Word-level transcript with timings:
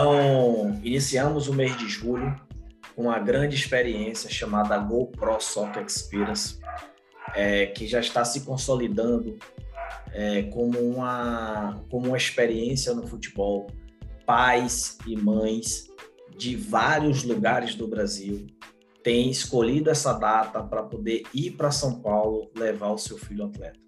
Então, 0.00 0.78
iniciamos 0.84 1.48
o 1.48 1.52
mês 1.52 1.76
de 1.76 1.88
julho 1.88 2.32
com 2.94 3.02
uma 3.06 3.18
grande 3.18 3.56
experiência 3.56 4.30
chamada 4.30 4.78
GoPro 4.78 5.40
Soccer 5.40 5.84
Experience, 5.84 6.60
é, 7.34 7.66
que 7.66 7.84
já 7.84 7.98
está 7.98 8.24
se 8.24 8.42
consolidando 8.42 9.36
é, 10.12 10.44
como, 10.44 10.78
uma, 10.78 11.84
como 11.90 12.06
uma 12.06 12.16
experiência 12.16 12.94
no 12.94 13.08
futebol. 13.08 13.66
Pais 14.24 14.98
e 15.04 15.16
mães 15.16 15.88
de 16.36 16.54
vários 16.54 17.24
lugares 17.24 17.74
do 17.74 17.88
Brasil 17.88 18.46
têm 19.02 19.28
escolhido 19.28 19.90
essa 19.90 20.12
data 20.12 20.62
para 20.62 20.84
poder 20.84 21.24
ir 21.34 21.56
para 21.56 21.72
São 21.72 22.00
Paulo 22.00 22.48
levar 22.54 22.92
o 22.92 22.98
seu 22.98 23.18
filho 23.18 23.46
atleta. 23.46 23.80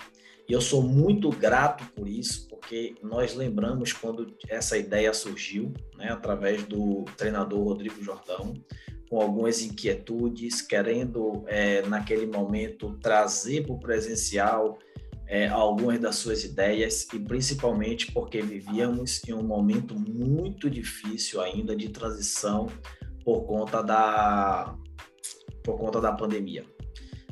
E 0.49 0.53
eu 0.53 0.61
sou 0.61 0.83
muito 0.83 1.31
grato 1.31 1.85
por 1.95 2.09
isso, 2.09 2.49
porque 2.71 2.95
nós 3.03 3.35
lembramos 3.35 3.93
quando 3.93 4.33
essa 4.49 4.79
ideia 4.79 5.13
surgiu, 5.13 5.75
né, 5.97 6.09
através 6.09 6.63
do 6.63 7.05
treinador 7.17 7.65
Rodrigo 7.65 8.01
Jordão, 8.01 8.55
com 9.09 9.21
algumas 9.21 9.61
inquietudes, 9.61 10.63
querendo, 10.63 11.43
é, 11.49 11.83
naquele 11.83 12.27
momento, 12.27 12.97
trazer 13.03 13.65
para 13.65 13.73
o 13.73 13.81
presencial 13.81 14.79
é, 15.27 15.49
algumas 15.49 15.99
das 15.99 16.15
suas 16.15 16.45
ideias, 16.45 17.09
e 17.13 17.19
principalmente 17.19 18.13
porque 18.13 18.41
vivíamos 18.41 19.21
em 19.27 19.33
um 19.33 19.43
momento 19.43 19.99
muito 19.99 20.71
difícil 20.71 21.41
ainda 21.41 21.75
de 21.75 21.89
transição 21.89 22.69
por 23.25 23.47
conta 23.47 23.83
da, 23.83 24.77
por 25.65 25.77
conta 25.77 26.01
da 26.01 26.13
pandemia. 26.13 26.65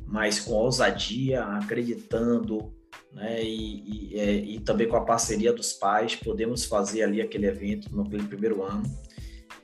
Mas 0.04 0.40
com 0.40 0.54
ousadia, 0.54 1.44
acreditando, 1.44 2.76
né? 3.12 3.42
E, 3.42 4.12
e, 4.12 4.18
é, 4.18 4.34
e, 4.34 4.60
também 4.60 4.88
com 4.88 4.96
a 4.96 5.04
parceria 5.04 5.52
dos 5.52 5.72
pais, 5.72 6.14
podemos 6.14 6.64
fazer 6.64 7.02
ali 7.02 7.20
aquele 7.20 7.46
evento 7.46 7.94
no 7.94 8.04
primeiro 8.04 8.62
ano. 8.62 8.84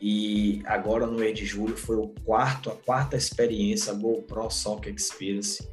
E 0.00 0.62
agora 0.66 1.06
no 1.06 1.18
mês 1.18 1.38
de 1.38 1.46
julho 1.46 1.76
foi 1.76 1.96
o 1.96 2.08
quarto, 2.24 2.70
a 2.70 2.74
quarta 2.74 3.16
experiência 3.16 3.92
GoPro 3.94 4.50
Soccer 4.50 4.92
Experience, 4.94 5.66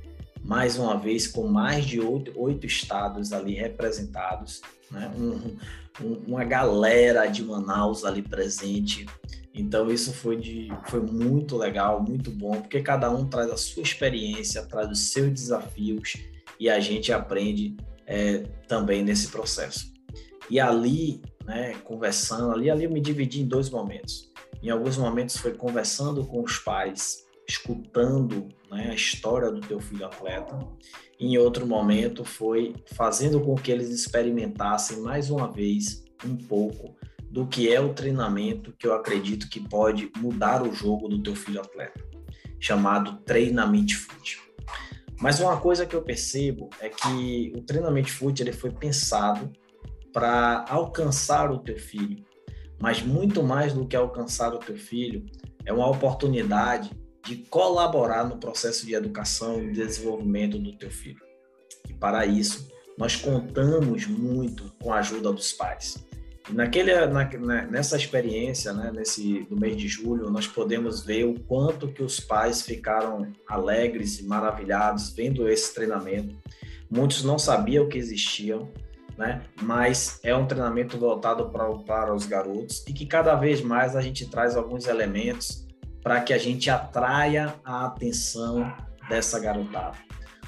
mais 0.43 0.77
uma 0.77 0.97
vez 0.97 1.27
com 1.27 1.47
mais 1.47 1.85
de 1.85 1.99
oito, 1.99 2.31
oito 2.39 2.65
estados 2.65 3.33
ali 3.33 3.53
representados, 3.53 4.61
né? 4.89 5.11
um, 5.17 5.57
um, 6.03 6.13
uma 6.27 6.43
galera 6.43 7.25
de 7.27 7.43
Manaus 7.43 8.05
ali 8.05 8.21
presente. 8.21 9.05
Então 9.53 9.91
isso 9.91 10.13
foi, 10.13 10.37
de, 10.37 10.69
foi 10.87 11.01
muito 11.01 11.57
legal, 11.57 12.01
muito 12.01 12.31
bom, 12.31 12.61
porque 12.61 12.81
cada 12.81 13.11
um 13.11 13.27
traz 13.27 13.51
a 13.51 13.57
sua 13.57 13.83
experiência, 13.83 14.63
traz 14.63 14.89
os 14.89 15.11
seus 15.11 15.29
desafios 15.29 16.15
e 16.61 16.69
a 16.69 16.79
gente 16.79 17.11
aprende 17.11 17.75
é, 18.05 18.43
também 18.67 19.03
nesse 19.03 19.29
processo. 19.29 19.91
E 20.47 20.59
ali, 20.59 21.19
né, 21.43 21.73
conversando, 21.83 22.51
ali, 22.51 22.69
ali 22.69 22.83
eu 22.83 22.91
me 22.91 23.01
dividi 23.01 23.41
em 23.41 23.47
dois 23.47 23.67
momentos. 23.71 24.31
Em 24.61 24.69
alguns 24.69 24.95
momentos 24.95 25.37
foi 25.37 25.55
conversando 25.55 26.23
com 26.23 26.43
os 26.43 26.59
pais, 26.59 27.25
escutando 27.49 28.47
né, 28.69 28.89
a 28.91 28.93
história 28.93 29.49
do 29.49 29.59
teu 29.59 29.79
filho 29.79 30.05
atleta. 30.05 30.59
Em 31.19 31.35
outro 31.35 31.65
momento 31.65 32.23
foi 32.23 32.75
fazendo 32.93 33.41
com 33.41 33.55
que 33.55 33.71
eles 33.71 33.89
experimentassem 33.89 35.01
mais 35.01 35.31
uma 35.31 35.51
vez 35.51 36.03
um 36.23 36.37
pouco 36.37 36.95
do 37.23 37.47
que 37.47 37.73
é 37.73 37.81
o 37.81 37.91
treinamento 37.95 38.71
que 38.77 38.85
eu 38.85 38.93
acredito 38.93 39.49
que 39.49 39.67
pode 39.67 40.11
mudar 40.15 40.61
o 40.61 40.71
jogo 40.71 41.07
do 41.07 41.23
teu 41.23 41.35
filho 41.35 41.59
atleta, 41.59 42.05
chamado 42.59 43.17
treinamento 43.23 43.97
fute. 43.97 44.50
Mas 45.21 45.39
uma 45.39 45.55
coisa 45.61 45.85
que 45.85 45.95
eu 45.95 46.01
percebo 46.01 46.69
é 46.79 46.89
que 46.89 47.53
o 47.55 47.61
treinamento 47.61 48.09
foot 48.09 48.41
ele 48.41 48.51
foi 48.51 48.71
pensado 48.71 49.51
para 50.11 50.65
alcançar 50.67 51.51
o 51.51 51.59
teu 51.59 51.77
filho, 51.77 52.25
mas 52.81 53.03
muito 53.03 53.43
mais 53.43 53.71
do 53.71 53.87
que 53.87 53.95
alcançar 53.95 54.51
o 54.51 54.57
teu 54.57 54.75
filho, 54.75 55.23
é 55.63 55.71
uma 55.71 55.87
oportunidade 55.87 56.89
de 57.23 57.35
colaborar 57.35 58.27
no 58.27 58.37
processo 58.37 58.83
de 58.83 58.95
educação 58.95 59.61
e 59.61 59.71
desenvolvimento 59.71 60.57
do 60.57 60.75
teu 60.75 60.89
filho. 60.89 61.21
E 61.87 61.93
para 61.93 62.25
isso, 62.25 62.67
nós 62.97 63.15
contamos 63.15 64.07
muito 64.07 64.73
com 64.81 64.91
a 64.91 64.97
ajuda 64.97 65.31
dos 65.31 65.53
pais. 65.53 66.03
Naquele, 66.49 66.93
na, 67.05 67.61
nessa 67.63 67.95
experiência, 67.95 68.73
né, 68.73 68.91
nesse 68.93 69.43
do 69.43 69.59
mês 69.59 69.77
de 69.77 69.87
julho, 69.87 70.29
nós 70.29 70.47
podemos 70.47 71.03
ver 71.03 71.25
o 71.25 71.39
quanto 71.41 71.87
que 71.87 72.03
os 72.03 72.19
pais 72.19 72.61
ficaram 72.63 73.31
alegres 73.47 74.19
e 74.19 74.25
maravilhados 74.25 75.11
vendo 75.11 75.47
esse 75.47 75.73
treinamento. 75.73 76.35
Muitos 76.89 77.23
não 77.23 77.37
sabiam 77.37 77.87
que 77.87 77.97
existiam, 77.97 78.69
né, 79.17 79.43
mas 79.61 80.19
é 80.23 80.35
um 80.35 80.45
treinamento 80.47 80.97
voltado 80.97 81.49
para, 81.49 81.71
para 81.73 82.13
os 82.13 82.25
garotos 82.25 82.83
e 82.87 82.93
que 82.93 83.05
cada 83.05 83.35
vez 83.35 83.61
mais 83.61 83.95
a 83.95 84.01
gente 84.01 84.27
traz 84.27 84.57
alguns 84.57 84.87
elementos 84.87 85.67
para 86.01 86.19
que 86.21 86.33
a 86.33 86.37
gente 86.37 86.69
atraia 86.69 87.53
a 87.63 87.85
atenção 87.85 88.73
dessa 89.07 89.39
garotada. 89.39 89.97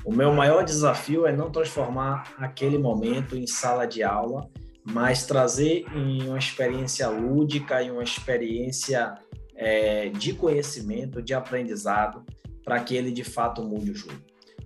O 0.03 0.11
meu 0.11 0.33
maior 0.33 0.65
desafio 0.65 1.25
é 1.25 1.31
não 1.31 1.49
transformar 1.49 2.33
aquele 2.37 2.77
momento 2.77 3.37
em 3.37 3.47
sala 3.47 3.85
de 3.85 4.03
aula 4.03 4.49
mas 4.85 5.25
trazer 5.25 5.85
em 5.95 6.27
uma 6.27 6.37
experiência 6.37 7.07
lúdica 7.07 7.81
e 7.81 7.89
uma 7.89 8.03
experiência 8.03 9.15
é, 9.55 10.09
de 10.09 10.33
conhecimento, 10.33 11.21
de 11.21 11.33
aprendizado, 11.33 12.25
para 12.63 12.79
que 12.79 12.95
ele 12.95 13.11
de 13.11 13.23
fato 13.23 13.63
mude 13.63 13.91
o 13.91 13.95
jogo. 13.95 14.21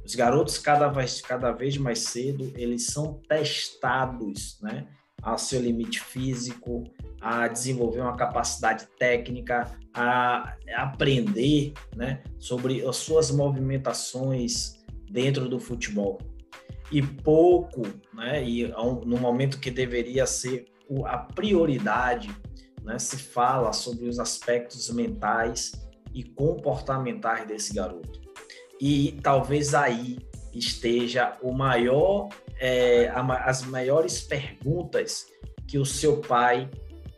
Os 0.05 0.15
garotos, 0.15 0.57
cada 0.57 0.87
vez, 0.87 1.21
cada 1.21 1.51
vez 1.51 1.77
mais 1.77 1.99
cedo, 1.99 2.51
eles 2.55 2.87
são 2.87 3.19
testados 3.27 4.57
né, 4.61 4.87
ao 5.21 5.37
seu 5.37 5.61
limite 5.61 5.99
físico, 5.99 6.85
a 7.19 7.47
desenvolver 7.47 7.99
uma 7.99 8.15
capacidade 8.15 8.87
técnica, 8.97 9.69
a 9.93 10.55
aprender 10.75 11.73
né, 11.95 12.23
sobre 12.39 12.85
as 12.87 12.95
suas 12.95 13.31
movimentações 13.31 14.73
dentro 15.09 15.49
do 15.49 15.59
futebol 15.59 16.19
e 16.91 17.01
pouco, 17.01 17.81
né, 18.13 18.43
e 18.43 18.67
no 18.67 19.17
momento 19.17 19.59
que 19.59 19.69
deveria 19.69 20.25
ser 20.25 20.65
a 21.05 21.17
prioridade, 21.17 22.29
né, 22.81 22.97
se 22.97 23.17
fala 23.17 23.73
sobre 23.73 24.07
os 24.07 24.19
aspectos 24.19 24.89
mentais 24.89 25.73
e 26.13 26.23
comportamentais 26.23 27.45
desse 27.47 27.73
garoto. 27.73 28.21
E 28.79 29.19
talvez 29.21 29.73
aí 29.73 30.17
esteja 30.53 31.37
o 31.41 31.51
maior, 31.51 32.29
é, 32.59 33.11
as 33.43 33.63
maiores 33.63 34.21
perguntas 34.21 35.27
que 35.67 35.77
o 35.77 35.85
seu 35.85 36.21
pai 36.21 36.69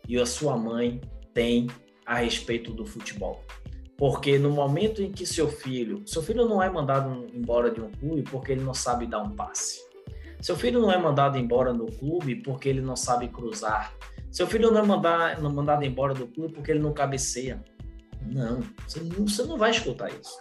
e 0.07 0.17
a 0.17 0.25
sua 0.25 0.57
mãe 0.57 0.99
têm 1.33 1.67
a 2.05 2.15
respeito 2.15 2.73
do 2.73 2.85
futebol. 2.85 3.43
Porque 3.99 4.39
no 4.39 4.49
momento 4.49 5.03
em 5.03 5.11
que 5.11 5.25
seu 5.25 5.49
filho, 5.49 6.01
seu 6.05 6.23
filho 6.23 6.47
não 6.47 6.63
é 6.63 6.69
mandado 6.69 7.27
embora 7.33 7.69
de 7.69 7.81
um 7.81 7.91
clube 7.91 8.23
porque 8.23 8.53
ele 8.53 8.63
não 8.63 8.73
sabe 8.73 9.05
dar 9.05 9.21
um 9.21 9.31
passe. 9.31 9.81
Seu 10.39 10.55
filho 10.55 10.79
não 10.79 10.89
é 10.89 10.97
mandado 10.97 11.37
embora 11.37 11.73
do 11.73 11.85
clube 11.85 12.35
porque 12.35 12.69
ele 12.69 12.79
não 12.79 12.95
sabe 12.95 13.27
cruzar. 13.27 13.93
Seu 14.31 14.47
filho 14.47 14.71
não 14.71 14.79
é 14.79 14.85
mandar, 14.85 15.41
não 15.41 15.51
é 15.51 15.53
mandado 15.53 15.83
embora 15.83 16.13
do 16.13 16.25
clube 16.27 16.53
porque 16.53 16.71
ele 16.71 16.79
não 16.79 16.93
cabeceia. 16.93 17.61
Não, 18.21 18.61
você 18.87 19.01
não, 19.01 19.27
você 19.27 19.43
não 19.43 19.57
vai 19.57 19.71
escutar 19.71 20.09
isso. 20.09 20.39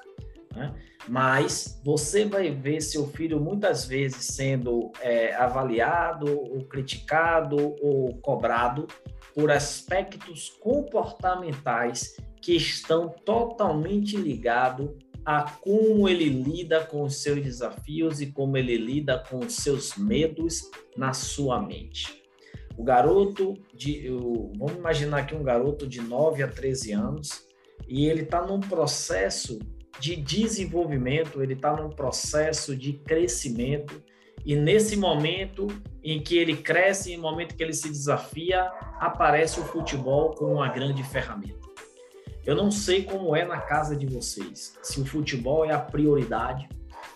Né? 0.54 0.72
Mas 1.08 1.80
você 1.84 2.26
vai 2.26 2.52
ver 2.52 2.80
seu 2.80 3.08
filho 3.08 3.40
muitas 3.40 3.86
vezes 3.86 4.24
sendo 4.24 4.92
é, 5.00 5.34
avaliado, 5.34 6.30
ou 6.30 6.64
criticado, 6.64 7.74
ou 7.82 8.14
cobrado 8.18 8.86
por 9.34 9.50
aspectos 9.50 10.48
comportamentais 10.60 12.16
que 12.40 12.56
estão 12.56 13.08
totalmente 13.08 14.16
ligados 14.16 14.90
a 15.24 15.42
como 15.42 16.08
ele 16.08 16.28
lida 16.28 16.84
com 16.84 17.02
os 17.02 17.16
seus 17.22 17.42
desafios 17.42 18.20
e 18.20 18.32
como 18.32 18.56
ele 18.56 18.76
lida 18.76 19.22
com 19.28 19.40
os 19.40 19.56
seus 19.56 19.96
medos 19.96 20.70
na 20.96 21.12
sua 21.12 21.60
mente. 21.60 22.22
O 22.78 22.84
garoto 22.84 23.54
de, 23.74 24.08
vamos 24.56 24.76
imaginar 24.76 25.18
aqui 25.18 25.34
um 25.34 25.42
garoto 25.42 25.86
de 25.86 26.00
9 26.00 26.42
a 26.42 26.48
13 26.48 26.92
anos 26.92 27.46
e 27.86 28.06
ele 28.06 28.22
está 28.22 28.40
num 28.46 28.60
processo 28.60 29.58
de 30.00 30.16
desenvolvimento, 30.16 31.42
ele 31.42 31.54
está 31.54 31.76
num 31.76 31.90
processo 31.90 32.74
de 32.74 32.94
crescimento 32.94 34.02
e 34.46 34.56
nesse 34.56 34.96
momento 34.96 35.66
em 36.02 36.22
que 36.22 36.38
ele 36.38 36.56
cresce, 36.56 37.12
em 37.12 37.18
momento 37.18 37.54
que 37.54 37.62
ele 37.62 37.74
se 37.74 37.90
desafia, 37.90 38.62
aparece 38.98 39.60
o 39.60 39.64
futebol 39.64 40.30
como 40.34 40.54
uma 40.54 40.68
grande 40.68 41.02
ferramenta. 41.02 41.67
Eu 42.48 42.56
não 42.56 42.70
sei 42.70 43.04
como 43.04 43.36
é 43.36 43.44
na 43.44 43.60
casa 43.60 43.94
de 43.94 44.06
vocês, 44.06 44.72
se 44.82 44.98
o 44.98 45.04
futebol 45.04 45.66
é 45.66 45.72
a 45.74 45.78
prioridade, 45.78 46.66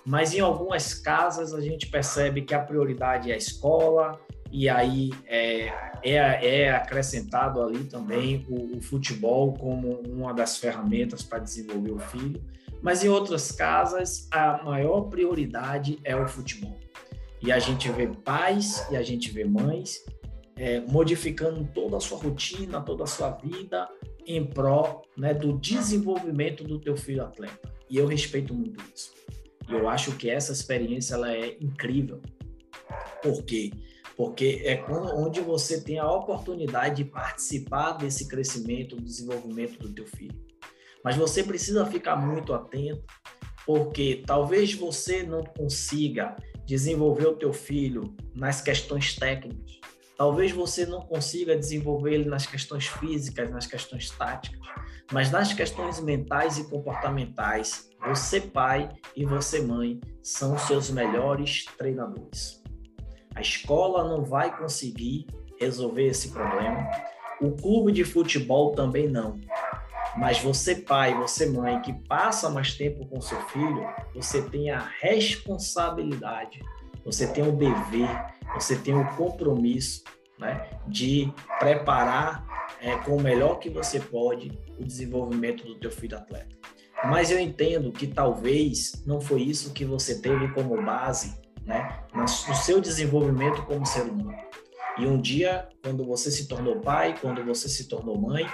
mas 0.05 0.35
em 0.35 0.41
algumas 0.41 0.93
casas 0.93 1.55
a 1.55 1.61
gente 1.63 1.87
percebe 1.87 2.43
que 2.43 2.55
a 2.55 2.59
prioridade 2.59 3.31
é 3.31 3.35
a 3.35 3.39
escola, 3.39 4.21
e 4.51 4.69
aí 4.69 5.11
é, 5.25 5.73
é, 6.03 6.65
é 6.65 6.71
acrescentado 6.75 7.63
ali 7.63 7.85
também 7.85 8.45
o, 8.47 8.77
o, 8.77 8.83
futebol 8.83 9.55
como 9.55 10.03
uma 10.07 10.35
das 10.35 10.59
ferramentas 10.59 11.23
para 11.23 11.39
desenvolver 11.39 11.93
o 11.93 11.99
filho. 11.99 12.45
Mas 12.83 13.03
em 13.03 13.09
outras 13.09 13.51
casas, 13.51 14.29
a 14.31 14.63
maior 14.63 15.09
prioridade 15.09 15.99
é 16.05 16.15
o 16.15 16.29
futebol. 16.29 16.77
E 17.41 17.51
a 17.51 17.59
gente 17.59 17.91
vê 17.91 18.07
pais 18.07 18.87
e 18.91 18.99
a 18.99 19.03
gente 19.03 19.31
vê 19.31 19.47
mães 19.47 20.05
é, 20.57 20.81
modificando 20.81 21.67
toda 21.73 21.97
a 21.97 22.01
sua 22.01 22.19
rotina, 22.19 22.83
toda 22.83 23.05
a 23.05 23.07
sua 23.07 23.31
vida 23.31 23.89
em 24.27 24.45
prol 24.45 25.03
né, 25.17 25.35
do 25.35 25.59
desenvolvimento 25.59 26.65
do 26.65 26.79
teu 26.79 26.97
filho 26.97 27.23
atleta. 27.23 27.73
E 27.89 27.97
eu 27.97 28.07
respeito 28.07 28.55
muito 28.55 28.83
isso. 28.95 29.13
E 29.69 29.73
eu 29.73 29.89
acho 29.89 30.17
que 30.17 30.31
essa 30.31 30.53
experiência 30.53 31.15
ela 31.15 31.33
é 31.33 31.57
incrível. 31.61 32.21
Por 33.23 33.43
quê? 33.45 33.71
Porque 34.17 34.63
é 34.65 34.83
onde 34.91 35.41
você 35.41 35.81
tem 35.81 35.99
a 35.99 36.11
oportunidade 36.11 36.97
de 36.97 37.05
participar 37.05 37.93
desse 37.93 38.29
crescimento, 38.29 39.01
desenvolvimento 39.01 39.79
do 39.79 39.93
teu 39.93 40.07
filho. 40.07 40.41
Mas 41.05 41.17
você 41.17 41.43
precisa 41.43 41.87
ficar 41.87 42.17
muito 42.17 42.53
atento, 42.53 43.03
porque 43.67 44.23
talvez 44.27 44.75
você 44.75 45.23
não 45.23 45.43
consiga 45.43 46.37
desenvolver 46.65 47.27
o 47.27 47.37
teu 47.37 47.53
filho 47.53 48.15
nas 48.35 48.61
questões 48.61 49.17
técnicas. 49.17 49.82
Talvez 50.23 50.53
você 50.53 50.87
não 50.87 51.01
consiga 51.01 51.59
desenvolver 51.59 52.15
ele 52.15 52.29
nas 52.29 52.47
questões 52.47 52.87
físicas, 52.87 53.51
nas 53.51 53.67
questões 53.67 54.09
táticas, 54.09 54.61
mas 55.11 55.33
nas 55.33 55.53
questões 55.53 55.99
mentais 55.99 56.59
e 56.59 56.71
comportamentais, 56.71 57.91
você 58.07 58.41
pai 58.41 58.89
e 59.17 59.25
você 59.25 59.61
mãe 59.61 60.01
são 60.23 60.57
seus 60.57 60.91
melhores 60.91 61.65
treinadores. 61.77 62.63
A 63.35 63.41
escola 63.41 64.09
não 64.09 64.25
vai 64.25 64.57
conseguir 64.57 65.27
resolver 65.59 66.07
esse 66.07 66.31
problema. 66.31 66.89
O 67.41 67.57
clube 67.57 67.91
de 67.91 68.05
futebol 68.05 68.77
também 68.77 69.09
não. 69.09 69.41
Mas 70.17 70.39
você, 70.39 70.77
pai, 70.77 71.19
você, 71.19 71.47
mãe, 71.47 71.81
que 71.81 71.95
passa 72.07 72.49
mais 72.49 72.77
tempo 72.77 73.05
com 73.09 73.21
seu 73.21 73.41
filho, 73.49 73.85
você 74.15 74.41
tem 74.41 74.71
a 74.71 74.89
responsabilidade, 75.01 76.61
você 77.05 77.27
tem 77.27 77.47
o 77.47 77.53
dever, 77.53 78.09
você 78.55 78.77
tem 78.77 78.95
o 78.95 79.07
compromisso 79.17 80.05
né, 80.39 80.69
de 80.87 81.33
preparar 81.59 82.45
é, 82.81 82.97
com 82.97 83.17
o 83.17 83.23
melhor 83.23 83.59
que 83.59 83.71
você 83.71 84.01
pode 84.01 84.59
o 84.79 84.85
desenvolvimento 84.85 85.65
do 85.65 85.77
teu 85.77 85.91
filho 85.91 86.17
atleta. 86.17 86.57
Mas 87.05 87.31
eu 87.31 87.39
entendo 87.39 87.91
que 87.93 88.07
talvez 88.07 89.03
não 89.07 89.21
foi 89.21 89.43
isso 89.43 89.73
que 89.73 89.85
você 89.85 90.21
teve 90.21 90.49
como 90.53 90.81
base 90.83 91.37
né, 91.65 92.05
no 92.15 92.27
seu 92.29 92.81
desenvolvimento 92.81 93.63
como 93.63 93.85
ser 93.87 94.03
humano. 94.03 94.37
E 94.99 95.07
um 95.07 95.21
dia, 95.21 95.69
quando 95.83 96.05
você 96.05 96.31
se 96.31 96.47
tornou 96.47 96.81
pai, 96.81 97.17
quando 97.21 97.45
você 97.45 97.69
se 97.69 97.89
tornou 97.89 98.19
mãe, 98.19 98.47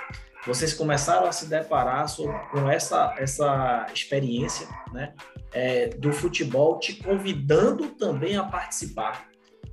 vocês 0.47 0.73
começaram 0.73 1.27
a 1.27 1.33
se 1.33 1.47
deparar 1.47 2.07
com 2.51 2.71
essa, 2.71 3.15
essa 3.19 3.87
experiência 3.93 4.69
né, 4.93 5.15
é, 5.53 5.89
do 5.89 6.13
futebol 6.13 6.79
te 6.79 6.95
convidando 6.95 7.89
também 7.91 8.37
a 8.37 8.45
participar. 8.45 9.29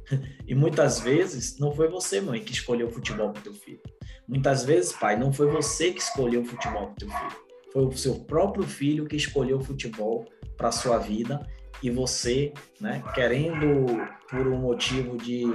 E 0.48 0.54
muitas 0.54 1.00
vezes 1.00 1.58
não 1.58 1.74
foi 1.74 1.88
você, 1.88 2.22
mãe, 2.22 2.40
que 2.40 2.52
escolheu 2.52 2.86
o 2.86 2.92
futebol 2.92 3.32
para 3.32 3.40
o 3.40 3.44
teu 3.44 3.54
filho. 3.56 3.82
Muitas 4.28 4.64
vezes, 4.64 4.94
pai, 4.94 5.18
não 5.18 5.34
foi 5.34 5.48
você 5.48 5.92
que 5.92 6.00
escolheu 6.00 6.42
o 6.42 6.46
futebol 6.46 6.84
para 6.84 6.92
o 6.92 6.96
teu 6.96 7.10
filho. 7.10 7.46
Foi 7.74 7.86
o 7.86 7.98
seu 7.98 8.14
próprio 8.20 8.64
filho 8.64 9.08
que 9.08 9.16
escolheu 9.16 9.58
o 9.58 9.64
futebol 9.64 10.28
para 10.56 10.68
a 10.68 10.72
sua 10.72 11.00
vida 11.00 11.44
e 11.82 11.90
você, 11.90 12.54
né, 12.80 13.04
querendo 13.14 14.08
por 14.30 14.48
um 14.48 14.58
motivo 14.58 15.18
de, 15.18 15.46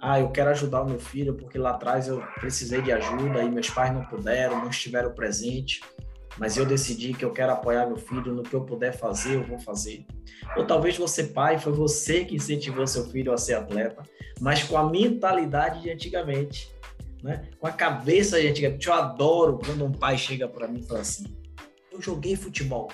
ah, 0.00 0.20
eu 0.20 0.30
quero 0.30 0.50
ajudar 0.50 0.82
o 0.82 0.88
meu 0.88 1.00
filho 1.00 1.34
porque 1.34 1.58
lá 1.58 1.70
atrás 1.70 2.08
eu 2.08 2.22
precisei 2.38 2.80
de 2.80 2.92
ajuda 2.92 3.42
e 3.42 3.50
meus 3.50 3.70
pais 3.70 3.92
não 3.92 4.04
puderam, 4.04 4.60
não 4.60 4.70
estiveram 4.70 5.12
presentes, 5.12 5.80
mas 6.38 6.56
eu 6.56 6.64
decidi 6.64 7.12
que 7.12 7.24
eu 7.24 7.32
quero 7.32 7.52
apoiar 7.52 7.86
meu 7.86 7.96
filho 7.96 8.32
no 8.32 8.42
que 8.42 8.54
eu 8.54 8.62
puder 8.62 8.96
fazer, 8.96 9.34
eu 9.34 9.44
vou 9.44 9.58
fazer. 9.58 10.06
Ou 10.56 10.64
talvez 10.64 10.96
você, 10.96 11.24
pai, 11.24 11.58
foi 11.58 11.72
você 11.72 12.24
que 12.24 12.36
incentivou 12.36 12.86
seu 12.86 13.04
filho 13.10 13.32
a 13.32 13.36
ser 13.36 13.54
atleta, 13.54 14.02
mas 14.40 14.62
com 14.62 14.76
a 14.76 14.88
mentalidade 14.88 15.82
de 15.82 15.90
antigamente, 15.90 16.72
né? 17.22 17.48
Com 17.58 17.66
a 17.66 17.72
cabeça 17.72 18.40
de 18.40 18.48
antigamente. 18.48 18.86
Eu 18.86 18.94
adoro 18.94 19.58
quando 19.64 19.84
um 19.84 19.92
pai 19.92 20.16
chega 20.16 20.48
para 20.48 20.66
mim 20.66 20.80
e 20.80 20.86
fala 20.86 21.00
assim: 21.00 21.24
"Eu 21.92 22.00
joguei 22.00 22.36
futebol". 22.36 22.88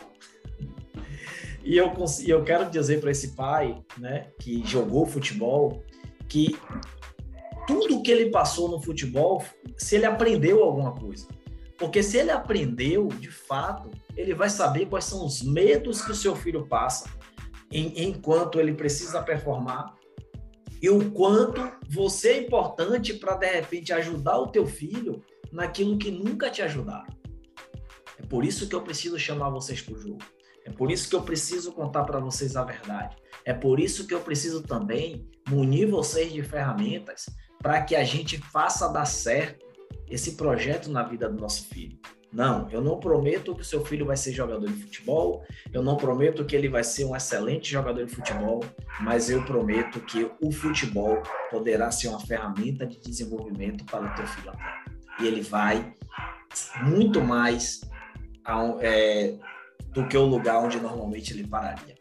E 1.67 1.77
eu, 1.77 1.93
eu 2.25 2.45
quero 2.45 2.71
dizer 2.71 3.01
para 3.01 3.11
esse 3.11 3.35
pai, 3.35 3.83
né, 3.99 4.29
que 4.39 4.65
jogou 4.65 5.05
futebol, 5.05 5.83
que 6.29 6.57
tudo 7.67 8.03
que 8.03 8.11
ele 8.13 8.31
passou 8.31 8.69
no 8.69 8.81
futebol, 8.81 9.43
se 9.77 9.97
ele 9.97 10.07
aprendeu 10.07 10.63
alguma 10.63 10.95
coisa. 10.95 11.27
Porque 11.77 12.05
se 12.05 12.19
ele 12.19 12.31
aprendeu, 12.31 13.09
de 13.09 13.33
fato, 13.33 13.91
ele 14.17 14.33
vai 14.33 14.49
saber 14.49 14.87
quais 14.87 15.07
são 15.07 15.27
os 15.27 15.43
medos 15.43 16.01
que 16.03 16.13
o 16.13 16.15
seu 16.15 16.37
filho 16.37 16.69
passa 16.69 17.11
em, 17.73 18.05
enquanto 18.05 18.61
ele 18.61 18.73
precisa 18.73 19.21
performar 19.21 19.93
e 20.81 20.89
o 20.89 21.11
quanto 21.11 21.69
você 21.91 22.29
é 22.29 22.43
importante 22.45 23.13
para, 23.15 23.35
de 23.35 23.47
repente, 23.47 23.93
ajudar 23.93 24.39
o 24.39 24.47
teu 24.47 24.67
filho 24.67 25.21
naquilo 25.51 25.99
que 25.99 26.13
nunca 26.13 26.49
te 26.49 26.63
ajudaram. 26.63 27.13
É 28.21 28.23
por 28.25 28.45
isso 28.45 28.69
que 28.69 28.75
eu 28.75 28.83
preciso 28.83 29.19
chamar 29.19 29.51
vocês 29.51 29.81
para 29.81 29.95
o 29.95 29.99
jogo. 29.99 30.36
É 30.67 30.71
por 30.71 30.91
isso 30.91 31.09
que 31.09 31.15
eu 31.15 31.23
preciso 31.23 31.73
contar 31.73 32.03
para 32.03 32.19
vocês 32.19 32.57
a 32.57 32.65
verdade. 32.65 33.17
É 33.45 33.55
por 33.55 33.79
isso 33.79 34.05
que 34.05 34.13
eu 34.13 34.21
preciso 34.21 34.65
também 34.65 35.31
munir 35.49 35.89
vocês 35.89 36.33
de 36.33 36.43
ferramentas 36.43 37.27
para 37.63 37.81
que 37.83 37.95
a 37.95 38.03
gente 38.03 38.37
faça 38.39 38.89
dar 38.89 39.05
certo 39.05 39.65
esse 40.09 40.33
projeto 40.33 40.91
na 40.91 41.05
vida 41.05 41.29
do 41.29 41.41
nosso 41.41 41.69
filho. 41.69 41.97
Não, 42.33 42.69
eu 42.71 42.83
não 42.83 42.99
prometo 42.99 43.55
que 43.55 43.63
o 43.63 43.65
seu 43.65 43.85
filho 43.85 44.05
vai 44.05 44.17
ser 44.17 44.33
jogador 44.33 44.67
de 44.67 44.83
futebol, 44.83 45.45
eu 45.73 45.83
não 45.83 45.97
prometo 45.97 46.45
que 46.45 46.57
ele 46.57 46.69
vai 46.69 46.83
ser 46.83 47.05
um 47.05 47.15
excelente 47.15 47.71
jogador 47.71 48.05
de 48.05 48.13
futebol, 48.13 48.65
mas 49.01 49.31
eu 49.31 49.45
prometo 49.45 50.01
que 50.01 50.29
o 50.43 50.51
futebol 50.51 51.23
poderá 51.49 51.93
ser 51.93 52.09
uma 52.09 52.21
ferramenta 52.21 52.85
de 52.85 53.01
desenvolvimento 53.01 53.85
para 53.87 54.05
o 54.05 54.15
teu 54.17 54.27
filho 54.27 54.53
E 55.21 55.27
ele 55.27 55.41
vai 55.41 55.95
muito 56.83 57.23
mais 57.23 57.81
é, 58.81 59.39
do 59.97 60.07
que 60.07 60.17
o 60.17 60.25
lugar 60.25 60.59
onde 60.59 60.79
normalmente 60.79 61.33
ele 61.33 61.47
pararia. 61.47 61.95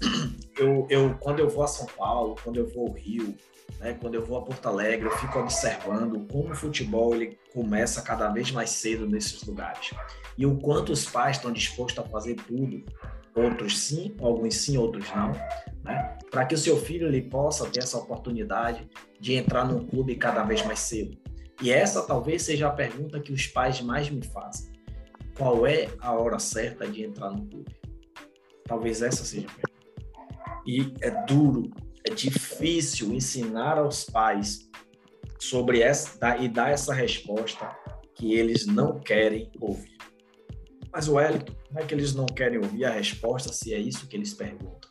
Eu, 0.56 0.86
eu, 0.88 1.16
quando 1.18 1.40
eu 1.40 1.50
vou 1.50 1.64
a 1.64 1.66
São 1.66 1.84
Paulo, 1.84 2.36
quando 2.44 2.58
eu 2.58 2.68
vou 2.68 2.86
ao 2.86 2.92
Rio, 2.92 3.34
né, 3.80 3.92
quando 4.00 4.14
eu 4.14 4.24
vou 4.24 4.38
a 4.38 4.42
Porto 4.42 4.66
Alegre, 4.66 5.06
eu 5.06 5.16
fico 5.18 5.36
observando 5.40 6.24
como 6.30 6.52
o 6.52 6.54
futebol 6.54 7.12
ele 7.12 7.36
começa 7.52 8.00
cada 8.02 8.28
vez 8.28 8.52
mais 8.52 8.70
cedo 8.70 9.04
nesses 9.04 9.42
lugares. 9.42 9.90
E 10.38 10.46
o 10.46 10.56
quanto 10.56 10.92
os 10.92 11.06
pais 11.06 11.38
estão 11.38 11.50
dispostos 11.50 12.04
a 12.04 12.08
fazer 12.08 12.36
tudo, 12.36 12.84
outros 13.34 13.80
sim, 13.80 14.14
alguns 14.20 14.54
sim, 14.54 14.78
outros 14.78 15.12
não, 15.12 15.32
né, 15.82 16.16
para 16.30 16.46
que 16.46 16.54
o 16.54 16.58
seu 16.58 16.76
filho 16.76 17.08
ele 17.08 17.22
possa 17.22 17.68
ter 17.68 17.80
essa 17.80 17.98
oportunidade 17.98 18.88
de 19.18 19.34
entrar 19.34 19.64
num 19.64 19.84
clube 19.84 20.14
cada 20.14 20.44
vez 20.44 20.64
mais 20.64 20.78
cedo. 20.78 21.18
E 21.60 21.72
essa 21.72 22.06
talvez 22.06 22.42
seja 22.42 22.68
a 22.68 22.72
pergunta 22.72 23.18
que 23.18 23.32
os 23.32 23.48
pais 23.48 23.80
mais 23.80 24.08
me 24.08 24.24
fazem 24.24 24.73
qual 25.36 25.66
é 25.66 25.88
a 26.00 26.12
hora 26.12 26.38
certa 26.38 26.86
de 26.86 27.04
entrar 27.04 27.30
no 27.30 27.46
clube? 27.46 27.76
Talvez 28.64 29.02
essa 29.02 29.24
seja 29.24 29.46
a 29.48 29.50
pergunta. 29.50 29.74
E 30.66 30.94
é 31.00 31.10
duro, 31.26 31.70
é 32.06 32.14
difícil 32.14 33.12
ensinar 33.12 33.78
aos 33.78 34.04
pais 34.04 34.70
sobre 35.38 35.80
essa 35.80 36.36
e 36.38 36.48
dar 36.48 36.70
essa 36.70 36.94
resposta 36.94 37.76
que 38.14 38.34
eles 38.34 38.66
não 38.66 38.98
querem 38.98 39.50
ouvir. 39.60 39.98
Mas 40.92 41.08
o 41.08 41.14
Wellington, 41.14 41.52
não 41.70 41.82
é 41.82 41.84
que 41.84 41.92
eles 41.92 42.14
não 42.14 42.24
querem 42.24 42.58
ouvir 42.58 42.84
a 42.84 42.90
resposta 42.90 43.52
se 43.52 43.74
é 43.74 43.78
isso 43.78 44.06
que 44.06 44.16
eles 44.16 44.32
perguntam. 44.32 44.90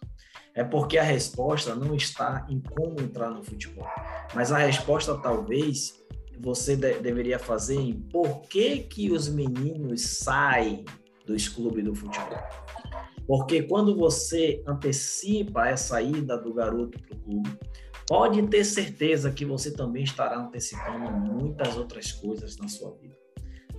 É 0.53 0.63
porque 0.63 0.97
a 0.97 1.03
resposta 1.03 1.73
não 1.73 1.95
está 1.95 2.45
em 2.49 2.59
como 2.59 2.99
entrar 2.99 3.31
no 3.31 3.43
futebol, 3.43 3.87
mas 4.35 4.51
a 4.51 4.57
resposta 4.57 5.17
talvez 5.17 6.02
você 6.39 6.75
de 6.75 6.99
deveria 6.99 7.39
fazer 7.39 7.75
em 7.75 7.93
por 7.93 8.41
que, 8.41 8.79
que 8.79 9.11
os 9.11 9.29
meninos 9.29 10.01
saem 10.01 10.85
dos 11.25 11.47
clubes 11.47 11.83
do 11.83 11.95
futebol. 11.95 12.37
Porque 13.25 13.63
quando 13.63 13.95
você 13.95 14.61
antecipa 14.67 15.67
essa 15.67 16.01
ida 16.01 16.37
do 16.37 16.53
garoto 16.53 16.99
para 16.99 17.15
o 17.15 17.19
clube, 17.19 17.59
pode 18.07 18.45
ter 18.47 18.65
certeza 18.65 19.31
que 19.31 19.45
você 19.45 19.71
também 19.71 20.03
estará 20.03 20.37
antecipando 20.37 21.09
muitas 21.11 21.77
outras 21.77 22.11
coisas 22.11 22.57
na 22.57 22.67
sua 22.67 22.91
vida. 22.95 23.15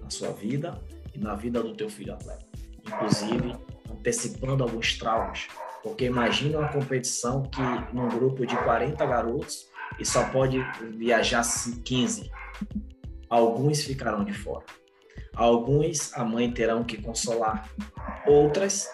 Na 0.00 0.08
sua 0.08 0.32
vida 0.32 0.80
e 1.14 1.18
na 1.18 1.34
vida 1.34 1.62
do 1.62 1.74
teu 1.74 1.90
filho 1.90 2.14
atleta. 2.14 2.46
Inclusive, 2.86 3.54
antecipando 3.90 4.62
alguns 4.62 4.96
traumas. 4.96 5.48
Porque 5.82 6.06
imagina 6.06 6.58
uma 6.58 6.72
competição 6.72 7.42
que 7.42 7.60
num 7.92 8.08
grupo 8.08 8.46
de 8.46 8.56
40 8.56 9.04
garotos 9.04 9.68
e 10.00 10.06
só 10.06 10.26
pode 10.30 10.58
viajar 10.96 11.44
15 11.84 12.30
Alguns 13.28 13.82
ficarão 13.82 14.24
de 14.24 14.32
fora. 14.32 14.64
Alguns 15.34 16.12
a 16.14 16.24
mãe 16.24 16.50
terão 16.52 16.84
que 16.84 17.00
consolar. 17.00 17.68
Outras 18.26 18.88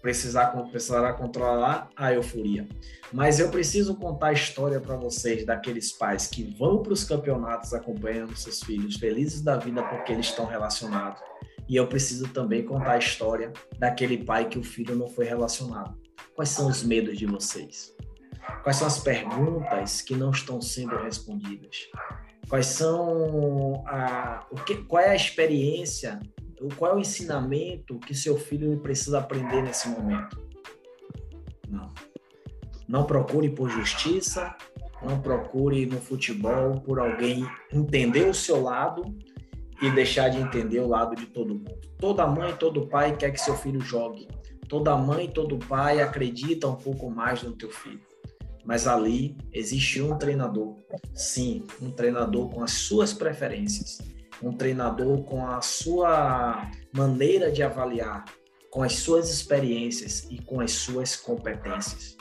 precisar, 0.00 0.46
precisará 0.70 1.12
controlar 1.12 1.88
a 1.96 2.12
euforia. 2.12 2.68
Mas 3.12 3.38
eu 3.38 3.50
preciso 3.50 3.94
contar 3.96 4.28
a 4.28 4.32
história 4.32 4.80
para 4.80 4.96
vocês 4.96 5.44
daqueles 5.44 5.92
pais 5.92 6.26
que 6.26 6.44
vão 6.58 6.82
para 6.82 6.92
os 6.92 7.04
campeonatos 7.04 7.72
acompanhando 7.74 8.36
seus 8.36 8.62
filhos, 8.62 8.96
felizes 8.96 9.42
da 9.42 9.56
vida 9.56 9.82
porque 9.82 10.12
eles 10.12 10.26
estão 10.26 10.46
relacionados. 10.46 11.20
E 11.68 11.76
eu 11.76 11.86
preciso 11.86 12.28
também 12.28 12.64
contar 12.64 12.92
a 12.92 12.98
história 12.98 13.52
daquele 13.78 14.24
pai 14.24 14.48
que 14.48 14.58
o 14.58 14.62
filho 14.62 14.96
não 14.96 15.08
foi 15.08 15.24
relacionado. 15.24 15.96
Quais 16.34 16.50
são 16.50 16.68
os 16.68 16.82
medos 16.82 17.18
de 17.18 17.26
vocês? 17.26 17.94
Quais 18.62 18.76
são 18.76 18.86
as 18.86 18.98
perguntas 18.98 20.02
que 20.02 20.14
não 20.14 20.30
estão 20.30 20.60
sendo 20.60 20.96
respondidas? 20.96 21.88
Quais 22.50 22.66
são 22.66 23.84
a, 23.86 24.44
o 24.50 24.56
que, 24.56 24.74
qual 24.82 25.00
é 25.00 25.10
a 25.10 25.14
experiência, 25.14 26.18
qual 26.76 26.90
é 26.90 26.94
o 26.96 26.98
ensinamento 26.98 27.96
que 28.00 28.12
seu 28.12 28.36
filho 28.36 28.76
precisa 28.80 29.20
aprender 29.20 29.62
nesse 29.62 29.88
momento? 29.88 30.36
Não. 31.68 31.88
Não 32.88 33.04
procure 33.04 33.50
por 33.50 33.70
justiça, 33.70 34.52
não 35.00 35.20
procure 35.20 35.86
no 35.86 36.00
futebol 36.00 36.80
por 36.80 36.98
alguém 36.98 37.48
entender 37.72 38.28
o 38.28 38.34
seu 38.34 38.60
lado 38.60 39.16
e 39.80 39.88
deixar 39.92 40.28
de 40.28 40.38
entender 40.38 40.80
o 40.80 40.88
lado 40.88 41.14
de 41.14 41.26
todo 41.26 41.54
mundo. 41.54 41.78
Toda 41.98 42.26
mãe, 42.26 42.52
todo 42.56 42.88
pai 42.88 43.16
quer 43.16 43.30
que 43.30 43.40
seu 43.40 43.54
filho 43.54 43.80
jogue. 43.80 44.26
Toda 44.68 44.96
mãe, 44.96 45.28
todo 45.28 45.56
pai 45.56 46.00
acredita 46.00 46.66
um 46.66 46.74
pouco 46.74 47.08
mais 47.08 47.44
no 47.44 47.52
teu 47.52 47.70
filho 47.70 48.09
mas 48.64 48.86
ali 48.86 49.36
existe 49.52 50.00
um 50.00 50.16
treinador. 50.16 50.76
Sim, 51.14 51.64
um 51.80 51.90
treinador 51.90 52.48
com 52.50 52.62
as 52.62 52.72
suas 52.72 53.12
preferências, 53.12 53.98
um 54.42 54.52
treinador 54.52 55.22
com 55.24 55.46
a 55.46 55.60
sua 55.60 56.70
maneira 56.92 57.50
de 57.50 57.62
avaliar, 57.62 58.24
com 58.70 58.82
as 58.82 58.94
suas 58.94 59.30
experiências 59.30 60.26
e 60.30 60.38
com 60.38 60.60
as 60.60 60.72
suas 60.72 61.16
competências. 61.16 62.16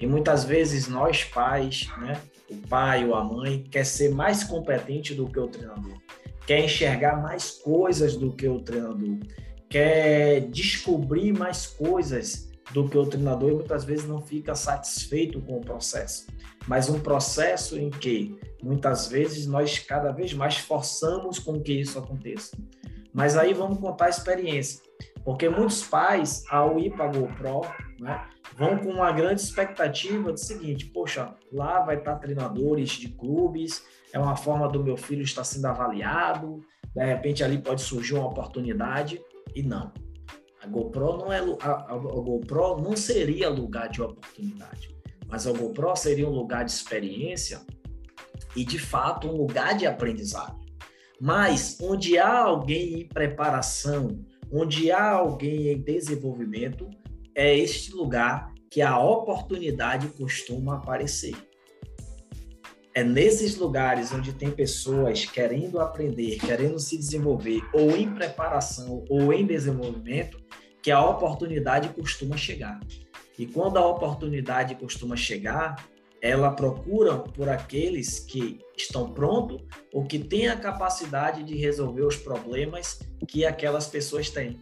E 0.00 0.06
muitas 0.06 0.44
vezes 0.44 0.88
nós 0.88 1.22
pais, 1.24 1.88
né, 1.98 2.20
o 2.50 2.56
pai 2.68 3.06
ou 3.06 3.14
a 3.14 3.22
mãe 3.22 3.62
quer 3.70 3.84
ser 3.84 4.12
mais 4.12 4.42
competente 4.42 5.14
do 5.14 5.28
que 5.28 5.38
o 5.38 5.46
treinador, 5.46 5.96
quer 6.46 6.64
enxergar 6.64 7.22
mais 7.22 7.50
coisas 7.50 8.16
do 8.16 8.32
que 8.32 8.48
o 8.48 8.60
treinador, 8.60 9.18
quer 9.68 10.40
descobrir 10.50 11.32
mais 11.32 11.66
coisas 11.66 12.51
do 12.72 12.88
que 12.88 12.96
o 12.96 13.06
treinador 13.06 13.54
muitas 13.54 13.84
vezes 13.84 14.06
não 14.06 14.20
fica 14.20 14.54
satisfeito 14.54 15.40
com 15.40 15.58
o 15.58 15.60
processo. 15.60 16.26
Mas 16.66 16.88
um 16.88 17.00
processo 17.00 17.78
em 17.78 17.90
que 17.90 18.38
muitas 18.62 19.08
vezes 19.08 19.46
nós 19.46 19.78
cada 19.78 20.12
vez 20.12 20.32
mais 20.32 20.58
forçamos 20.58 21.38
com 21.38 21.60
que 21.60 21.72
isso 21.72 21.98
aconteça. 21.98 22.56
Mas 23.12 23.36
aí 23.36 23.52
vamos 23.52 23.78
contar 23.78 24.06
a 24.06 24.10
experiência, 24.10 24.80
porque 25.24 25.48
muitos 25.48 25.82
pais, 25.82 26.44
ao 26.48 26.78
ir 26.78 26.90
para 26.92 27.04
a 27.04 27.08
GoPro, 27.08 27.60
né, 28.00 28.26
vão 28.56 28.78
com 28.78 28.90
uma 28.90 29.12
grande 29.12 29.42
expectativa 29.42 30.32
do 30.32 30.38
seguinte: 30.38 30.86
poxa, 30.86 31.34
lá 31.52 31.80
vai 31.80 31.98
estar 31.98 32.16
treinadores 32.16 32.90
de 32.90 33.08
clubes, 33.08 33.84
é 34.12 34.18
uma 34.18 34.36
forma 34.36 34.68
do 34.68 34.82
meu 34.82 34.96
filho 34.96 35.22
estar 35.22 35.44
sendo 35.44 35.66
avaliado, 35.66 36.60
de 36.94 37.04
repente 37.04 37.44
ali 37.44 37.58
pode 37.58 37.82
surgir 37.82 38.14
uma 38.14 38.28
oportunidade, 38.28 39.20
e 39.54 39.62
não. 39.62 39.92
A 40.62 40.68
GoPro 40.68 41.16
não 41.16 41.32
é 41.32 41.40
a, 41.60 41.70
a, 41.92 41.96
GoPro 41.96 42.80
não 42.80 42.96
seria 42.96 43.48
lugar 43.48 43.88
de 43.88 44.00
oportunidade, 44.00 44.94
mas 45.26 45.44
a 45.44 45.52
GoPro 45.52 45.96
seria 45.96 46.28
um 46.28 46.30
lugar 46.30 46.64
de 46.64 46.70
experiência 46.70 47.60
e 48.54 48.64
de 48.64 48.78
fato 48.78 49.28
um 49.28 49.36
lugar 49.36 49.76
de 49.76 49.86
aprendizado. 49.86 50.60
Mas 51.20 51.78
onde 51.80 52.16
há 52.16 52.42
alguém 52.44 53.00
em 53.00 53.08
preparação, 53.08 54.24
onde 54.52 54.92
há 54.92 55.10
alguém 55.10 55.68
em 55.68 55.80
desenvolvimento, 55.80 56.88
é 57.34 57.56
este 57.58 57.92
lugar 57.92 58.52
que 58.70 58.80
a 58.80 59.00
oportunidade 59.00 60.08
costuma 60.08 60.76
aparecer. 60.76 61.34
É 62.94 63.02
nesses 63.02 63.56
lugares 63.56 64.12
onde 64.12 64.32
tem 64.32 64.50
pessoas 64.50 65.24
querendo 65.24 65.80
aprender, 65.80 66.38
querendo 66.38 66.78
se 66.78 66.96
desenvolver, 66.96 67.62
ou 67.72 67.96
em 67.96 68.12
preparação 68.14 69.04
ou 69.08 69.32
em 69.32 69.46
desenvolvimento, 69.46 70.41
que 70.82 70.90
a 70.90 71.04
oportunidade 71.04 71.88
costuma 71.90 72.36
chegar. 72.36 72.80
E 73.38 73.46
quando 73.46 73.76
a 73.76 73.86
oportunidade 73.86 74.74
costuma 74.74 75.16
chegar, 75.16 75.88
ela 76.20 76.52
procura 76.52 77.18
por 77.18 77.48
aqueles 77.48 78.20
que 78.20 78.60
estão 78.76 79.12
prontos 79.12 79.60
ou 79.92 80.04
que 80.04 80.18
têm 80.18 80.48
a 80.48 80.56
capacidade 80.56 81.42
de 81.42 81.56
resolver 81.56 82.02
os 82.02 82.16
problemas 82.16 83.00
que 83.26 83.44
aquelas 83.44 83.88
pessoas 83.88 84.30
têm. 84.30 84.60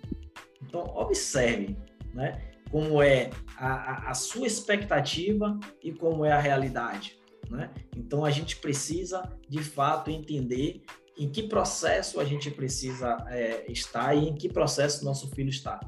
Então, 0.62 0.80
observe 0.96 1.76
né, 2.14 2.50
como 2.70 3.02
é 3.02 3.30
a, 3.56 4.10
a, 4.10 4.14
sua 4.14 4.46
expectativa 4.46 5.58
e 5.82 5.92
como 5.92 6.24
é 6.24 6.32
a 6.32 6.40
realidade. 6.40 7.18
Né? 7.50 7.70
Então, 7.96 8.24
a 8.24 8.30
gente 8.30 8.56
precisa, 8.56 9.22
de 9.48 9.62
fato, 9.62 10.10
entender 10.10 10.82
em 11.18 11.28
que 11.28 11.42
processo 11.42 12.20
a 12.20 12.24
gente 12.24 12.50
precisa 12.50 13.18
é, 13.28 13.70
estar 13.70 14.14
e 14.14 14.28
em 14.28 14.34
que 14.34 14.48
processo 14.48 15.04
nosso 15.04 15.28
filho 15.34 15.50
está. 15.50 15.78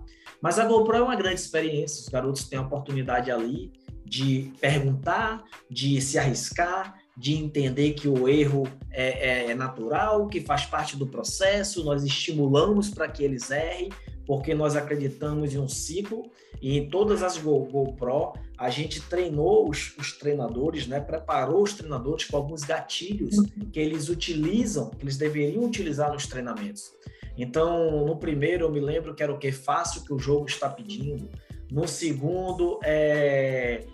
Mas 0.42 0.58
a 0.58 0.66
GoPro 0.66 0.96
é 0.96 1.02
uma 1.02 1.14
grande 1.14 1.40
experiência, 1.40 2.02
os 2.02 2.08
garotos 2.08 2.44
têm 2.44 2.58
a 2.58 2.62
oportunidade 2.62 3.30
ali 3.30 3.72
de 4.04 4.52
perguntar, 4.60 5.44
de 5.70 6.00
se 6.00 6.18
arriscar, 6.18 6.98
de 7.16 7.34
entender 7.34 7.92
que 7.92 8.08
o 8.08 8.28
erro 8.28 8.66
é, 8.90 9.46
é, 9.46 9.50
é 9.52 9.54
natural, 9.54 10.26
que 10.26 10.40
faz 10.40 10.66
parte 10.66 10.96
do 10.96 11.06
processo, 11.06 11.84
nós 11.84 12.02
estimulamos 12.02 12.90
para 12.90 13.06
que 13.06 13.22
eles 13.22 13.50
errem, 13.50 13.90
porque 14.26 14.54
nós 14.54 14.76
acreditamos 14.76 15.54
em 15.54 15.58
um 15.58 15.68
ciclo 15.68 16.30
e 16.60 16.78
em 16.78 16.88
todas 16.88 17.22
as 17.22 17.38
Go, 17.38 17.64
GoPro 17.66 18.32
a 18.56 18.70
gente 18.70 19.00
treinou 19.02 19.68
os, 19.68 19.96
os, 19.98 20.12
treinadores, 20.12 20.86
né, 20.86 21.00
preparou 21.00 21.62
os 21.62 21.72
treinadores 21.72 22.24
com 22.26 22.36
alguns 22.36 22.62
gatilhos 22.62 23.34
que 23.72 23.80
eles 23.80 24.08
utilizam, 24.08 24.90
que 24.90 25.04
eles 25.04 25.16
deveriam 25.16 25.64
utilizar 25.64 26.12
nos 26.12 26.26
treinamentos. 26.26 26.92
Então, 27.36 28.06
no 28.06 28.16
primeiro 28.16 28.66
eu 28.66 28.70
me 28.70 28.80
lembro 28.80 29.14
que 29.14 29.22
era 29.22 29.32
o 29.32 29.38
que 29.38 29.50
fácil 29.50 30.04
que 30.04 30.12
o 30.12 30.18
jogo 30.18 30.46
está 30.46 30.68
pedindo. 30.68 31.28
No 31.70 31.88
segundo, 31.88 32.78
é 32.84 33.84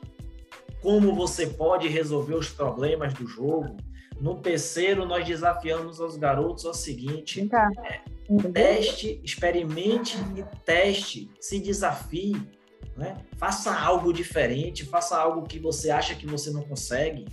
como 0.80 1.14
você 1.14 1.46
pode 1.46 1.88
resolver 1.88 2.34
os 2.34 2.48
problemas 2.48 3.12
do 3.14 3.26
jogo. 3.26 3.76
No 4.20 4.36
terceiro, 4.40 5.06
nós 5.06 5.26
desafiamos 5.26 6.00
os 6.00 6.16
garotos 6.16 6.64
ao 6.64 6.74
seguinte: 6.74 7.46
tá. 7.46 7.70
é, 7.84 8.00
teste, 8.52 9.20
experimente 9.22 10.16
e 10.36 10.44
teste, 10.64 11.30
se 11.40 11.60
desafie, 11.60 12.36
né? 12.96 13.16
faça 13.36 13.72
algo 13.78 14.12
diferente, 14.12 14.84
faça 14.84 15.16
algo 15.16 15.46
que 15.46 15.58
você 15.58 15.90
acha 15.90 16.14
que 16.14 16.26
você 16.26 16.50
não 16.50 16.62
consegue. 16.62 17.26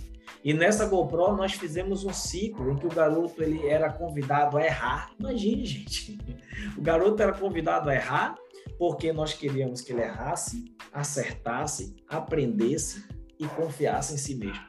E 0.44 0.54
nessa 0.54 0.86
GoPro 0.86 1.36
nós 1.36 1.52
fizemos 1.52 2.04
um 2.04 2.12
ciclo 2.12 2.70
em 2.70 2.76
que 2.76 2.86
o 2.86 2.90
garoto 2.90 3.42
ele 3.42 3.66
era 3.66 3.92
convidado 3.92 4.56
a 4.56 4.64
errar. 4.64 5.10
Imagine, 5.18 5.64
gente. 5.66 6.18
O 6.76 6.80
garoto 6.80 7.22
era 7.22 7.32
convidado 7.34 7.90
a 7.90 7.94
errar 7.94 8.34
porque 8.78 9.12
nós 9.12 9.34
queríamos 9.34 9.80
que 9.80 9.92
ele 9.92 10.02
errasse, 10.02 10.74
acertasse, 10.92 11.94
aprendesse 12.08 13.04
e 13.38 13.46
confiasse 13.46 14.14
em 14.14 14.16
si 14.16 14.34
mesmo. 14.34 14.64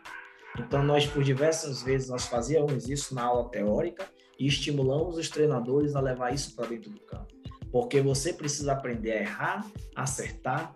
Então 0.60 0.84
nós 0.84 1.06
por 1.06 1.24
diversas 1.24 1.82
vezes 1.84 2.10
nós 2.10 2.26
fazíamos 2.26 2.90
isso 2.90 3.14
na 3.14 3.24
aula 3.24 3.50
teórica 3.50 4.06
e 4.40 4.48
estimulamos 4.48 5.18
os 5.18 5.30
treinadores 5.30 5.96
a 5.96 6.00
levar 6.00 6.34
isso 6.34 6.56
para 6.56 6.68
dentro 6.68 6.92
do 6.92 7.00
campo. 7.02 7.34
Porque 7.72 8.02
você 8.02 8.34
precisa 8.34 8.74
aprender 8.74 9.12
a 9.12 9.22
errar, 9.22 9.72
a 9.96 10.04
acertar, 10.04 10.74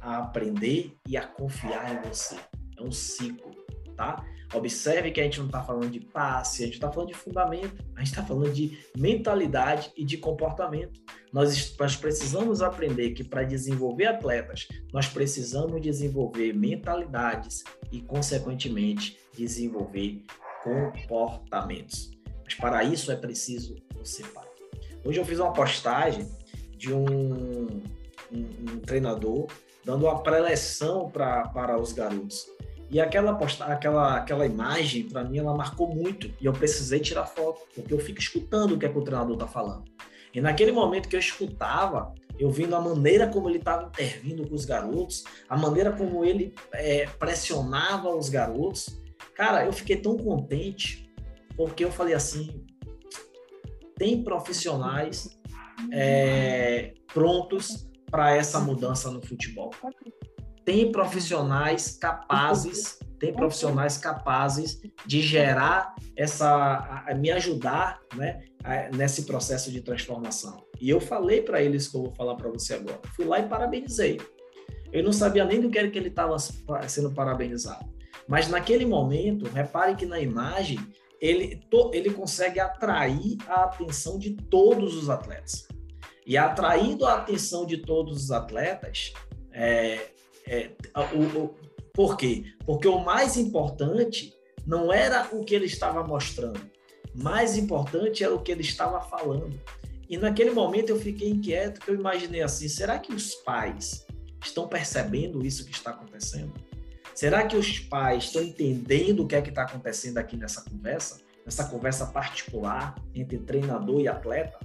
a 0.00 0.18
aprender 0.18 0.94
e 1.08 1.16
a 1.16 1.26
confiar 1.26 1.94
em 1.94 2.08
você. 2.08 2.36
É 2.76 2.82
um 2.82 2.92
ciclo, 2.92 3.50
tá? 3.96 4.24
Observe 4.54 5.10
que 5.10 5.20
a 5.20 5.24
gente 5.24 5.40
não 5.40 5.46
está 5.46 5.62
falando 5.62 5.90
de 5.90 5.98
passe, 5.98 6.62
a 6.62 6.66
gente 6.66 6.74
está 6.74 6.90
falando 6.90 7.08
de 7.08 7.14
fundamento, 7.14 7.74
a 7.96 7.98
gente 7.98 8.08
está 8.08 8.22
falando 8.22 8.52
de 8.52 8.78
mentalidade 8.96 9.92
e 9.96 10.04
de 10.04 10.16
comportamento. 10.16 11.00
Nós, 11.32 11.76
nós 11.76 11.96
precisamos 11.96 12.62
aprender 12.62 13.10
que 13.10 13.24
para 13.24 13.42
desenvolver 13.42 14.06
atletas, 14.06 14.68
nós 14.92 15.08
precisamos 15.08 15.82
desenvolver 15.82 16.52
mentalidades 16.52 17.64
e, 17.90 18.00
consequentemente, 18.00 19.18
desenvolver 19.36 20.22
comportamentos. 20.62 22.12
Mas 22.44 22.54
para 22.54 22.84
isso 22.84 23.10
é 23.10 23.16
preciso 23.16 23.74
você 23.94 24.22
pai. 24.22 24.46
Hoje 25.04 25.18
eu 25.18 25.24
fiz 25.24 25.40
uma 25.40 25.52
postagem 25.52 26.30
de 26.76 26.92
um, 26.92 27.66
um, 28.32 28.46
um 28.70 28.80
treinador 28.80 29.48
dando 29.84 30.06
uma 30.06 30.22
preleção 30.22 31.10
para 31.10 31.78
os 31.78 31.92
garotos. 31.92 32.46
E 32.90 33.00
aquela, 33.00 33.34
posta, 33.34 33.64
aquela, 33.64 34.16
aquela 34.16 34.46
imagem, 34.46 35.08
para 35.08 35.24
mim, 35.24 35.38
ela 35.38 35.54
marcou 35.54 35.92
muito. 35.94 36.30
E 36.40 36.46
eu 36.46 36.52
precisei 36.52 37.00
tirar 37.00 37.26
foto, 37.26 37.60
porque 37.74 37.92
eu 37.92 37.98
fico 37.98 38.20
escutando 38.20 38.74
o 38.74 38.78
que, 38.78 38.86
é 38.86 38.88
que 38.88 38.98
o 38.98 39.02
treinador 39.02 39.34
está 39.34 39.46
falando. 39.46 39.84
E 40.32 40.40
naquele 40.40 40.72
momento 40.72 41.08
que 41.08 41.16
eu 41.16 41.20
escutava, 41.20 42.12
eu 42.38 42.50
vendo 42.50 42.74
a 42.74 42.80
maneira 42.80 43.28
como 43.28 43.48
ele 43.48 43.58
estava 43.58 43.86
intervindo 43.86 44.46
com 44.48 44.54
os 44.54 44.64
garotos, 44.64 45.24
a 45.48 45.56
maneira 45.56 45.92
como 45.92 46.24
ele 46.24 46.54
é, 46.72 47.06
pressionava 47.06 48.14
os 48.14 48.28
garotos, 48.28 49.00
cara, 49.34 49.64
eu 49.64 49.72
fiquei 49.72 49.96
tão 49.96 50.16
contente, 50.16 51.08
porque 51.56 51.84
eu 51.84 51.92
falei 51.92 52.14
assim: 52.14 52.64
tem 53.96 54.22
profissionais 54.22 55.38
é, 55.92 56.94
prontos 57.12 57.88
para 58.10 58.36
essa 58.36 58.58
mudança 58.60 59.10
no 59.10 59.24
futebol 59.24 59.70
tem 60.64 60.90
profissionais 60.90 61.96
capazes, 61.96 62.98
tem 63.18 63.32
profissionais 63.32 63.96
capazes 63.98 64.80
de 65.06 65.20
gerar 65.20 65.94
essa, 66.16 66.48
a, 66.48 67.12
a 67.12 67.14
me 67.14 67.30
ajudar, 67.30 68.00
né, 68.14 68.44
a, 68.62 68.88
nesse 68.96 69.24
processo 69.24 69.70
de 69.70 69.80
transformação. 69.80 70.64
E 70.80 70.88
eu 70.88 71.00
falei 71.00 71.42
para 71.42 71.62
eles 71.62 71.88
que 71.88 71.96
eu 71.96 72.04
vou 72.04 72.12
falar 72.12 72.34
para 72.36 72.50
você 72.50 72.74
agora. 72.74 73.00
Fui 73.14 73.24
lá 73.24 73.40
e 73.40 73.48
parabenizei. 73.48 74.20
Eu 74.92 75.02
não 75.02 75.12
sabia 75.12 75.44
nem 75.44 75.60
do 75.60 75.70
que 75.70 75.78
era 75.78 75.90
que 75.90 75.98
ele 75.98 76.08
estava 76.08 76.36
sendo 76.38 77.10
parabenizado. 77.12 77.92
Mas 78.28 78.48
naquele 78.48 78.86
momento, 78.86 79.48
repare 79.50 79.94
que 79.96 80.06
na 80.06 80.20
imagem 80.20 80.78
ele, 81.20 81.56
to, 81.70 81.90
ele 81.92 82.10
consegue 82.10 82.60
atrair 82.60 83.36
a 83.46 83.64
atenção 83.64 84.18
de 84.18 84.32
todos 84.32 84.96
os 84.96 85.10
atletas. 85.10 85.66
E 86.26 86.38
atraindo 86.38 87.04
a 87.04 87.14
atenção 87.14 87.66
de 87.66 87.78
todos 87.78 88.24
os 88.24 88.30
atletas, 88.30 89.12
é, 89.52 90.13
é, 90.46 90.70
o, 91.14 91.38
o, 91.38 91.54
por 91.92 92.16
quê? 92.16 92.44
Porque 92.66 92.88
o 92.88 93.04
mais 93.04 93.36
importante 93.36 94.34
não 94.66 94.92
era 94.92 95.28
o 95.32 95.44
que 95.44 95.54
ele 95.54 95.66
estava 95.66 96.02
mostrando, 96.04 96.60
mais 97.14 97.56
importante 97.56 98.24
era 98.24 98.34
o 98.34 98.42
que 98.42 98.50
ele 98.50 98.62
estava 98.62 99.00
falando. 99.00 99.58
E 100.08 100.18
naquele 100.18 100.50
momento 100.50 100.90
eu 100.90 100.98
fiquei 100.98 101.30
inquieto, 101.30 101.80
eu 101.86 101.94
imaginei 101.94 102.42
assim: 102.42 102.68
será 102.68 102.98
que 102.98 103.12
os 103.12 103.34
pais 103.36 104.06
estão 104.44 104.68
percebendo 104.68 105.44
isso 105.44 105.64
que 105.64 105.72
está 105.72 105.90
acontecendo? 105.90 106.52
Será 107.14 107.46
que 107.46 107.56
os 107.56 107.78
pais 107.78 108.24
estão 108.24 108.42
entendendo 108.42 109.20
o 109.20 109.26
que 109.26 109.36
é 109.36 109.42
que 109.42 109.48
está 109.48 109.62
acontecendo 109.62 110.18
aqui 110.18 110.36
nessa 110.36 110.62
conversa? 110.62 111.20
Nessa 111.44 111.64
conversa 111.68 112.06
particular 112.06 112.94
entre 113.14 113.38
treinador 113.38 114.00
e 114.00 114.08
atleta? 114.08 114.58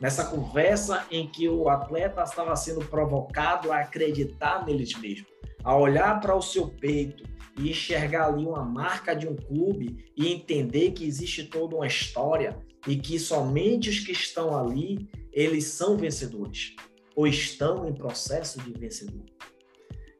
Nessa 0.00 0.24
conversa 0.26 1.04
em 1.10 1.26
que 1.26 1.48
o 1.48 1.68
atleta 1.68 2.22
estava 2.22 2.54
sendo 2.54 2.84
provocado 2.84 3.72
a 3.72 3.80
acreditar 3.80 4.64
neles 4.64 4.96
mesmos, 4.96 5.28
a 5.64 5.76
olhar 5.76 6.20
para 6.20 6.36
o 6.36 6.42
seu 6.42 6.68
peito 6.68 7.24
e 7.58 7.70
enxergar 7.70 8.26
ali 8.26 8.46
uma 8.46 8.64
marca 8.64 9.14
de 9.14 9.26
um 9.26 9.34
clube 9.34 10.12
e 10.16 10.32
entender 10.32 10.92
que 10.92 11.04
existe 11.04 11.44
toda 11.44 11.74
uma 11.74 11.86
história 11.86 12.56
e 12.86 12.96
que 12.96 13.18
somente 13.18 13.90
os 13.90 13.98
que 13.98 14.12
estão 14.12 14.56
ali, 14.56 15.08
eles 15.32 15.64
são 15.64 15.96
vencedores 15.96 16.76
ou 17.16 17.26
estão 17.26 17.88
em 17.88 17.92
processo 17.92 18.60
de 18.60 18.72
vencedor. 18.72 19.24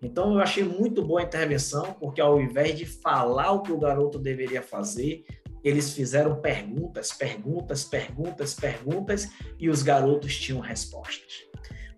Então 0.02 0.34
eu 0.34 0.40
achei 0.40 0.62
muito 0.62 1.02
boa 1.02 1.20
a 1.20 1.24
intervenção, 1.24 1.92
porque 1.94 2.20
ao 2.20 2.40
invés 2.40 2.76
de 2.76 2.86
falar 2.86 3.52
o 3.52 3.62
que 3.62 3.72
o 3.72 3.78
garoto 3.78 4.18
deveria 4.18 4.62
fazer, 4.62 5.24
eles 5.62 5.92
fizeram 5.92 6.40
perguntas, 6.40 7.12
perguntas, 7.12 7.84
perguntas, 7.84 8.54
perguntas 8.54 9.28
e 9.58 9.68
os 9.68 9.82
garotos 9.82 10.38
tinham 10.38 10.60
respostas. 10.60 11.44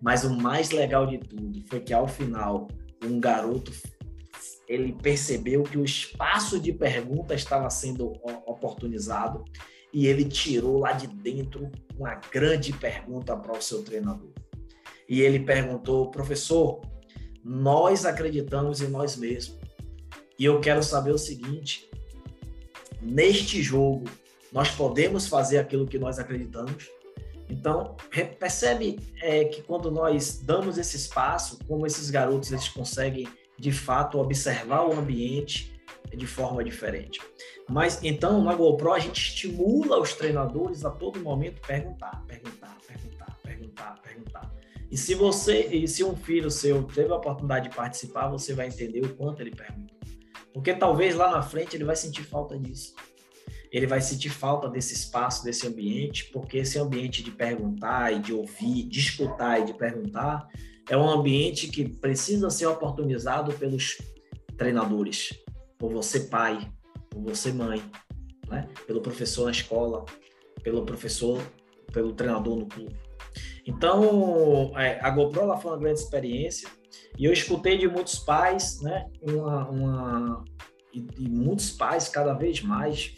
Mas 0.01 0.23
o 0.23 0.35
mais 0.35 0.71
legal 0.71 1.05
de 1.05 1.19
tudo 1.19 1.61
foi 1.67 1.79
que 1.79 1.93
ao 1.93 2.07
final 2.07 2.67
um 3.03 3.19
garoto 3.19 3.71
ele 4.67 4.93
percebeu 4.93 5.63
que 5.63 5.77
o 5.77 5.83
espaço 5.83 6.59
de 6.59 6.71
pergunta 6.71 7.33
estava 7.33 7.69
sendo 7.69 8.13
oportunizado 8.45 9.43
e 9.93 10.07
ele 10.07 10.23
tirou 10.23 10.79
lá 10.79 10.93
de 10.93 11.07
dentro 11.07 11.69
uma 11.97 12.15
grande 12.15 12.71
pergunta 12.71 13.35
para 13.35 13.57
o 13.57 13.61
seu 13.61 13.83
treinador. 13.83 14.31
E 15.09 15.21
ele 15.21 15.41
perguntou, 15.41 16.09
professor, 16.09 16.81
nós 17.43 18.05
acreditamos 18.05 18.81
em 18.81 18.87
nós 18.87 19.17
mesmos. 19.17 19.59
E 20.39 20.45
eu 20.45 20.61
quero 20.61 20.81
saber 20.81 21.11
o 21.11 21.17
seguinte: 21.17 21.90
neste 23.01 23.61
jogo, 23.61 24.05
nós 24.51 24.69
podemos 24.69 25.27
fazer 25.27 25.57
aquilo 25.57 25.87
que 25.87 25.97
nós 25.97 26.19
acreditamos? 26.19 26.89
Então, 27.49 27.97
percebe 28.39 28.99
é, 29.21 29.45
que 29.45 29.61
quando 29.61 29.91
nós 29.91 30.39
damos 30.41 30.77
esse 30.77 30.95
espaço, 30.95 31.59
como 31.67 31.85
esses 31.85 32.09
garotos 32.09 32.51
eles 32.51 32.69
conseguem 32.69 33.27
de 33.57 33.71
fato 33.71 34.17
observar 34.19 34.85
o 34.85 34.93
ambiente 34.93 35.71
de 36.15 36.25
forma 36.25 36.63
diferente. 36.63 37.19
Mas 37.69 37.99
então, 38.03 38.41
na 38.43 38.55
GoPro, 38.55 38.93
a 38.93 38.99
gente 38.99 39.29
estimula 39.29 39.99
os 39.99 40.13
treinadores 40.13 40.83
a 40.83 40.89
todo 40.89 41.19
momento 41.19 41.61
perguntar, 41.61 42.23
perguntar, 42.27 42.77
perguntar, 42.87 43.37
perguntar, 43.43 44.01
perguntar. 44.01 44.51
E 44.89 44.97
se 44.97 45.13
você, 45.15 45.67
e 45.67 45.87
se 45.87 46.03
um 46.03 46.15
filho 46.15 46.51
seu 46.51 46.83
teve 46.83 47.11
a 47.11 47.15
oportunidade 47.15 47.69
de 47.69 47.75
participar, 47.75 48.27
você 48.27 48.53
vai 48.53 48.67
entender 48.67 49.01
o 49.05 49.15
quanto 49.15 49.41
ele 49.41 49.51
pergunta. 49.51 49.93
Porque 50.53 50.73
talvez 50.73 51.15
lá 51.15 51.31
na 51.31 51.41
frente 51.41 51.75
ele 51.75 51.83
vai 51.83 51.95
sentir 51.95 52.23
falta 52.23 52.57
disso. 52.57 52.93
Ele 53.71 53.87
vai 53.87 54.01
sentir 54.01 54.29
falta 54.29 54.67
desse 54.67 54.93
espaço, 54.93 55.43
desse 55.43 55.65
ambiente, 55.65 56.25
porque 56.31 56.57
esse 56.57 56.77
ambiente 56.77 57.23
de 57.23 57.31
perguntar 57.31 58.13
e 58.13 58.19
de 58.19 58.33
ouvir, 58.33 58.83
de 58.83 58.99
escutar 58.99 59.61
e 59.61 59.65
de 59.65 59.73
perguntar 59.73 60.47
é 60.89 60.97
um 60.97 61.09
ambiente 61.09 61.67
que 61.67 61.87
precisa 61.87 62.49
ser 62.49 62.65
oportunizado 62.65 63.53
pelos 63.53 63.97
treinadores, 64.57 65.33
por 65.77 65.91
você 65.91 66.21
pai, 66.21 66.69
por 67.09 67.21
você 67.21 67.53
mãe, 67.53 67.81
né? 68.49 68.67
pelo 68.85 69.01
professor 69.01 69.45
na 69.45 69.51
escola, 69.51 70.05
pelo 70.63 70.83
professor, 70.85 71.41
pelo 71.93 72.13
treinador 72.13 72.57
no 72.57 72.65
clube. 72.65 72.95
Então, 73.65 74.77
é, 74.77 74.99
a 74.99 75.09
GoPro 75.09 75.57
foi 75.57 75.71
uma 75.71 75.77
grande 75.77 75.99
experiência 76.01 76.67
e 77.17 77.25
eu 77.25 77.33
escutei 77.33 77.77
de 77.77 77.87
muitos 77.87 78.19
pais, 78.19 78.81
né, 78.81 79.09
uma, 79.21 79.69
uma 79.69 80.45
e, 80.93 81.05
e, 81.17 81.29
muitos 81.29 81.71
pais 81.71 82.09
cada 82.09 82.33
vez 82.33 82.61
mais 82.61 83.15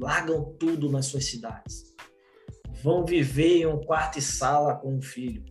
largam 0.00 0.54
tudo 0.58 0.90
nas 0.90 1.06
suas 1.06 1.24
cidades, 1.24 1.94
vão 2.82 3.04
viver 3.04 3.62
em 3.62 3.66
um 3.66 3.78
quarto 3.78 4.18
e 4.18 4.22
sala 4.22 4.74
com 4.74 4.94
um 4.94 5.02
filho, 5.02 5.44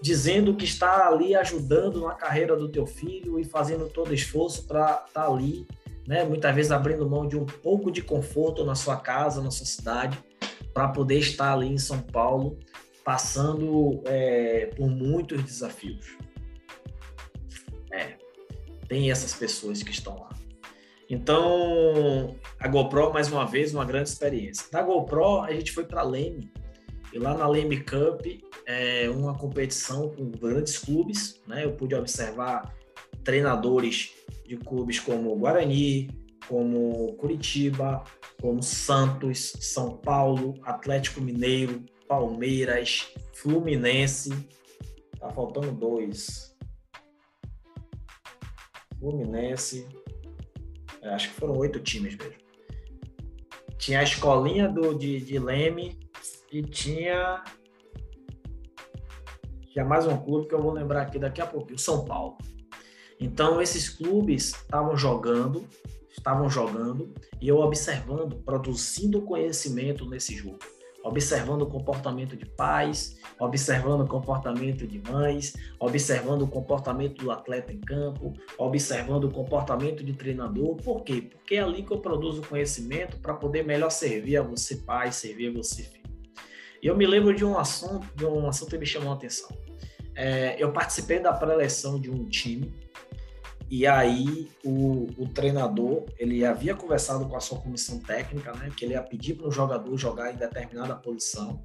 dizendo 0.00 0.54
que 0.54 0.64
está 0.64 1.08
ali 1.08 1.34
ajudando 1.34 2.00
na 2.00 2.14
carreira 2.14 2.56
do 2.56 2.70
teu 2.70 2.86
filho 2.86 3.38
e 3.38 3.44
fazendo 3.44 3.88
todo 3.88 4.14
esforço 4.14 4.66
para 4.66 5.04
estar 5.06 5.22
tá 5.24 5.28
ali, 5.28 5.66
né, 6.06 6.24
muitas 6.24 6.54
vezes 6.54 6.72
abrindo 6.72 7.08
mão 7.08 7.26
de 7.26 7.36
um 7.36 7.46
pouco 7.46 7.90
de 7.90 8.02
conforto 8.02 8.64
na 8.64 8.74
sua 8.74 8.96
casa, 8.96 9.42
na 9.42 9.50
sua 9.50 9.66
cidade, 9.66 10.18
para 10.72 10.88
poder 10.88 11.18
estar 11.18 11.52
ali 11.52 11.68
em 11.68 11.78
São 11.78 12.00
Paulo 12.00 12.58
passando 13.04 14.02
é, 14.06 14.66
por 14.76 14.88
muitos 14.88 15.42
desafios. 15.42 16.16
Tem 18.92 19.10
essas 19.10 19.32
pessoas 19.32 19.82
que 19.82 19.90
estão 19.90 20.20
lá. 20.20 20.28
Então, 21.08 22.36
a 22.60 22.68
GoPro, 22.68 23.10
mais 23.10 23.32
uma 23.32 23.46
vez, 23.46 23.72
uma 23.72 23.86
grande 23.86 24.10
experiência. 24.10 24.66
Da 24.70 24.82
GoPro, 24.82 25.40
a 25.40 25.50
gente 25.50 25.72
foi 25.72 25.84
para 25.86 26.02
Leme. 26.02 26.52
E 27.10 27.18
lá 27.18 27.34
na 27.34 27.48
Leme 27.48 27.80
Cup, 27.80 28.26
é 28.66 29.08
uma 29.08 29.32
competição 29.32 30.10
com 30.10 30.30
grandes 30.30 30.76
clubes. 30.76 31.40
Né? 31.46 31.64
Eu 31.64 31.72
pude 31.72 31.94
observar 31.94 32.76
treinadores 33.24 34.10
de 34.46 34.58
clubes 34.58 35.00
como 35.00 35.34
Guarani, 35.36 36.10
como 36.46 37.14
Curitiba, 37.14 38.04
como 38.42 38.62
Santos, 38.62 39.54
São 39.58 39.96
Paulo, 39.96 40.52
Atlético 40.64 41.22
Mineiro, 41.22 41.82
Palmeiras, 42.06 43.10
Fluminense. 43.32 44.28
Tá 45.18 45.30
faltando 45.30 45.72
dois. 45.72 46.51
Fluminense. 49.02 49.88
É, 51.02 51.08
acho 51.08 51.30
que 51.30 51.34
foram 51.34 51.58
oito 51.58 51.80
times 51.80 52.16
mesmo. 52.16 52.40
Tinha 53.76 53.98
a 53.98 54.04
escolinha 54.04 54.68
do, 54.68 54.94
de, 54.94 55.20
de 55.20 55.40
Leme 55.40 55.98
e 56.52 56.62
tinha. 56.62 57.42
Tinha 59.72 59.84
mais 59.84 60.06
um 60.06 60.16
clube 60.16 60.46
que 60.46 60.54
eu 60.54 60.62
vou 60.62 60.72
lembrar 60.72 61.02
aqui 61.02 61.18
daqui 61.18 61.40
a 61.40 61.46
pouquinho, 61.46 61.78
São 61.78 62.04
Paulo. 62.04 62.38
Então, 63.18 63.60
esses 63.60 63.88
clubes 63.88 64.52
estavam 64.52 64.96
jogando, 64.96 65.66
estavam 66.08 66.48
jogando, 66.48 67.12
e 67.40 67.48
eu 67.48 67.58
observando, 67.58 68.36
produzindo 68.44 69.22
conhecimento 69.22 70.08
nesse 70.08 70.36
jogo 70.36 70.58
observando 71.02 71.62
o 71.62 71.66
comportamento 71.66 72.36
de 72.36 72.46
pais, 72.46 73.18
observando 73.38 74.02
o 74.02 74.06
comportamento 74.06 74.86
de 74.86 75.02
mães, 75.10 75.54
observando 75.78 76.42
o 76.42 76.48
comportamento 76.48 77.24
do 77.24 77.30
atleta 77.30 77.72
em 77.72 77.80
campo, 77.80 78.32
observando 78.56 79.24
o 79.24 79.30
comportamento 79.30 80.04
de 80.04 80.12
treinador. 80.12 80.76
Por 80.76 81.02
quê? 81.02 81.22
Porque 81.22 81.56
é 81.56 81.60
ali 81.60 81.82
que 81.82 81.92
eu 81.92 81.98
produzo 81.98 82.42
conhecimento 82.42 83.18
para 83.18 83.34
poder 83.34 83.64
melhor 83.64 83.90
servir 83.90 84.36
a 84.36 84.42
você 84.42 84.76
pai, 84.76 85.12
servir 85.12 85.48
a 85.48 85.52
você 85.52 85.82
filho. 85.82 86.02
E 86.82 86.86
eu 86.86 86.96
me 86.96 87.06
lembro 87.06 87.34
de 87.34 87.44
um 87.44 87.56
assunto, 87.56 88.06
de 88.16 88.24
um 88.24 88.48
assunto 88.48 88.70
que 88.70 88.78
me 88.78 88.86
chamou 88.86 89.12
a 89.12 89.14
atenção. 89.14 89.48
É, 90.14 90.56
eu 90.62 90.72
participei 90.72 91.20
da 91.20 91.32
pré-eleição 91.32 91.98
de 91.98 92.10
um 92.10 92.28
time 92.28 92.81
e 93.72 93.86
aí 93.86 94.50
o, 94.62 95.08
o, 95.16 95.26
treinador 95.26 96.04
ele 96.18 96.44
havia 96.44 96.74
conversado 96.74 97.26
com 97.26 97.34
a 97.34 97.40
sua 97.40 97.58
comissão 97.58 97.98
técnica, 97.98 98.52
né, 98.52 98.70
que 98.76 98.84
ele 98.84 98.92
ia 98.92 99.02
pedir 99.02 99.32
para 99.32 99.48
o 99.48 99.50
jogador 99.50 99.96
jogar 99.96 100.30
em 100.30 100.36
determinada 100.36 100.94
posição. 100.94 101.64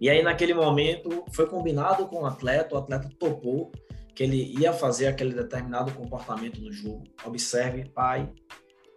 E 0.00 0.08
aí 0.08 0.22
naquele 0.22 0.54
momento 0.54 1.24
foi 1.32 1.48
combinado 1.48 2.06
com 2.06 2.20
o 2.20 2.24
atleta, 2.24 2.76
o 2.76 2.78
atleta 2.78 3.10
topou 3.18 3.72
que 4.14 4.22
ele 4.22 4.56
ia 4.60 4.72
fazer 4.72 5.08
aquele 5.08 5.34
determinado 5.34 5.90
comportamento 5.90 6.60
no 6.60 6.72
jogo. 6.72 7.02
Observe, 7.24 7.88
pai, 7.88 8.32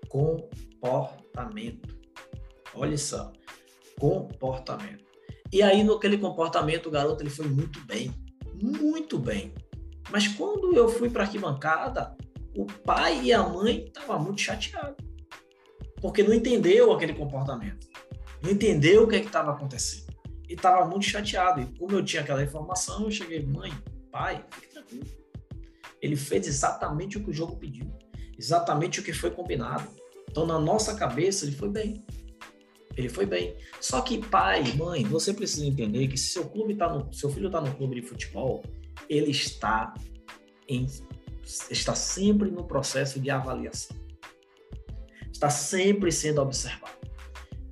comportamento. 0.07 1.97
Olha 2.75 2.99
só, 2.99 3.33
comportamento. 3.99 5.03
E 5.51 5.63
aí 5.63 5.83
no 5.83 5.95
aquele 5.95 6.19
comportamento 6.19 6.85
o 6.85 6.91
garoto 6.91 7.23
ele 7.23 7.31
foi 7.31 7.47
muito 7.47 7.83
bem, 7.87 8.13
muito 8.61 9.17
bem 9.17 9.55
mas 10.11 10.27
quando 10.27 10.75
eu 10.75 10.89
fui 10.89 11.09
para 11.09 11.23
a 11.23 11.25
arquibancada, 11.25 12.15
o 12.55 12.65
pai 12.65 13.21
e 13.23 13.33
a 13.33 13.43
mãe 13.43 13.85
estavam 13.85 14.23
muito 14.23 14.41
chateados. 14.41 14.97
Porque 16.01 16.23
não 16.23 16.33
entendeu 16.33 16.91
aquele 16.91 17.13
comportamento. 17.13 17.87
Não 18.41 18.51
entendeu 18.51 19.03
o 19.03 19.07
que 19.07 19.15
é 19.15 19.19
estava 19.19 19.51
acontecendo. 19.51 20.13
E 20.47 20.53
estava 20.53 20.85
muito 20.85 21.05
chateado. 21.05 21.61
E 21.61 21.77
como 21.77 21.91
eu 21.91 22.03
tinha 22.03 22.21
aquela 22.21 22.43
informação, 22.43 23.03
eu 23.03 23.11
cheguei, 23.11 23.45
mãe, 23.45 23.71
pai, 24.11 24.43
fique 24.51 24.73
tranquilo. 24.73 25.05
Ele 26.01 26.15
fez 26.15 26.47
exatamente 26.47 27.17
o 27.17 27.23
que 27.23 27.29
o 27.29 27.33
jogo 27.33 27.57
pediu. 27.57 27.91
Exatamente 28.37 28.99
o 28.99 29.03
que 29.03 29.13
foi 29.13 29.31
combinado. 29.31 29.87
Então, 30.29 30.45
na 30.45 30.57
nossa 30.57 30.95
cabeça, 30.95 31.45
ele 31.45 31.55
foi 31.55 31.69
bem. 31.69 32.05
Ele 32.95 33.09
foi 33.09 33.25
bem. 33.25 33.55
Só 33.79 34.01
que 34.01 34.17
pai, 34.17 34.63
mãe, 34.73 35.03
você 35.03 35.33
precisa 35.33 35.65
entender 35.65 36.07
que 36.07 36.17
se 36.17 36.31
seu 36.31 36.49
clube 36.49 36.75
tá 36.75 36.91
no, 36.91 37.11
seu 37.13 37.29
filho 37.29 37.47
está 37.47 37.61
no 37.61 37.73
clube 37.75 37.95
de 37.95 38.07
futebol, 38.07 38.63
ele 39.07 39.31
está 39.31 39.93
em, 40.67 40.85
está 41.69 41.95
sempre 41.95 42.49
no 42.49 42.63
processo 42.63 43.19
de 43.19 43.29
avaliação. 43.29 43.97
Está 45.31 45.49
sempre 45.49 46.11
sendo 46.11 46.41
observado. 46.41 46.99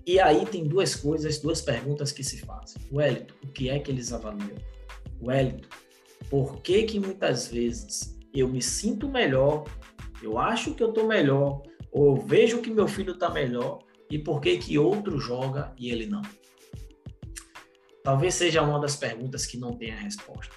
E 0.06 0.20
aí 0.22 0.46
tem 0.46 0.66
duas 0.66 0.96
coisas, 0.96 1.40
duas 1.40 1.62
perguntas 1.62 2.12
que 2.14 2.24
se 2.24 2.40
fazem. 2.40 2.82
Wellington, 2.92 3.34
o 3.44 3.48
que 3.48 3.70
é 3.70 3.78
que 3.78 3.92
eles 3.92 4.14
avaliam? 4.14 4.56
Wellington, 5.22 5.68
por 6.30 6.62
que 6.62 6.84
que 6.84 7.00
muitas 7.00 7.50
vezes 7.50 8.18
eu 8.34 8.48
me 8.48 8.62
sinto 8.62 9.10
melhor, 9.10 9.66
eu 10.22 10.38
acho 10.38 10.74
que 10.74 10.82
eu 10.82 10.90
estou 10.90 11.08
melhor, 11.08 11.62
ou 11.92 12.16
eu 12.16 12.26
vejo 12.26 12.62
que 12.62 12.70
meu 12.70 12.88
filho 12.88 13.14
está 13.14 13.30
melhor, 13.30 13.80
e 14.10 14.18
por 14.18 14.40
que 14.40 14.58
que 14.58 14.78
outro 14.78 15.20
joga 15.20 15.74
e 15.78 15.92
ele 15.92 16.06
não? 16.06 16.22
Talvez 18.04 18.36
seja 18.36 18.62
uma 18.62 18.80
das 18.80 18.96
perguntas 18.96 19.46
que 19.46 19.58
não 19.58 19.74
tenha 19.74 19.98
resposta. 19.98 20.56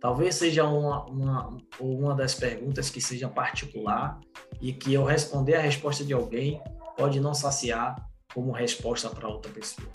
Talvez 0.00 0.36
seja 0.36 0.64
uma, 0.64 1.04
uma, 1.06 1.58
uma 1.80 2.14
das 2.14 2.34
perguntas 2.34 2.88
que 2.88 3.00
seja 3.00 3.28
particular 3.28 4.20
e 4.60 4.72
que 4.72 4.94
eu 4.94 5.04
responder 5.04 5.54
a 5.54 5.60
resposta 5.60 6.04
de 6.04 6.12
alguém 6.12 6.62
pode 6.96 7.18
não 7.20 7.34
saciar 7.34 7.96
como 8.32 8.52
resposta 8.52 9.08
para 9.10 9.28
outra 9.28 9.50
pessoa. 9.52 9.88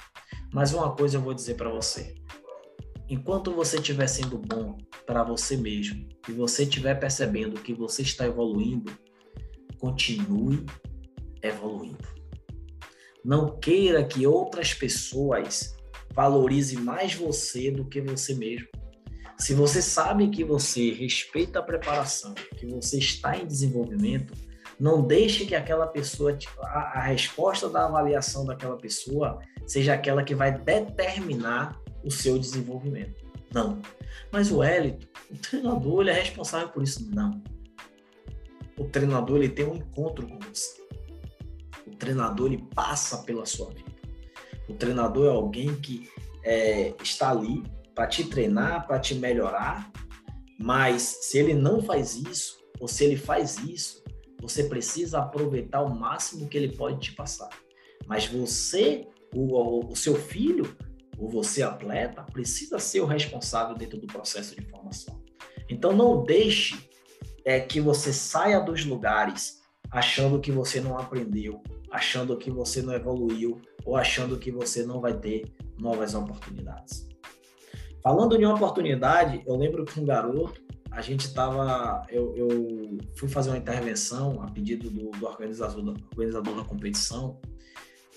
Mas 0.54 0.74
uma 0.74 0.94
coisa 0.96 1.18
eu 1.18 1.22
vou 1.22 1.34
dizer 1.34 1.56
para 1.56 1.70
você: 1.70 2.16
enquanto 3.08 3.54
você 3.54 3.78
estiver 3.78 4.08
sendo 4.08 4.38
bom 4.38 4.78
para 5.06 5.24
você 5.24 5.56
mesmo 5.56 6.08
e 6.28 6.34
você 6.34 6.64
estiver 6.64 6.96
percebendo 6.96 7.62
que 7.62 7.74
você 7.74 8.02
está 8.02 8.26
evoluindo, 8.26 8.92
continue 9.80 10.66
evoluindo. 11.42 12.08
Não 13.24 13.58
queira 13.58 14.04
que 14.04 14.28
outras 14.28 14.74
pessoas 14.74 15.76
valorizem 16.14 16.80
mais 16.80 17.14
você 17.14 17.72
do 17.72 17.86
que 17.86 18.02
você 18.02 18.36
mesmo. 18.36 18.68
Se 19.38 19.54
você 19.54 19.82
sabe 19.82 20.30
que 20.30 20.44
você 20.44 20.92
respeita 20.92 21.60
a 21.60 21.64
preparação, 21.64 22.34
que 22.58 22.66
você 22.68 22.98
está 22.98 23.38
em 23.38 23.46
desenvolvimento, 23.46 24.34
não 24.80 25.02
deixe 25.02 25.46
que 25.46 25.56
aquela 25.56 25.88
pessoa, 25.88 26.38
a, 26.62 27.02
resposta 27.02 27.70
da 27.70 27.86
avaliação 27.86 28.46
daquela 28.46 28.78
pessoa 28.78 29.40
seja 29.66 29.94
aquela 29.94 30.24
que 30.24 30.36
vai 30.36 30.58
determinar 30.58 31.80
o 32.04 32.12
seu 32.12 32.38
desenvolvimento. 32.38 33.24
Não. 33.54 33.82
Mas 34.32 34.52
o 34.52 34.64
Elito, 34.64 35.08
o 35.32 35.38
treinador, 35.38 36.02
ele 36.02 36.10
é 36.10 36.14
responsável 36.14 36.70
por 36.70 36.84
isso? 36.84 37.08
Não. 37.14 37.42
O 38.78 38.86
treinador, 38.86 39.38
ele 39.38 39.50
tem 39.50 39.66
um 39.66 39.76
encontro 39.76 40.28
com 40.28 40.40
você. 40.40 40.82
O 41.86 41.96
treinador, 41.96 42.48
ele 42.52 42.64
passa 42.74 43.20
pela 43.20 43.46
sua 43.46 43.70
vida. 43.70 43.94
O 44.68 44.74
treinador 44.74 45.28
é 45.28 45.30
alguém 45.30 45.76
que 45.76 46.10
é, 46.44 46.94
está 47.02 47.30
ali 47.30 47.64
para 47.94 48.08
te 48.08 48.24
treinar, 48.26 48.88
para 48.88 49.00
te 49.00 49.16
melhorar, 49.16 49.92
mas 50.60 51.02
se 51.22 51.38
ele 51.38 51.54
não 51.54 51.82
faz 51.82 52.16
isso, 52.16 52.58
ou 52.80 52.88
se 52.88 53.04
ele 53.04 53.18
faz 53.18 53.58
isso, 53.60 54.04
você 54.42 54.64
precisa 54.66 55.20
aproveitar 55.20 55.82
o 55.82 55.96
máximo 55.96 56.48
que 56.50 56.58
ele 56.58 56.76
pode 56.76 57.00
te 57.00 57.14
passar. 57.14 57.50
Mas 58.06 58.26
você, 58.26 59.08
o, 59.34 59.92
o 59.92 59.96
seu 59.96 60.16
filho, 60.16 60.76
ou 61.18 61.30
você 61.30 61.64
atleta, 61.64 62.24
precisa 62.24 62.80
ser 62.80 63.02
o 63.02 63.06
responsável 63.06 63.76
dentro 63.76 63.98
do 63.98 64.08
processo 64.08 64.56
de 64.56 64.66
formação. 64.70 65.22
Então 65.70 65.94
não 65.94 66.24
deixe 66.24 66.90
é, 67.46 67.60
que 67.60 67.80
você 67.80 68.12
saia 68.12 68.60
dos 68.60 68.86
lugares 68.86 69.62
achando 69.92 70.40
que 70.40 70.52
você 70.52 70.82
não 70.82 70.98
aprendeu, 70.98 71.62
achando 71.92 72.36
que 72.38 72.50
você 72.50 72.82
não 72.82 72.94
evoluiu 72.94 73.62
ou 73.86 73.96
achando 73.96 74.38
que 74.38 74.52
você 74.52 74.84
não 74.84 75.00
vai 75.00 75.18
ter 75.18 75.54
novas 75.80 76.16
oportunidades. 76.16 77.08
Falando 78.04 78.36
uma 78.36 78.56
oportunidade, 78.56 79.42
eu 79.48 79.56
lembro 79.56 79.86
que 79.86 79.98
um 79.98 80.06
garoto, 80.06 80.62
a 80.92 81.02
gente 81.02 81.22
estava, 81.22 82.06
eu, 82.10 82.36
eu, 82.36 82.98
fui 83.16 83.30
fazer 83.30 83.50
uma 83.50 83.58
intervenção 83.58 84.44
a 84.44 84.52
pedido 84.52 84.90
do, 84.90 85.10
do 85.12 85.26
organizador, 85.26 85.82
do 85.82 86.06
organizador 86.12 86.56
da 86.56 86.64
competição, 86.66 87.40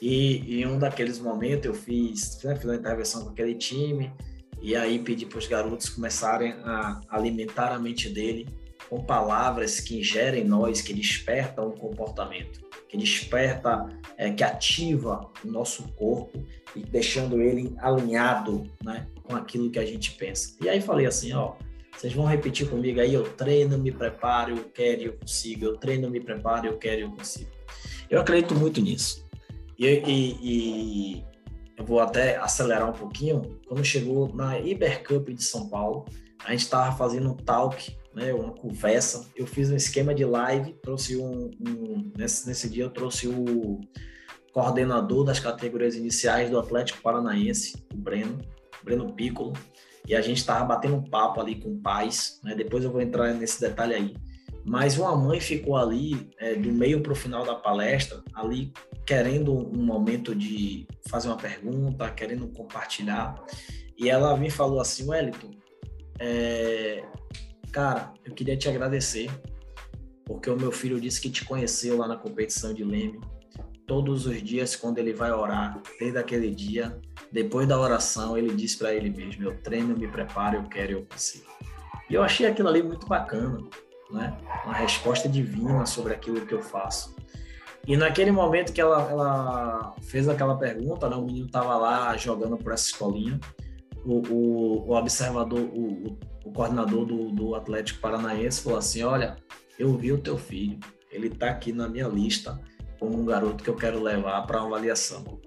e 0.02 0.60
em 0.60 0.66
um 0.66 0.76
daqueles 0.78 1.20
momentos 1.20 1.66
eu 1.66 1.74
fiz, 1.74 2.42
né, 2.42 2.56
fiz 2.56 2.64
uma 2.64 2.74
intervenção 2.74 3.22
com 3.22 3.30
aquele 3.30 3.54
time, 3.54 4.12
e 4.60 4.74
aí 4.74 4.98
pedi 4.98 5.24
para 5.24 5.38
os 5.38 5.46
garotos 5.46 5.88
começarem 5.88 6.52
a 6.64 7.00
alimentar 7.08 7.72
a 7.72 7.78
mente 7.78 8.08
dele 8.08 8.48
com 8.90 9.04
palavras 9.04 9.78
que 9.78 10.00
ingerem 10.00 10.44
nós, 10.44 10.80
que 10.80 10.92
despertam 10.92 11.68
o 11.68 11.72
comportamento, 11.72 12.60
que 12.88 12.96
desperta, 12.96 13.86
é, 14.16 14.30
que 14.30 14.42
ativa 14.42 15.30
o 15.44 15.48
nosso 15.48 15.84
corpo 15.92 16.42
e 16.74 16.80
deixando 16.80 17.40
ele 17.40 17.74
alinhado, 17.78 18.64
né, 18.82 19.06
com 19.22 19.34
aquilo 19.34 19.70
que 19.70 19.78
a 19.78 19.86
gente 19.86 20.12
pensa. 20.12 20.56
E 20.60 20.68
aí 20.68 20.80
falei 20.80 21.06
assim, 21.06 21.32
ó, 21.32 21.54
vocês 21.96 22.12
vão 22.12 22.26
repetir 22.26 22.68
comigo 22.68 23.00
aí, 23.00 23.14
eu 23.14 23.22
treino, 23.22 23.78
me 23.78 23.90
preparo, 23.90 24.54
eu 24.54 24.64
quero, 24.64 25.02
eu 25.02 25.12
consigo. 25.14 25.64
Eu 25.64 25.76
treino, 25.78 26.10
me 26.10 26.20
preparo, 26.20 26.66
eu 26.66 26.76
quero, 26.76 27.02
eu 27.02 27.10
consigo. 27.10 27.50
Eu 28.10 28.20
acredito 28.20 28.54
muito 28.54 28.82
nisso. 28.82 29.26
E, 29.78 29.86
e, 29.86 30.38
e 30.42 31.24
eu 31.76 31.84
vou 31.84 32.00
até 32.00 32.36
acelerar 32.36 32.88
um 32.88 32.92
pouquinho. 32.92 33.58
Quando 33.66 33.82
chegou 33.82 34.32
na 34.34 34.58
Ibercup 34.58 35.32
de 35.32 35.42
São 35.42 35.68
Paulo, 35.68 36.04
a 36.44 36.50
gente 36.50 36.60
estava 36.60 36.94
fazendo 36.96 37.30
um 37.30 37.34
talk 37.34 37.96
né, 38.16 38.32
uma 38.32 38.50
conversa. 38.50 39.28
Eu 39.36 39.46
fiz 39.46 39.70
um 39.70 39.76
esquema 39.76 40.14
de 40.14 40.24
live, 40.24 40.72
trouxe 40.82 41.18
um, 41.18 41.50
um 41.60 42.10
nesse, 42.16 42.48
nesse 42.48 42.66
dia 42.66 42.84
eu 42.84 42.90
trouxe 42.90 43.28
o 43.28 43.78
coordenador 44.54 45.22
das 45.22 45.38
categorias 45.38 45.94
iniciais 45.94 46.48
do 46.48 46.58
Atlético 46.58 47.02
Paranaense, 47.02 47.76
o 47.92 47.96
Breno, 47.96 48.38
Breno 48.82 49.12
Piccolo, 49.12 49.52
e 50.08 50.14
a 50.16 50.22
gente 50.22 50.38
estava 50.38 50.64
batendo 50.64 50.96
um 50.96 51.04
papo 51.04 51.42
ali 51.42 51.56
com 51.56 51.78
pais, 51.78 52.40
né? 52.42 52.54
Depois 52.54 52.82
eu 52.82 52.90
vou 52.90 53.02
entrar 53.02 53.34
nesse 53.34 53.60
detalhe 53.60 53.94
aí. 53.94 54.16
Mas 54.64 54.96
uma 54.96 55.14
mãe 55.14 55.38
ficou 55.38 55.76
ali 55.76 56.30
é, 56.38 56.54
do 56.54 56.72
meio 56.72 57.02
para 57.02 57.12
o 57.12 57.16
final 57.16 57.44
da 57.44 57.54
palestra, 57.54 58.22
ali 58.34 58.72
querendo 59.04 59.52
um 59.52 59.84
momento 59.84 60.34
de 60.34 60.86
fazer 61.08 61.28
uma 61.28 61.36
pergunta, 61.36 62.10
querendo 62.10 62.48
compartilhar. 62.48 63.44
E 63.98 64.08
ela 64.08 64.36
me 64.38 64.48
falou 64.48 64.80
assim, 64.80 65.06
Wellington, 65.08 65.50
é, 66.18 67.04
Cara, 67.72 68.12
eu 68.24 68.32
queria 68.34 68.56
te 68.56 68.68
agradecer, 68.68 69.30
porque 70.24 70.50
o 70.50 70.56
meu 70.56 70.72
filho 70.72 71.00
disse 71.00 71.20
que 71.20 71.30
te 71.30 71.44
conheceu 71.44 71.96
lá 71.98 72.08
na 72.08 72.16
competição 72.16 72.72
de 72.72 72.84
Leme. 72.84 73.20
Todos 73.86 74.26
os 74.26 74.42
dias, 74.42 74.74
quando 74.74 74.98
ele 74.98 75.12
vai 75.12 75.30
orar, 75.30 75.80
desde 75.98 76.18
aquele 76.18 76.50
dia, 76.50 76.98
depois 77.30 77.68
da 77.68 77.78
oração, 77.78 78.36
ele 78.36 78.54
diz 78.54 78.74
para 78.74 78.92
ele 78.92 79.10
mesmo: 79.10 79.44
Eu 79.44 79.56
treino, 79.62 79.96
me 79.96 80.08
preparo, 80.08 80.56
eu 80.56 80.62
quero, 80.64 80.92
eu 80.92 81.06
consigo. 81.06 81.46
E 82.10 82.14
eu 82.14 82.22
achei 82.22 82.46
aquilo 82.46 82.68
ali 82.68 82.82
muito 82.82 83.06
bacana, 83.06 83.62
né? 84.10 84.36
Uma 84.64 84.74
resposta 84.74 85.28
divina 85.28 85.86
sobre 85.86 86.14
aquilo 86.14 86.44
que 86.44 86.54
eu 86.54 86.62
faço. 86.62 87.14
E 87.86 87.96
naquele 87.96 88.32
momento 88.32 88.72
que 88.72 88.80
ela, 88.80 89.08
ela 89.08 89.94
fez 90.02 90.28
aquela 90.28 90.56
pergunta, 90.56 91.08
né, 91.08 91.14
o 91.14 91.22
menino 91.22 91.46
estava 91.46 91.76
lá 91.76 92.16
jogando 92.16 92.56
por 92.56 92.72
essa 92.72 92.86
escolinha, 92.86 93.38
o, 94.06 94.22
o, 94.32 94.88
o 94.88 94.96
observador, 94.96 95.60
o, 95.60 96.18
o 96.44 96.52
coordenador 96.52 97.04
do, 97.04 97.30
do 97.32 97.54
Atlético 97.54 98.00
Paranaense 98.00 98.62
falou 98.62 98.78
assim: 98.78 99.02
Olha, 99.02 99.36
eu 99.78 99.96
vi 99.96 100.12
o 100.12 100.18
teu 100.18 100.38
filho, 100.38 100.78
ele 101.10 101.26
está 101.26 101.50
aqui 101.50 101.72
na 101.72 101.88
minha 101.88 102.06
lista 102.06 102.58
como 102.98 103.20
um 103.20 103.24
garoto 103.24 103.62
que 103.62 103.68
eu 103.68 103.76
quero 103.76 104.02
levar 104.02 104.46
para 104.46 104.62
avaliação. 104.62 105.40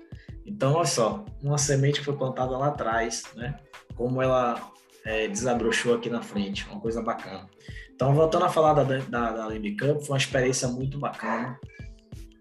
Então, 0.46 0.74
olha 0.74 0.86
só, 0.86 1.26
uma 1.42 1.58
semente 1.58 2.00
que 2.00 2.06
foi 2.06 2.18
plantada 2.18 2.58
lá 2.58 2.68
atrás, 2.68 3.24
né? 3.36 3.56
Como 3.96 4.22
ela 4.22 4.72
é, 5.06 5.28
desabrochou 5.28 5.96
aqui 5.96 6.10
na 6.10 6.22
frente, 6.22 6.68
uma 6.70 6.80
coisa 6.80 7.02
bacana. 7.02 7.48
Então, 7.94 8.14
voltando 8.14 8.46
a 8.46 8.50
falar 8.50 8.74
da, 8.74 8.84
da, 8.84 9.32
da 9.32 9.48
foi 9.48 10.10
uma 10.10 10.18
experiência 10.18 10.68
muito 10.68 11.00
bacana. 11.00 11.60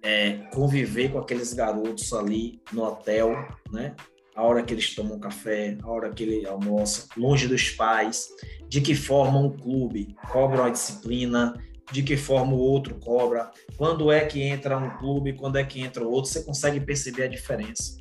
É, 0.02 0.34
conviver 0.54 1.10
com 1.10 1.18
aqueles 1.18 1.52
garotos 1.52 2.12
ali 2.12 2.62
no 2.72 2.84
hotel, 2.84 3.32
né? 3.70 3.94
A 4.38 4.42
hora 4.44 4.62
que 4.62 4.72
eles 4.72 4.94
tomam 4.94 5.18
café, 5.18 5.76
a 5.82 5.90
hora 5.90 6.10
que 6.10 6.22
ele 6.22 6.46
almoça, 6.46 7.08
longe 7.16 7.48
dos 7.48 7.70
pais, 7.70 8.28
de 8.68 8.80
que 8.80 8.94
forma 8.94 9.36
um 9.36 9.50
clube 9.50 10.14
cobra 10.30 10.62
uma 10.62 10.70
disciplina, 10.70 11.60
de 11.90 12.04
que 12.04 12.16
forma 12.16 12.52
o 12.52 12.58
outro 12.58 12.94
cobra, 13.00 13.50
quando 13.76 14.12
é 14.12 14.24
que 14.24 14.40
entra 14.40 14.78
um 14.78 14.96
clube, 14.96 15.32
quando 15.32 15.58
é 15.58 15.64
que 15.64 15.80
entra 15.80 16.04
o 16.04 16.08
outro, 16.12 16.30
você 16.30 16.44
consegue 16.44 16.78
perceber 16.78 17.24
a 17.24 17.26
diferença. 17.26 17.96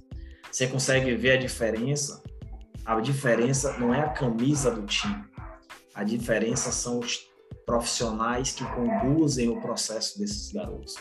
Você 0.51 0.67
consegue 0.67 1.15
ver 1.15 1.31
a 1.31 1.37
diferença. 1.37 2.21
A 2.85 3.01
diferença 3.01 3.75
não 3.79 3.91
é 3.91 4.01
a 4.01 4.09
camisa 4.09 4.69
do 4.69 4.85
time. 4.85 5.25
A 5.95 6.03
diferença 6.03 6.71
são 6.71 6.99
os 6.99 7.19
profissionais 7.65 8.51
que 8.51 8.63
conduzem 8.75 9.49
o 9.49 9.59
processo 9.59 10.19
desses 10.19 10.51
garotos. 10.51 10.93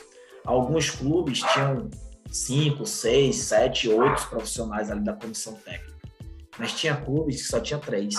Alguns 0.46 0.88
clubes 0.88 1.42
tinham 1.52 1.90
cinco, 2.30 2.86
seis, 2.86 3.36
sete, 3.36 3.88
oito 3.88 4.28
profissionais 4.28 4.90
ali 4.90 5.02
da 5.02 5.12
comissão 5.12 5.54
técnica. 5.54 5.96
Mas 6.58 6.72
tinha 6.72 6.96
clubes 6.96 7.42
que 7.42 7.48
só 7.48 7.60
tinha 7.60 7.78
três. 7.78 8.14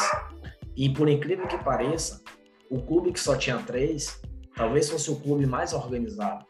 E 0.76 0.90
por 0.90 1.10
incrível 1.10 1.48
que 1.48 1.58
pareça, 1.58 2.22
o 2.70 2.82
clube 2.82 3.12
que 3.12 3.20
só 3.20 3.36
tinha 3.36 3.58
três, 3.60 4.22
talvez 4.56 4.90
fosse 4.90 5.10
o 5.10 5.16
clube 5.16 5.46
mais 5.46 5.74
organizado. 5.74 6.46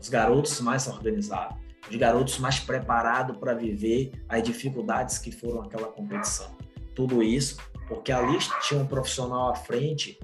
os 0.00 0.08
garotos 0.08 0.60
mais 0.60 0.86
organizados, 0.86 1.56
os 1.90 1.96
garotos 1.96 2.38
mais 2.38 2.60
preparados 2.60 3.36
para 3.38 3.54
viver 3.54 4.12
as 4.28 4.42
dificuldades 4.42 5.18
que 5.18 5.32
foram 5.32 5.62
aquela 5.62 5.88
competição. 5.88 6.56
Tudo 6.94 7.22
isso 7.22 7.56
porque 7.88 8.12
ali 8.12 8.36
tinha 8.62 8.80
um 8.80 8.86
profissional 8.86 9.50
à 9.50 9.54
frente, 9.54 10.18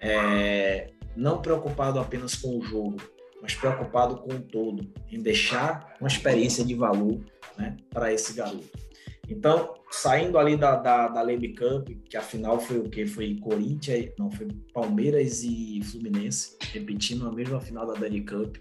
é, 0.00 0.90
não 1.16 1.42
preocupado 1.42 1.98
apenas 1.98 2.34
com 2.36 2.58
o 2.58 2.62
jogo, 2.62 2.96
mas 3.40 3.54
preocupado 3.54 4.16
com 4.18 4.34
o 4.34 4.40
todo, 4.40 4.90
em 5.10 5.20
deixar 5.20 5.96
uma 6.00 6.08
experiência 6.08 6.64
de 6.64 6.74
valor 6.74 7.20
né, 7.56 7.76
para 7.90 8.12
esse 8.12 8.32
garoto. 8.34 8.88
Então, 9.28 9.74
saindo 9.90 10.38
ali 10.38 10.56
da, 10.56 10.76
da, 10.76 11.08
da 11.08 11.22
Leme 11.22 11.54
Cup, 11.54 11.88
que 12.08 12.16
afinal 12.16 12.58
foi 12.58 12.78
o 12.78 12.88
que? 12.88 13.06
Foi 13.06 13.36
Corinthians, 13.36 14.10
não, 14.18 14.30
foi 14.30 14.48
Palmeiras 14.72 15.42
e 15.42 15.80
Fluminense, 15.82 16.56
repetindo 16.72 17.28
a 17.28 17.32
mesma 17.32 17.60
final 17.60 17.86
da 17.86 17.92
Dani 17.92 18.22
Cup, 18.24 18.56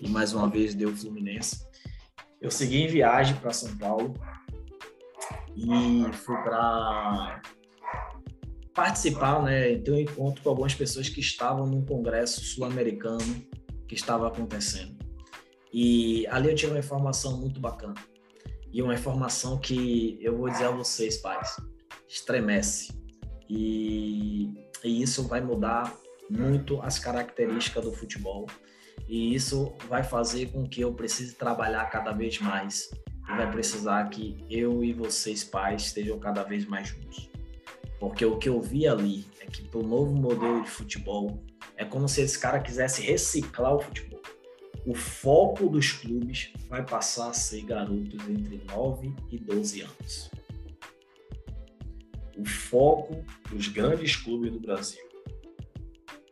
e 0.00 0.08
mais 0.08 0.32
uma 0.32 0.48
vez 0.48 0.74
deu 0.74 0.94
Fluminense. 0.94 1.66
Eu 2.40 2.50
segui 2.50 2.82
em 2.82 2.86
viagem 2.86 3.34
para 3.36 3.52
São 3.52 3.76
Paulo 3.76 4.14
e 5.56 6.12
fui 6.12 6.36
para 6.42 7.42
participar, 8.72 9.42
né, 9.42 9.76
ter 9.78 9.90
um 9.90 9.98
encontro 9.98 10.42
com 10.42 10.50
algumas 10.50 10.74
pessoas 10.74 11.08
que 11.08 11.18
estavam 11.18 11.66
num 11.66 11.84
congresso 11.84 12.44
sul-americano 12.44 13.42
que 13.86 13.94
estava 13.94 14.26
acontecendo. 14.26 14.96
E 15.72 16.26
ali 16.28 16.48
eu 16.48 16.54
tive 16.54 16.72
uma 16.72 16.78
informação 16.78 17.38
muito 17.38 17.60
bacana. 17.60 17.94
E 18.72 18.82
uma 18.82 18.94
informação 18.94 19.58
que 19.58 20.18
eu 20.20 20.36
vou 20.36 20.50
dizer 20.50 20.64
a 20.64 20.70
vocês, 20.70 21.18
pais, 21.18 21.56
estremece. 22.08 22.92
E, 23.48 24.52
e 24.82 25.02
isso 25.02 25.26
vai 25.28 25.40
mudar 25.40 25.94
muito 26.28 26.80
as 26.82 26.98
características 26.98 27.84
do 27.84 27.92
futebol. 27.92 28.46
E 29.08 29.34
isso 29.34 29.72
vai 29.88 30.02
fazer 30.02 30.46
com 30.46 30.66
que 30.66 30.80
eu 30.80 30.92
precise 30.92 31.34
trabalhar 31.34 31.84
cada 31.86 32.12
vez 32.12 32.40
mais. 32.40 32.90
E 33.28 33.36
vai 33.36 33.50
precisar 33.50 34.08
que 34.08 34.44
eu 34.48 34.84
e 34.84 34.92
vocês, 34.92 35.44
pais, 35.44 35.86
estejam 35.86 36.18
cada 36.18 36.42
vez 36.42 36.64
mais 36.64 36.88
juntos. 36.88 37.28
Porque 37.98 38.24
o 38.24 38.38
que 38.38 38.48
eu 38.48 38.60
vi 38.60 38.86
ali 38.86 39.26
é 39.40 39.46
que 39.46 39.62
para 39.62 39.80
o 39.80 39.82
novo 39.82 40.14
modelo 40.14 40.62
de 40.62 40.70
futebol 40.70 41.42
é 41.76 41.84
como 41.84 42.08
se 42.08 42.22
esse 42.22 42.38
cara 42.38 42.60
quisesse 42.60 43.02
reciclar 43.02 43.74
o 43.74 43.80
futebol. 43.80 44.20
O 44.86 44.94
foco 44.94 45.68
dos 45.68 45.92
clubes 45.92 46.52
vai 46.68 46.84
passar 46.84 47.30
a 47.30 47.32
ser 47.32 47.62
garotos 47.62 48.28
entre 48.28 48.62
9 48.68 49.14
e 49.30 49.38
12 49.38 49.80
anos. 49.82 50.30
O 52.36 52.44
foco 52.44 53.24
dos 53.50 53.68
grandes 53.68 54.14
clubes 54.14 54.52
do 54.52 54.60
Brasil 54.60 55.04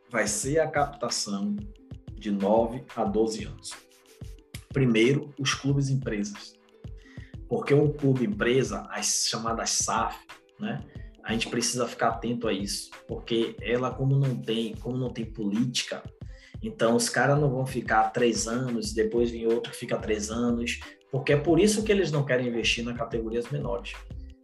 vai 0.09 0.27
ser 0.27 0.59
a 0.59 0.67
captação 0.67 1.55
de 2.13 2.31
9 2.31 2.83
a 2.95 3.03
12 3.03 3.43
anos. 3.43 3.73
Primeiro, 4.69 5.33
os 5.39 5.53
clubes 5.53 5.89
empresas. 5.89 6.55
Porque 7.49 7.73
um 7.73 7.91
clube 7.91 8.25
empresa, 8.25 8.87
as 8.89 9.27
chamadas 9.27 9.71
SAF, 9.71 10.17
né? 10.59 10.81
A 11.25 11.33
gente 11.33 11.49
precisa 11.49 11.87
ficar 11.87 12.09
atento 12.09 12.47
a 12.47 12.53
isso, 12.53 12.91
porque 13.07 13.55
ela 13.59 13.89
como 13.89 14.15
não 14.15 14.35
tem, 14.35 14.75
como 14.75 14.95
não 14.95 15.11
tem 15.11 15.25
política, 15.25 16.03
então 16.61 16.95
os 16.95 17.09
caras 17.09 17.39
não 17.39 17.49
vão 17.49 17.65
ficar 17.65 18.11
três 18.11 18.47
anos, 18.47 18.93
depois 18.93 19.31
vem 19.31 19.47
outro 19.47 19.71
que 19.71 19.77
fica 19.77 19.97
três 19.97 20.29
anos, 20.29 20.79
porque 21.11 21.33
é 21.33 21.37
por 21.37 21.59
isso 21.59 21.83
que 21.83 21.91
eles 21.91 22.11
não 22.11 22.23
querem 22.23 22.47
investir 22.47 22.85
nas 22.85 22.95
categorias 22.95 23.49
menores. 23.49 23.93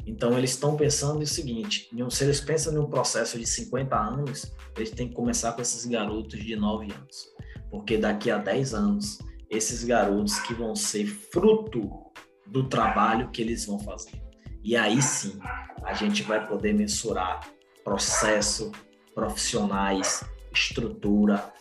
Então 0.08 0.36
eles 0.36 0.52
estão 0.52 0.76
pensando 0.76 1.22
o 1.22 1.28
seguinte, 1.28 1.88
se 2.10 2.24
eles 2.24 2.42
pensam 2.42 2.74
em 2.74 2.80
um 2.80 2.90
processo 2.90 3.38
de 3.38 3.46
50 3.46 3.96
anos, 3.96 4.52
eles 4.76 4.90
têm 4.90 5.08
que 5.08 5.14
começar 5.14 5.52
com 5.52 5.62
esses 5.62 5.86
garotos 5.86 6.40
de 6.44 6.56
9 6.56 6.92
anos, 6.92 7.30
porque 7.70 7.96
daqui 7.96 8.32
a 8.32 8.40
10 8.40 8.74
anos 8.74 9.20
esses 9.52 9.84
garotos 9.84 10.40
que 10.40 10.56
vão 10.56 10.76
ser 10.76 11.06
fruto 11.06 12.12
do 12.48 12.68
trabalho 12.68 13.30
que 13.30 13.42
eles 13.42 13.66
vão 13.66 13.80
fazer. 13.80 14.31
E 14.64 14.76
aí 14.76 15.02
sim, 15.02 15.40
a 15.84 15.94
gente 15.94 16.24
vai 16.24 16.46
poder 16.48 16.74
mensurar 16.74 17.42
processo, 17.84 18.72
profissionais, 19.14 20.24
estrutura, 20.54 21.52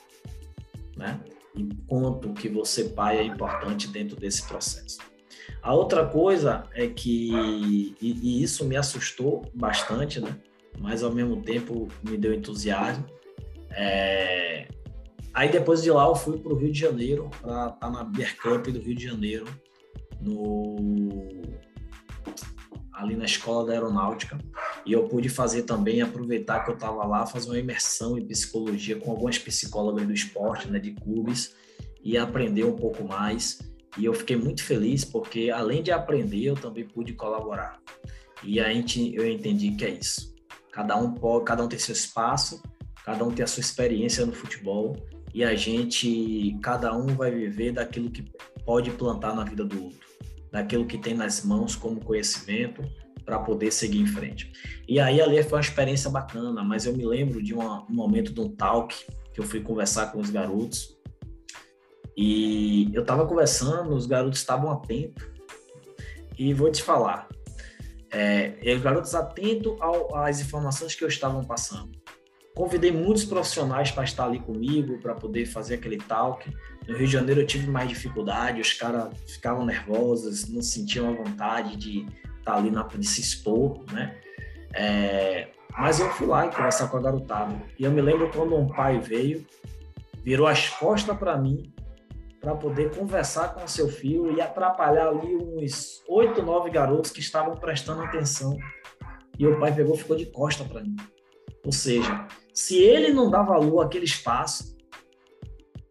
né? 0.97 1.21
E 1.55 1.69
quanto 1.87 2.33
que 2.33 2.49
você, 2.49 2.85
pai, 2.85 3.19
é 3.19 3.25
importante 3.25 3.89
dentro 3.89 4.17
desse 4.17 4.47
processo. 4.47 4.99
A 5.63 5.75
outra 5.75 6.07
coisa 6.07 6.65
é 6.75 6.87
que, 6.87 7.33
e, 7.33 7.97
e 8.01 8.43
isso 8.43 8.65
me 8.65 8.77
assustou 8.77 9.51
bastante, 9.55 10.21
né? 10.21 10.37
Mas 10.79 11.03
ao 11.03 11.13
mesmo 11.13 11.43
tempo 11.43 11.89
me 12.03 12.17
deu 12.17 12.33
entusiasmo. 12.33 13.05
É... 13.71 14.69
Aí 15.35 15.51
depois 15.51 15.83
de 15.83 15.91
lá 15.91 16.07
eu 16.07 16.15
fui 16.15 16.39
para 16.39 16.53
o 16.53 16.57
Rio 16.57 16.73
de 16.73 16.79
Janeiro, 16.79 17.31
para 17.41 17.67
estar 17.67 17.73
tá 17.73 17.91
na 17.91 18.05
Beer 18.05 18.37
do 18.73 18.81
Rio 18.81 18.95
de 18.95 19.05
Janeiro, 19.05 19.47
no 20.21 20.77
ali 23.01 23.17
na 23.17 23.25
escola 23.25 23.67
da 23.67 23.73
aeronáutica. 23.73 24.39
E 24.85 24.93
eu 24.93 25.09
pude 25.09 25.29
fazer 25.29 25.63
também 25.63 26.03
aproveitar 26.03 26.65
que 26.65 26.71
eu 26.71 26.75
estava 26.75 27.05
lá 27.05 27.27
fazer 27.27 27.49
uma 27.49 27.59
imersão 27.59 28.19
em 28.19 28.27
psicologia 28.27 28.99
com 28.99 29.11
algumas 29.11 29.39
psicólogas 29.39 30.07
do 30.07 30.13
esporte, 30.13 30.71
né, 30.71 30.79
de 30.79 30.93
clubes 30.93 31.55
e 32.03 32.17
aprender 32.17 32.65
um 32.65 32.77
pouco 32.77 33.05
mais. 33.05 33.59
E 33.97 34.05
eu 34.05 34.15
fiquei 34.15 34.37
muito 34.37 34.63
feliz 34.63 35.05
porque 35.05 35.51
além 35.51 35.83
de 35.83 35.91
aprender 35.91 36.45
eu 36.45 36.55
também 36.55 36.87
pude 36.87 37.15
colaborar. 37.15 37.81
E 38.43 38.61
a 38.61 38.73
gente 38.73 39.15
eu 39.15 39.29
entendi 39.29 39.73
que 39.73 39.85
é 39.85 39.91
isso. 39.91 40.35
Cada 40.71 40.97
um 40.97 41.13
pode 41.13 41.45
cada 41.45 41.65
um 41.65 41.69
tem 41.69 41.79
seu 41.79 41.93
espaço 41.93 42.63
cada 43.05 43.25
um 43.25 43.31
tem 43.31 43.43
a 43.43 43.47
sua 43.47 43.61
experiência 43.61 44.25
no 44.27 44.33
futebol 44.33 44.95
e 45.35 45.43
a 45.43 45.55
gente 45.55 46.57
cada 46.63 46.95
um 46.95 47.07
vai 47.07 47.31
viver 47.31 47.73
daquilo 47.73 48.11
que 48.11 48.31
pode 48.65 48.91
plantar 48.93 49.35
na 49.35 49.43
vida 49.43 49.65
do 49.65 49.85
outro 49.85 50.10
daquilo 50.51 50.87
que 50.87 50.99
tem 50.99 51.15
nas 51.15 51.45
mãos 51.45 51.77
como 51.77 52.01
conhecimento 52.01 52.83
para 53.25 53.39
poder 53.39 53.71
seguir 53.71 54.01
em 54.01 54.07
frente. 54.07 54.53
E 54.89 54.99
aí 54.99 55.21
ali 55.21 55.43
foi 55.43 55.59
uma 55.59 55.61
experiência 55.61 56.11
bacana, 56.11 56.65
mas 56.65 56.87
eu 56.87 56.97
me 56.97 57.07
lembro 57.07 57.43
de 57.43 57.55
uma, 57.55 57.83
um 57.89 57.95
momento 57.95 58.33
de 58.33 58.41
um 58.41 58.49
talk 58.49 58.95
que 59.33 59.41
eu 59.41 59.45
fui 59.45 59.61
conversar 59.61 60.11
com 60.11 60.19
os 60.19 60.31
garotos 60.31 60.99
e 62.17 62.91
eu 62.93 63.03
estava 63.03 63.27
conversando, 63.27 63.95
os 63.95 64.07
garotos 64.07 64.39
estavam 64.39 64.71
atentos 64.71 65.25
e 66.39 66.53
vou 66.53 66.71
te 66.71 66.83
falar, 66.83 67.29
é, 68.11 68.59
os 68.75 68.83
garotos 68.83 69.15
atentos 69.15 69.75
às 70.15 70.41
informações 70.41 70.95
que 70.95 71.05
eu 71.05 71.09
estava 71.09 71.43
passando. 71.45 71.91
Convidei 72.55 72.91
muitos 72.91 73.25
profissionais 73.25 73.91
para 73.91 74.05
estar 74.05 74.25
ali 74.25 74.41
comigo, 74.41 74.99
para 74.99 75.15
poder 75.15 75.47
fazer 75.47 75.75
aquele 75.75 75.97
talk. 75.97 76.51
No 76.91 76.97
Rio 76.97 77.07
de 77.07 77.13
Janeiro 77.13 77.41
eu 77.43 77.47
tive 77.47 77.71
mais 77.71 77.89
dificuldade, 77.89 78.61
os 78.61 78.73
caras 78.73 79.17
ficavam 79.25 79.65
nervosos, 79.65 80.49
não 80.49 80.61
sentiam 80.61 81.09
a 81.09 81.13
vontade 81.13 81.77
de 81.77 82.05
estar 82.37 82.57
ali 82.57 82.69
na, 82.69 82.83
de 82.83 83.07
se 83.07 83.21
expor, 83.21 83.85
né? 83.93 84.17
É, 84.75 85.51
mas 85.79 86.01
eu 86.01 86.11
fui 86.11 86.27
lá 86.27 86.47
e 86.47 86.51
conversar 86.51 86.89
com 86.89 86.97
a 86.97 87.01
garotada. 87.01 87.55
E 87.79 87.85
eu 87.85 87.93
me 87.93 88.01
lembro 88.01 88.29
quando 88.33 88.57
um 88.57 88.67
pai 88.67 88.99
veio, 88.99 89.47
virou 90.25 90.49
as 90.49 90.69
costas 90.69 91.17
para 91.17 91.37
mim 91.37 91.73
para 92.41 92.57
poder 92.57 92.93
conversar 92.93 93.55
com 93.55 93.69
seu 93.69 93.89
filho 93.89 94.37
e 94.37 94.41
atrapalhar 94.41 95.11
ali 95.11 95.37
uns 95.37 96.03
oito, 96.09 96.43
nove 96.43 96.71
garotos 96.71 97.13
que 97.13 97.21
estavam 97.21 97.55
prestando 97.55 98.03
atenção. 98.03 98.57
E 99.39 99.47
o 99.47 99.61
pai 99.61 99.73
pegou, 99.73 99.97
ficou 99.97 100.17
de 100.17 100.27
costa 100.27 100.65
para 100.65 100.81
mim. 100.81 100.97
Ou 101.65 101.71
seja, 101.71 102.27
se 102.53 102.79
ele 102.79 103.13
não 103.13 103.31
dá 103.31 103.45
valor 103.45 103.81
àquele 103.81 104.07
espaço, 104.07 104.80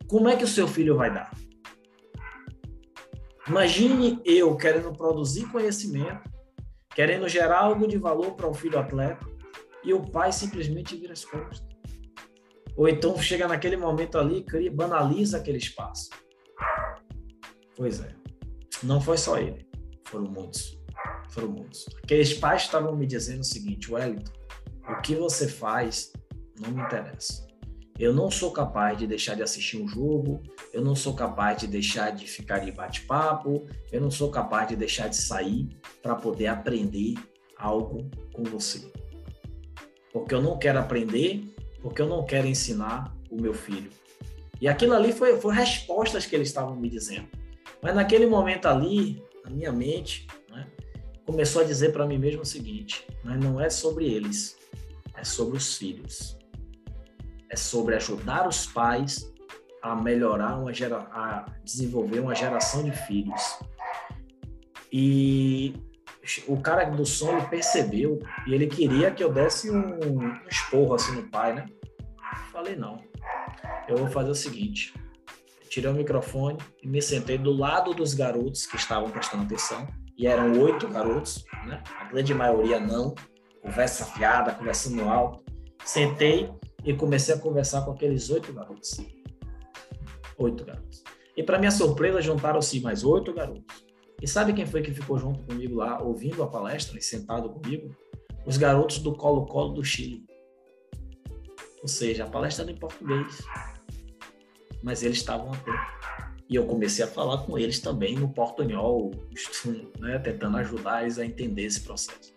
como 0.10 0.28
é 0.28 0.36
que 0.36 0.44
o 0.44 0.48
seu 0.48 0.68
filho 0.68 0.98
vai 0.98 1.14
dar? 1.14 1.32
Imagine 3.48 4.20
eu 4.26 4.56
querendo 4.58 4.92
produzir 4.92 5.48
conhecimento, 5.52 6.30
querendo 6.96 7.30
gerar 7.30 7.60
algo 7.60 7.88
de 7.88 7.98
valor 7.98 8.34
para 8.34 8.48
o 8.48 8.54
filho 8.54 8.80
atleta, 8.80 9.26
e 9.84 9.94
o 9.94 10.04
pai 10.04 10.32
simplesmente 10.32 10.96
vira 10.96 11.14
as 11.14 11.24
costas. 11.24 11.64
Ou 12.76 12.88
então 12.88 13.18
chega 13.22 13.48
naquele 13.48 13.78
momento 13.78 14.18
ali 14.18 14.46
e 14.56 14.70
banaliza 14.70 15.38
aquele 15.38 15.58
espaço. 15.58 16.10
Pois 17.76 18.02
é. 18.02 18.16
Não 18.82 19.00
foi 19.00 19.18
só 19.18 19.38
ele. 19.38 19.68
Foram 20.06 20.26
muitos. 20.26 20.80
Foram 21.30 21.50
muitos. 21.50 21.86
Aqueles 22.04 22.34
pais 22.34 22.64
estavam 22.64 22.96
me 22.96 23.06
dizendo 23.06 23.42
o 23.42 23.46
seguinte, 23.46 23.92
Wellington, 23.92 24.32
o 24.88 25.02
que 25.02 25.14
você 25.16 25.48
faz 25.48 26.12
não 26.60 26.72
me 26.72 26.82
interessa. 26.82 27.49
Eu 28.00 28.14
não 28.14 28.32
sou 28.32 28.52
capaz 28.52 28.98
de 28.98 29.06
deixar 29.06 29.36
de 29.36 29.44
assistir 29.44 29.78
um 29.78 29.86
jogo, 29.86 30.42
eu 30.72 30.82
não 30.82 30.96
sou 30.96 31.14
capaz 31.14 31.58
de 31.58 31.68
deixar 31.68 32.12
de 32.12 32.26
ficar 32.26 32.60
de 32.60 32.72
bate-papo, 32.72 33.68
eu 33.92 34.00
não 34.00 34.10
sou 34.10 34.32
capaz 34.32 34.70
de 34.70 34.78
deixar 34.78 35.10
de 35.10 35.18
sair 35.18 35.68
para 36.02 36.16
poder 36.16 36.48
aprender 36.48 37.16
algo 37.58 38.10
com 38.32 38.42
você. 38.44 38.90
Porque 40.14 40.34
eu 40.34 40.42
não 40.42 40.58
quero 40.58 40.80
aprender, 40.80 41.44
porque 41.82 42.02
eu 42.02 42.08
não 42.08 42.26
quero 42.26 42.48
ensinar 42.48 43.14
o 43.30 43.36
meu 43.36 43.54
filho. 43.54 43.92
E 44.62 44.70
aquilo 44.70 44.94
ali 44.94 45.12
foi, 45.12 45.38
foi 45.38 45.54
respostas 45.54 46.26
que 46.26 46.34
eles 46.34 46.48
estavam 46.48 46.78
me 46.78 46.90
dizendo. 46.90 47.28
Mas 47.82 47.94
naquele 47.94 48.26
momento 48.26 48.68
ali, 48.68 49.22
na 49.44 49.50
minha 49.50 49.74
mente, 49.74 50.26
né, 50.50 50.68
começou 51.26 51.64
a 51.64 51.66
dizer 51.66 51.92
para 51.92 52.08
mim 52.08 52.18
mesmo 52.18 52.44
o 52.44 52.46
seguinte: 52.46 53.06
mas 53.26 53.38
não 53.44 53.60
é 53.60 53.70
sobre 53.70 54.06
eles, 54.06 54.58
é 55.18 55.24
sobre 55.26 55.58
os 55.58 55.76
filhos 55.76 56.39
é 57.50 57.56
sobre 57.56 57.96
ajudar 57.96 58.48
os 58.48 58.66
pais 58.66 59.32
a 59.82 59.96
melhorar, 59.96 60.58
uma 60.58 60.74
gera, 60.74 61.08
a 61.12 61.46
desenvolver 61.64 62.20
uma 62.20 62.36
geração 62.36 62.84
de 62.84 62.92
filhos. 62.92 63.60
E 64.92 65.74
o 66.48 66.60
cara 66.60 66.86
do 66.86 67.06
som 67.06 67.38
ele 67.38 67.48
percebeu 67.48 68.20
e 68.46 68.54
ele 68.54 68.68
queria 68.68 69.12
que 69.12 69.24
eu 69.24 69.32
desse 69.32 69.72
um, 69.72 69.78
um 69.78 70.40
esporro 70.50 70.94
assim 70.94 71.14
no 71.14 71.24
pai, 71.30 71.54
né? 71.54 71.66
Falei, 72.52 72.76
não. 72.76 73.02
Eu 73.88 73.98
vou 73.98 74.08
fazer 74.08 74.30
o 74.30 74.36
seguinte. 74.36 74.94
Tirei 75.70 75.90
o 75.90 75.94
microfone 75.94 76.58
e 76.82 76.88
me 76.88 77.02
sentei 77.02 77.38
do 77.38 77.52
lado 77.52 77.94
dos 77.94 78.14
garotos 78.14 78.66
que 78.66 78.76
estavam 78.76 79.10
prestando 79.10 79.44
atenção. 79.44 79.88
E 80.18 80.28
eram 80.28 80.60
oito 80.60 80.88
garotos, 80.88 81.46
né? 81.66 81.82
A 81.98 82.06
grande 82.06 82.34
maioria 82.34 82.80
não. 82.80 83.16
Conversa 83.62 84.06
fiada, 84.06 84.52
conversando 84.52 85.08
alto. 85.08 85.44
Sentei 85.86 86.50
e 86.84 86.94
comecei 86.94 87.34
a 87.34 87.38
conversar 87.38 87.84
com 87.84 87.92
aqueles 87.92 88.30
oito 88.30 88.52
garotos. 88.54 88.98
Oito 90.38 90.64
garotos. 90.64 91.04
E 91.36 91.44
para 91.44 91.60
minha 91.60 91.72
surpresa, 91.72 92.22
juntaram-se 92.22 92.80
mais 92.82 93.04
oito 93.04 93.34
garotos. 93.34 93.86
E 94.22 94.28
sabe 94.28 94.54
quem 94.54 94.66
foi 94.66 94.82
que 94.82 94.92
ficou 94.92 95.18
junto 95.18 95.44
comigo 95.44 95.76
lá, 95.76 96.02
ouvindo 96.02 96.44
a 96.44 96.48
palestra 96.48 96.98
e 96.98 97.02
sentado 97.02 97.50
comigo? 97.50 97.96
Os 98.46 98.58
garotos 98.58 99.00
do 99.00 99.14
Colo-Colo 99.14 99.74
do 99.74 99.84
Chile. 99.84 100.26
Ou 101.82 101.88
seja, 101.88 102.26
a 102.26 102.30
palestra 102.30 102.66
era 102.66 102.72
em 102.72 102.78
português. 102.78 103.42
Mas 104.84 105.04
eles 105.04 105.18
estavam 105.18 105.54
até. 105.54 105.72
E 106.50 106.56
eu 106.56 106.66
comecei 106.66 107.06
a 107.06 107.08
falar 107.08 107.46
com 107.46 107.58
eles 107.58 107.80
também 107.80 108.16
no 108.16 108.34
portunhol, 108.34 109.12
né, 110.00 110.20
tentando 110.20 110.58
ajudar 110.58 111.04
eles 111.04 111.20
a 111.20 111.26
entender 111.26 111.64
esse 111.64 111.82
processo. 111.82 112.34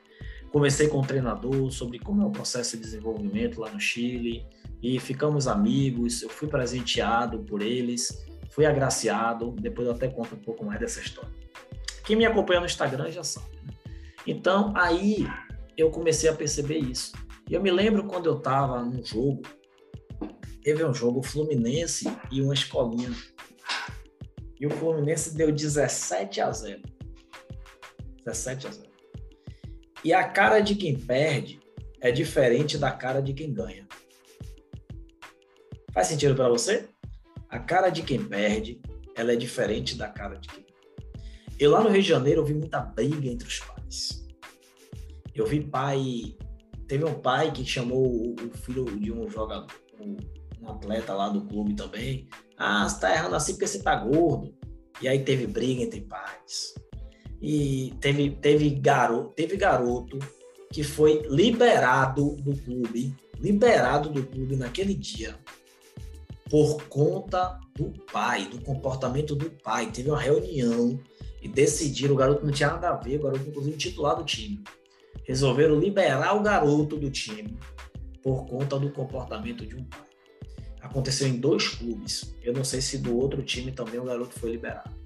Conversei 0.53 0.87
com 0.87 1.01
o 1.01 1.07
treinador 1.07 1.71
sobre 1.71 1.99
como 1.99 2.23
é 2.23 2.27
o 2.27 2.31
processo 2.31 2.77
de 2.77 2.83
desenvolvimento 2.83 3.59
lá 3.59 3.71
no 3.71 3.81
Chile 3.81 4.47
e 4.83 5.01
ficamos 5.01 5.49
amigos. 5.49 6.21
Eu 6.21 6.29
fui 6.29 6.47
presenteado 6.47 7.39
por 7.39 7.63
eles, 7.63 8.23
fui 8.51 8.67
agraciado. 8.67 9.53
Depois 9.53 9.89
eu 9.89 9.95
até 9.95 10.09
conto 10.09 10.35
um 10.35 10.39
pouco 10.39 10.63
mais 10.63 10.79
dessa 10.79 11.01
história. 11.01 11.33
Quem 12.05 12.17
me 12.17 12.27
acompanha 12.27 12.61
no 12.61 12.67
Instagram 12.67 13.11
já 13.11 13.25
sabe. 13.25 13.47
Né? 13.65 13.73
Então 14.27 14.75
aí 14.77 15.27
eu 15.75 15.91
comecei 15.91 16.29
a 16.29 16.35
perceber 16.35 16.77
isso. 16.77 17.13
E 17.49 17.55
eu 17.55 17.63
me 17.63 17.71
lembro 17.71 18.05
quando 18.05 18.27
eu 18.27 18.37
estava 18.37 18.83
num 18.83 19.03
jogo, 19.03 19.41
teve 20.63 20.85
um 20.85 20.93
jogo 20.93 21.23
Fluminense 21.23 22.05
e 22.31 22.43
uma 22.43 22.53
escolinha. 22.53 23.11
E 24.61 24.67
o 24.67 24.71
Fluminense 24.71 25.35
deu 25.35 25.51
17 25.51 26.43
a 26.43 26.53
0. 26.53 26.83
17 28.19 28.67
a 28.67 28.71
0. 28.71 28.92
E 30.05 30.13
a 30.13 30.29
cara 30.29 30.61
de 30.61 30.75
quem 30.75 30.99
perde 30.99 31.61
é 32.01 32.11
diferente 32.11 32.77
da 32.77 32.91
cara 32.91 33.21
de 33.21 33.33
quem 33.33 33.53
ganha. 33.53 33.87
Faz 35.93 36.09
sentido 36.09 36.35
para 36.35 36.49
você? 36.49 36.89
A 37.49 37.59
cara 37.59 37.91
de 37.91 38.03
quem 38.03 38.25
perde, 38.25 38.81
ela 39.15 39.33
é 39.33 39.37
diferente 39.37 39.95
da 39.97 40.09
cara 40.09 40.37
de 40.37 40.49
quem 40.49 40.63
eu 41.63 41.71
lá 41.71 41.81
no 41.81 41.91
Rio 41.91 42.03
de 42.03 42.09
Janeiro 42.09 42.41
eu 42.41 42.45
vi 42.45 42.55
muita 42.55 42.81
briga 42.81 43.29
entre 43.29 43.47
os 43.47 43.61
pais. 43.61 44.27
Eu 45.33 45.47
vi 45.47 45.61
pai, 45.61 46.37
teve 46.89 47.05
um 47.05 47.15
pai 47.15 47.53
que 47.53 47.65
chamou 47.65 48.35
o, 48.35 48.51
filho 48.57 48.85
de 48.99 49.13
um 49.13 49.31
jogador, 49.31 49.73
um 50.01 50.69
atleta 50.69 51.15
lá 51.15 51.29
do 51.29 51.47
clube 51.47 51.75
também. 51.75 52.29
Ah, 52.59 52.89
você 52.89 53.01
tá 53.01 53.15
errando 53.15 53.37
assim 53.37 53.53
porque 53.53 53.69
você 53.69 53.81
tá 53.81 53.95
gordo. 53.95 54.53
E 55.01 55.07
aí 55.07 55.23
teve 55.23 55.47
briga 55.47 55.83
entre 55.83 56.01
pais. 56.01 56.75
E 57.43 57.93
teve, 58.01 58.31
teve, 58.31 58.71
garoto, 58.71 59.31
teve 59.31 59.57
garoto 59.57 60.17
que 60.71 60.85
foi 60.85 61.23
liberado 61.29 62.37
do 62.37 62.57
clube, 62.57 63.13
liberado 63.41 64.09
do 64.09 64.23
clube 64.23 64.55
naquele 64.55 64.95
dia, 64.95 65.37
por 66.49 66.85
conta 66.85 67.59
do 67.77 67.93
pai, 68.13 68.47
do 68.47 68.61
comportamento 68.61 69.35
do 69.35 69.51
pai. 69.51 69.91
Teve 69.91 70.09
uma 70.09 70.21
reunião 70.21 71.01
e 71.43 71.49
decidiram, 71.49 72.15
o 72.15 72.17
garoto 72.17 72.47
não 72.47 72.53
tinha 72.53 72.71
nada 72.71 72.91
a 72.91 72.97
ver, 72.97 73.19
o 73.19 73.25
garoto 73.25 73.49
inclusive 73.49 73.77
titular 73.77 74.15
do 74.15 74.25
time. 74.25 74.63
Resolveram 75.25 75.81
liberar 75.81 76.37
o 76.37 76.43
garoto 76.43 76.97
do 76.97 77.11
time 77.11 77.59
por 78.23 78.47
conta 78.47 78.79
do 78.79 78.91
comportamento 78.91 79.67
de 79.67 79.75
um 79.75 79.85
pai. 79.85 80.01
Aconteceu 80.81 81.27
em 81.27 81.39
dois 81.39 81.69
clubes. 81.69 82.35
Eu 82.41 82.53
não 82.53 82.63
sei 82.63 82.81
se 82.81 82.99
do 82.99 83.17
outro 83.17 83.43
time 83.43 83.73
também 83.73 83.99
o 83.99 84.05
garoto 84.05 84.39
foi 84.39 84.53
liberado. 84.53 85.02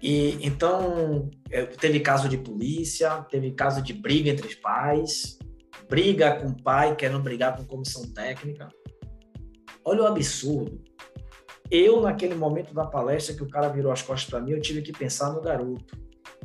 E 0.00 0.38
então 0.46 1.30
é, 1.50 1.64
teve 1.64 2.00
caso 2.00 2.28
de 2.28 2.38
polícia, 2.38 3.22
teve 3.30 3.52
caso 3.52 3.82
de 3.82 3.92
briga 3.92 4.30
entre 4.30 4.46
os 4.46 4.54
pais, 4.54 5.38
briga 5.88 6.36
com 6.40 6.48
o 6.48 6.62
pai 6.62 6.94
querendo 6.94 7.20
brigar 7.20 7.56
com 7.56 7.64
comissão 7.64 8.02
técnica. 8.12 8.68
Olha 9.84 10.02
o 10.02 10.06
absurdo. 10.06 10.80
Eu, 11.70 12.00
naquele 12.00 12.34
momento 12.34 12.72
da 12.72 12.86
palestra 12.86 13.34
que 13.34 13.42
o 13.42 13.48
cara 13.48 13.68
virou 13.68 13.92
as 13.92 14.02
costas 14.02 14.30
para 14.30 14.40
mim, 14.40 14.52
eu 14.52 14.60
tive 14.60 14.82
que 14.82 14.92
pensar 14.92 15.32
no 15.32 15.40
garoto. 15.40 15.98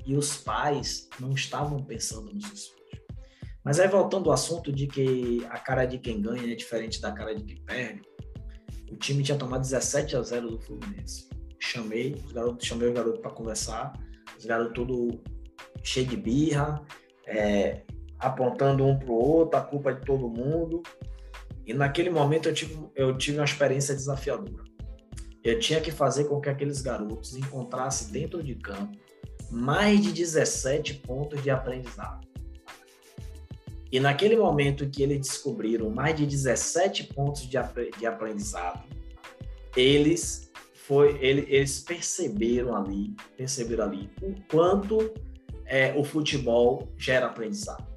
E 0.05 0.15
os 0.15 0.35
pais 0.35 1.07
não 1.19 1.31
estavam 1.31 1.81
pensando 1.81 2.33
nos 2.33 2.45
seus 2.45 2.67
filhos. 2.67 2.83
Mas 3.63 3.79
aí, 3.79 3.87
voltando 3.87 4.29
ao 4.29 4.33
assunto 4.33 4.71
de 4.71 4.85
que 4.85 5.45
a 5.49 5.57
cara 5.57 5.85
de 5.85 5.97
quem 5.97 6.21
ganha 6.21 6.51
é 6.51 6.55
diferente 6.55 6.99
da 6.99 7.13
cara 7.13 7.33
de 7.33 7.43
quem 7.43 7.63
perde, 7.63 8.01
o 8.91 8.97
time 8.97 9.23
tinha 9.23 9.37
tomado 9.37 9.61
17 9.61 10.17
a 10.17 10.21
0 10.21 10.49
do 10.49 10.59
Fluminense. 10.59 11.29
Chamei 11.65 12.13
os 12.25 12.33
garotos, 12.33 12.67
chamei 12.67 12.89
o 12.89 12.93
garoto 12.93 13.21
para 13.21 13.31
conversar, 13.31 13.93
os 14.37 14.45
garotos 14.45 14.73
tudo 14.73 15.23
cheio 15.81 16.05
de 16.05 16.17
birra, 16.17 16.83
é, 17.25 17.83
apontando 18.19 18.85
um 18.85 18.99
para 18.99 19.09
o 19.09 19.15
outro, 19.15 19.57
a 19.57 19.61
culpa 19.61 19.91
é 19.91 19.93
de 19.93 20.05
todo 20.05 20.27
mundo. 20.27 20.83
E 21.65 21.73
naquele 21.73 22.09
momento 22.09 22.49
eu 22.49 22.53
tive, 22.53 22.77
eu 22.93 23.17
tive 23.17 23.37
uma 23.37 23.45
experiência 23.45 23.95
desafiadora. 23.95 24.63
Eu 25.41 25.57
tinha 25.57 25.79
que 25.79 25.89
fazer 25.89 26.25
com 26.25 26.41
que 26.41 26.49
aqueles 26.49 26.81
garotos 26.81 27.33
encontrassem 27.35 28.11
dentro 28.11 28.43
de 28.43 28.55
campo 28.55 28.97
mais 29.49 30.01
de 30.01 30.11
17 30.11 30.95
pontos 30.95 31.41
de 31.41 31.49
aprendizado. 31.49 32.27
E 33.89 34.01
naquele 34.01 34.35
momento 34.35 34.89
que 34.89 35.01
eles 35.01 35.19
descobriram 35.19 35.89
mais 35.89 36.15
de 36.15 36.25
17 36.25 37.13
pontos 37.13 37.43
de, 37.43 37.57
de 37.97 38.05
aprendizado, 38.05 38.83
eles 39.77 40.51
foi 40.83 41.17
ele, 41.21 41.45
eles 41.49 41.79
perceberam 41.79 42.75
ali, 42.75 43.15
perceberam 43.37 43.85
ali 43.85 44.09
o 44.21 44.35
quanto 44.51 45.13
é, 45.65 45.93
o 45.97 46.03
futebol 46.03 46.89
gera 46.97 47.27
aprendizado. 47.27 47.87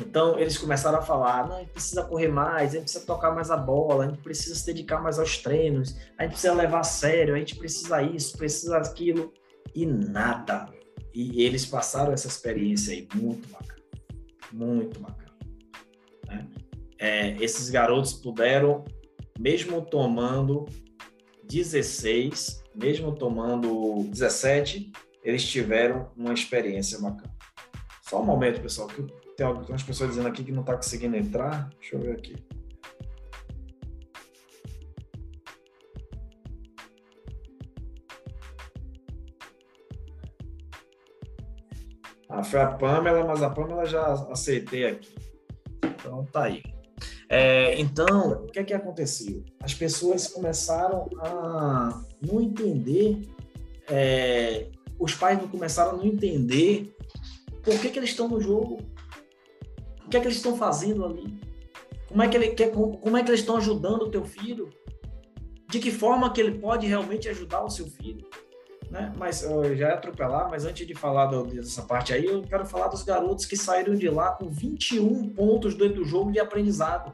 Então, 0.00 0.36
eles 0.36 0.58
começaram 0.58 0.98
a 0.98 1.02
falar: 1.02 1.46
não, 1.46 1.56
a 1.56 1.60
gente 1.60 1.70
precisa 1.70 2.02
correr 2.02 2.26
mais, 2.26 2.70
a 2.70 2.74
gente 2.74 2.82
precisa 2.82 3.06
tocar 3.06 3.32
mais 3.32 3.52
a 3.52 3.56
bola, 3.56 4.04
a 4.04 4.08
gente 4.08 4.20
precisa 4.20 4.56
se 4.56 4.66
dedicar 4.66 5.00
mais 5.00 5.20
aos 5.20 5.38
treinos, 5.38 5.96
a 6.18 6.24
gente 6.24 6.32
precisa 6.32 6.52
levar 6.52 6.80
a 6.80 6.84
sério, 6.84 7.36
a 7.36 7.38
gente 7.38 7.54
precisa 7.54 8.02
isso, 8.02 8.36
precisa 8.36 8.78
aquilo, 8.78 9.32
e 9.72 9.86
nada. 9.86 10.66
E 11.14 11.44
eles 11.44 11.64
passaram 11.64 12.12
essa 12.12 12.26
experiência 12.26 12.92
aí, 12.92 13.06
muito 13.14 13.48
bacana, 13.48 13.82
muito 14.52 14.98
bacana. 14.98 15.36
Né? 16.26 16.48
É, 16.98 17.36
esses 17.40 17.70
garotos 17.70 18.12
puderam, 18.12 18.84
mesmo 19.38 19.80
tomando 19.82 20.66
16, 21.48 22.62
mesmo 22.74 23.14
tomando 23.14 24.04
17, 24.04 24.92
eles 25.22 25.44
tiveram 25.44 26.10
uma 26.16 26.32
experiência 26.32 26.98
bacana. 26.98 27.34
Só 28.02 28.20
um 28.20 28.24
momento, 28.24 28.60
pessoal, 28.60 28.88
que 28.88 29.02
tem 29.36 29.46
algumas 29.46 29.82
pessoas 29.82 30.10
dizendo 30.10 30.28
aqui 30.28 30.44
que 30.44 30.52
não 30.52 30.60
está 30.60 30.74
conseguindo 30.76 31.16
entrar. 31.16 31.70
Deixa 31.80 31.96
eu 31.96 32.00
ver 32.00 32.12
aqui. 32.12 32.36
Ah, 42.28 42.42
foi 42.42 42.60
a 42.60 42.66
Pamela, 42.66 43.24
mas 43.24 43.42
a 43.42 43.50
Pamela 43.50 43.86
já 43.86 44.12
aceitei 44.30 44.86
aqui. 44.86 45.14
Então 45.84 46.24
tá 46.26 46.44
aí. 46.44 46.73
É, 47.36 47.80
então, 47.80 48.44
o 48.44 48.46
que 48.46 48.60
é 48.60 48.62
que 48.62 48.72
aconteceu? 48.72 49.42
As 49.60 49.74
pessoas 49.74 50.28
começaram 50.28 51.10
a 51.18 52.00
não 52.24 52.40
entender, 52.40 53.22
é, 53.90 54.68
os 54.96 55.16
pais 55.16 55.40
começaram 55.50 55.90
a 55.90 55.96
não 55.96 56.04
entender 56.04 56.94
por 57.60 57.76
que, 57.80 57.88
que 57.88 57.98
eles 57.98 58.10
estão 58.10 58.28
no 58.28 58.40
jogo. 58.40 58.78
O 60.06 60.08
que 60.08 60.16
é 60.16 60.20
que 60.20 60.28
eles 60.28 60.36
estão 60.36 60.56
fazendo 60.56 61.04
ali? 61.04 61.36
Como 62.06 62.22
é 62.22 62.28
que, 62.28 62.36
ele, 62.36 62.54
como 62.70 63.16
é 63.16 63.24
que 63.24 63.30
eles 63.30 63.40
estão 63.40 63.56
ajudando 63.56 64.02
o 64.02 64.10
teu 64.12 64.24
filho? 64.24 64.70
De 65.68 65.80
que 65.80 65.90
forma 65.90 66.32
que 66.32 66.40
ele 66.40 66.60
pode 66.60 66.86
realmente 66.86 67.28
ajudar 67.28 67.64
o 67.64 67.68
seu 67.68 67.88
filho? 67.88 68.24
Né? 68.94 69.12
Mas 69.16 69.42
eu 69.42 69.74
já 69.74 69.88
ia 69.88 69.94
atropelar, 69.94 70.48
mas 70.48 70.64
antes 70.64 70.86
de 70.86 70.94
falar 70.94 71.26
do, 71.26 71.42
dessa 71.46 71.82
parte 71.82 72.12
aí, 72.12 72.26
eu 72.26 72.42
quero 72.42 72.64
falar 72.64 72.86
dos 72.86 73.02
garotos 73.02 73.44
que 73.44 73.56
saíram 73.56 73.96
de 73.96 74.08
lá 74.08 74.30
com 74.30 74.48
21 74.48 75.30
pontos 75.30 75.74
dentro 75.74 75.96
do 75.96 76.04
jogo 76.04 76.30
de 76.30 76.38
aprendizado. 76.38 77.12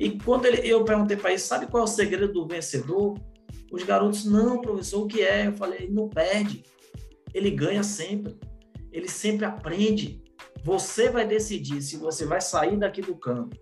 E 0.00 0.18
quando 0.18 0.46
ele, 0.46 0.66
eu 0.66 0.82
perguntei 0.86 1.18
para 1.18 1.28
eles, 1.28 1.42
sabe 1.42 1.66
qual 1.66 1.82
é 1.82 1.84
o 1.84 1.86
segredo 1.86 2.32
do 2.32 2.46
vencedor? 2.46 3.14
Os 3.70 3.82
garotos, 3.82 4.24
não, 4.24 4.62
professor, 4.62 5.02
o 5.02 5.06
que 5.06 5.20
é? 5.20 5.48
Eu 5.48 5.52
falei, 5.52 5.86
não 5.90 6.08
perde. 6.08 6.64
Ele 7.34 7.50
ganha 7.50 7.82
sempre. 7.82 8.34
Ele 8.90 9.06
sempre 9.06 9.44
aprende. 9.44 10.22
Você 10.64 11.10
vai 11.10 11.26
decidir 11.26 11.82
se 11.82 11.98
você 11.98 12.24
vai 12.24 12.40
sair 12.40 12.78
daqui 12.78 13.02
do 13.02 13.14
campo 13.14 13.54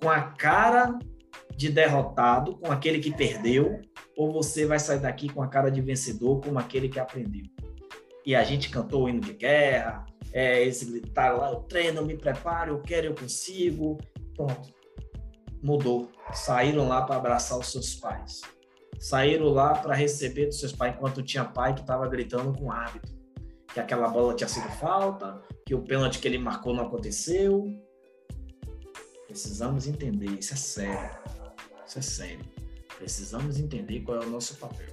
com 0.00 0.08
a 0.08 0.22
cara 0.22 0.98
de 1.56 1.70
derrotado 1.70 2.56
com 2.58 2.70
aquele 2.70 2.98
que 2.98 3.10
perdeu, 3.10 3.80
ou 4.16 4.32
você 4.32 4.66
vai 4.66 4.78
sair 4.78 5.00
daqui 5.00 5.28
com 5.28 5.42
a 5.42 5.48
cara 5.48 5.70
de 5.70 5.80
vencedor 5.80 6.40
como 6.40 6.58
aquele 6.58 6.88
que 6.88 7.00
aprendeu. 7.00 7.44
E 8.24 8.34
a 8.34 8.44
gente 8.44 8.68
cantou 8.68 9.04
o 9.04 9.08
hino 9.08 9.20
de 9.20 9.32
guerra, 9.32 10.04
é, 10.32 10.62
esse 10.62 10.84
gritar 10.84 11.34
lá, 11.36 11.50
eu 11.50 11.60
treino, 11.60 12.00
eu 12.00 12.04
me 12.04 12.16
preparo, 12.16 12.74
eu 12.74 12.82
quero, 12.82 13.06
eu 13.06 13.14
consigo. 13.14 13.96
Pronto. 14.34 14.68
Mudou. 15.62 16.10
Saíram 16.34 16.86
lá 16.86 17.02
para 17.02 17.16
abraçar 17.16 17.58
os 17.58 17.72
seus 17.72 17.94
pais. 17.94 18.42
Saíram 18.98 19.48
lá 19.48 19.74
para 19.74 19.94
receber 19.94 20.46
dos 20.46 20.60
seus 20.60 20.72
pais, 20.72 20.94
enquanto 20.94 21.22
tinha 21.22 21.44
pai 21.44 21.74
que 21.74 21.80
estava 21.80 22.06
gritando 22.06 22.52
com 22.58 22.70
hábito. 22.70 23.14
Que 23.72 23.80
aquela 23.80 24.08
bola 24.08 24.34
tinha 24.34 24.48
sido 24.48 24.68
falta, 24.72 25.40
que 25.64 25.74
o 25.74 25.82
pênalti 25.82 26.18
que 26.18 26.28
ele 26.28 26.38
marcou 26.38 26.74
não 26.74 26.84
aconteceu. 26.84 27.64
Precisamos 29.26 29.86
entender, 29.86 30.38
isso 30.38 30.52
é 30.52 30.56
sério. 30.56 31.35
Isso 31.86 31.98
é 31.98 32.02
sério. 32.02 32.44
Precisamos 32.98 33.60
entender 33.60 34.00
qual 34.00 34.22
é 34.22 34.26
o 34.26 34.30
nosso 34.30 34.56
papel, 34.56 34.92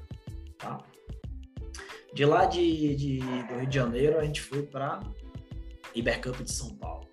tá? 0.58 0.84
De 2.14 2.26
lá 2.26 2.46
de, 2.46 2.96
de 2.96 3.18
do 3.20 3.56
Rio 3.56 3.68
de 3.68 3.76
Janeiro, 3.76 4.20
a 4.20 4.24
gente 4.24 4.42
foi 4.42 4.62
para 4.62 5.00
Ibercamp 5.96 6.42
de 6.44 6.52
São 6.52 6.76
Paulo. 6.76 7.08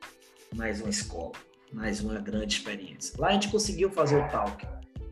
Mais 0.55 0.81
uma 0.81 0.91
escola, 0.91 1.33
mais 1.73 2.01
uma 2.01 2.19
grande 2.19 2.57
experiência. 2.57 3.15
Lá 3.19 3.29
a 3.29 3.33
gente 3.33 3.49
conseguiu 3.49 3.91
fazer 3.91 4.17
o 4.17 4.29
talk. 4.29 4.67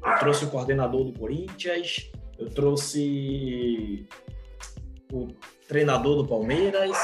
Eu 0.04 0.18
trouxe 0.18 0.44
o 0.44 0.50
coordenador 0.50 1.04
do 1.04 1.18
Corinthians, 1.18 2.10
eu 2.38 2.50
trouxe 2.50 4.06
o 5.12 5.28
treinador 5.66 6.16
do 6.16 6.26
Palmeiras, 6.26 6.96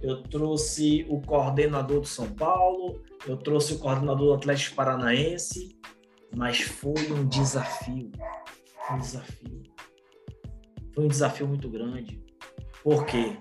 eu 0.00 0.22
trouxe 0.22 1.04
o 1.08 1.20
coordenador 1.20 2.00
do 2.00 2.06
São 2.06 2.32
Paulo, 2.32 3.02
eu 3.26 3.36
trouxe 3.36 3.74
o 3.74 3.78
coordenador 3.78 4.28
do 4.28 4.34
Atlético 4.34 4.76
Paranaense, 4.76 5.78
mas 6.34 6.60
foi 6.60 7.12
um 7.12 7.26
desafio. 7.26 8.10
Um 8.90 8.98
desafio. 8.98 9.62
Foi 10.94 11.04
um 11.04 11.08
desafio 11.08 11.46
muito 11.46 11.68
grande. 11.68 12.22
Por 12.82 13.06
quê? 13.06 13.36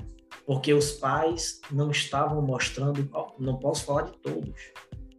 Porque 0.46 0.74
os 0.74 0.92
pais 0.94 1.62
não 1.72 1.92
estavam 1.92 2.42
mostrando, 2.42 3.10
não 3.40 3.58
posso 3.58 3.86
falar 3.86 4.04
de 4.04 4.18
todos. 4.18 4.54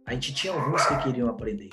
A 0.05 0.13
gente 0.13 0.33
tinha 0.33 0.53
alguns 0.53 0.85
que 0.85 1.03
queriam 1.03 1.29
aprender. 1.29 1.69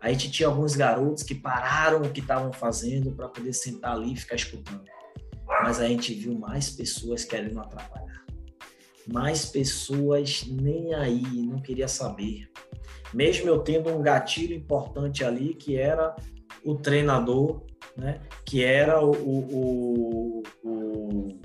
A 0.00 0.10
gente 0.10 0.30
tinha 0.30 0.48
alguns 0.48 0.74
garotos 0.74 1.22
que 1.22 1.34
pararam 1.34 2.02
o 2.02 2.10
que 2.10 2.20
estavam 2.20 2.52
fazendo 2.52 3.12
para 3.12 3.28
poder 3.28 3.52
sentar 3.52 3.92
ali 3.92 4.14
e 4.14 4.16
ficar 4.16 4.36
escutando. 4.36 4.84
Mas 5.62 5.80
a 5.80 5.86
gente 5.86 6.14
viu 6.14 6.38
mais 6.38 6.70
pessoas 6.70 7.24
querendo 7.24 7.60
atrapalhar. 7.60 8.24
Mais 9.12 9.44
pessoas 9.46 10.44
nem 10.46 10.94
aí, 10.94 11.22
não 11.22 11.60
queria 11.60 11.88
saber. 11.88 12.50
Mesmo 13.12 13.48
eu 13.48 13.58
tendo 13.60 13.90
um 13.90 14.02
gatilho 14.02 14.54
importante 14.54 15.24
ali, 15.24 15.54
que 15.54 15.76
era 15.76 16.14
o 16.64 16.74
treinador, 16.76 17.62
né? 17.96 18.20
que 18.44 18.64
era 18.64 19.04
o, 19.04 19.12
o, 19.12 20.42
o 20.64 21.40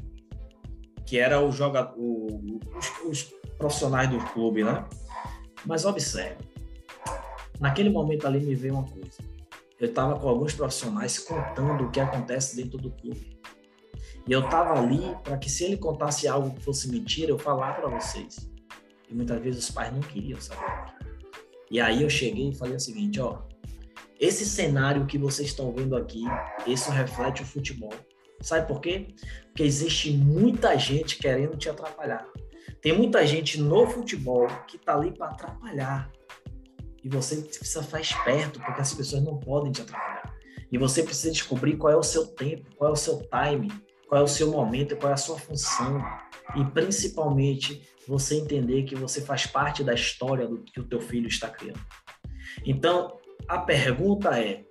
que 1.05 1.19
era 1.19 1.39
o 1.39 1.51
jogador, 1.51 1.95
os, 1.97 3.01
os 3.07 3.23
profissionais 3.57 4.09
do 4.09 4.17
clube, 4.33 4.63
né? 4.63 4.85
Mas 5.65 5.85
observe, 5.85 6.37
naquele 7.59 7.89
momento 7.89 8.27
ali 8.27 8.39
me 8.39 8.55
veio 8.55 8.73
uma 8.73 8.85
coisa. 8.85 9.23
Eu 9.79 9.89
estava 9.89 10.17
com 10.19 10.27
alguns 10.27 10.53
profissionais 10.53 11.19
contando 11.19 11.85
o 11.85 11.91
que 11.91 11.99
acontece 11.99 12.55
dentro 12.55 12.77
do 12.77 12.89
clube. 12.91 13.39
E 14.27 14.31
eu 14.31 14.45
estava 14.45 14.79
ali 14.79 15.15
para 15.23 15.37
que 15.37 15.49
se 15.49 15.63
ele 15.63 15.77
contasse 15.77 16.27
algo 16.27 16.55
que 16.55 16.63
fosse 16.63 16.89
mentira, 16.89 17.31
eu 17.31 17.37
falar 17.37 17.73
para 17.73 17.87
vocês. 17.87 18.49
E 19.09 19.13
muitas 19.13 19.39
vezes 19.41 19.65
os 19.65 19.71
pais 19.71 19.93
não 19.93 20.01
queriam 20.01 20.39
saber. 20.39 20.84
E 21.69 21.81
aí 21.81 22.03
eu 22.03 22.09
cheguei 22.09 22.49
e 22.49 22.55
falei 22.55 22.75
o 22.75 22.79
seguinte, 22.79 23.19
ó, 23.19 23.39
esse 24.19 24.45
cenário 24.45 25.05
que 25.05 25.17
vocês 25.17 25.49
estão 25.49 25.73
vendo 25.73 25.95
aqui, 25.95 26.23
isso 26.65 26.91
reflete 26.91 27.41
o 27.41 27.45
futebol. 27.45 27.93
Sabe 28.41 28.67
por 28.67 28.79
quê? 28.79 29.07
Porque 29.47 29.63
existe 29.63 30.11
muita 30.11 30.77
gente 30.77 31.17
querendo 31.17 31.57
te 31.57 31.69
atrapalhar. 31.69 32.27
Tem 32.81 32.93
muita 32.93 33.25
gente 33.25 33.59
no 33.59 33.87
futebol 33.87 34.47
que 34.67 34.77
tá 34.77 34.95
ali 34.95 35.11
para 35.11 35.27
atrapalhar. 35.27 36.11
E 37.03 37.09
você 37.09 37.37
precisa 37.37 37.83
ficar 37.83 38.01
esperto, 38.01 38.59
porque 38.59 38.81
as 38.81 38.93
pessoas 38.93 39.23
não 39.23 39.37
podem 39.37 39.71
te 39.71 39.81
atrapalhar. 39.81 40.35
E 40.71 40.77
você 40.77 41.03
precisa 41.03 41.31
descobrir 41.31 41.77
qual 41.77 41.93
é 41.93 41.95
o 41.95 42.03
seu 42.03 42.27
tempo, 42.27 42.69
qual 42.75 42.89
é 42.89 42.93
o 42.93 42.95
seu 42.95 43.19
time, 43.19 43.71
qual 44.07 44.21
é 44.21 44.23
o 44.23 44.27
seu 44.27 44.51
momento, 44.51 44.95
qual 44.97 45.11
é 45.11 45.13
a 45.13 45.17
sua 45.17 45.37
função. 45.37 46.03
E 46.55 46.63
principalmente 46.65 47.81
você 48.07 48.35
entender 48.35 48.83
que 48.83 48.95
você 48.95 49.21
faz 49.21 49.47
parte 49.47 49.83
da 49.83 49.93
história 49.93 50.47
do 50.47 50.61
que 50.63 50.79
o 50.79 50.83
teu 50.83 51.01
filho 51.01 51.27
está 51.27 51.49
criando. 51.49 51.81
Então, 52.65 53.17
a 53.47 53.59
pergunta 53.59 54.39
é: 54.39 54.65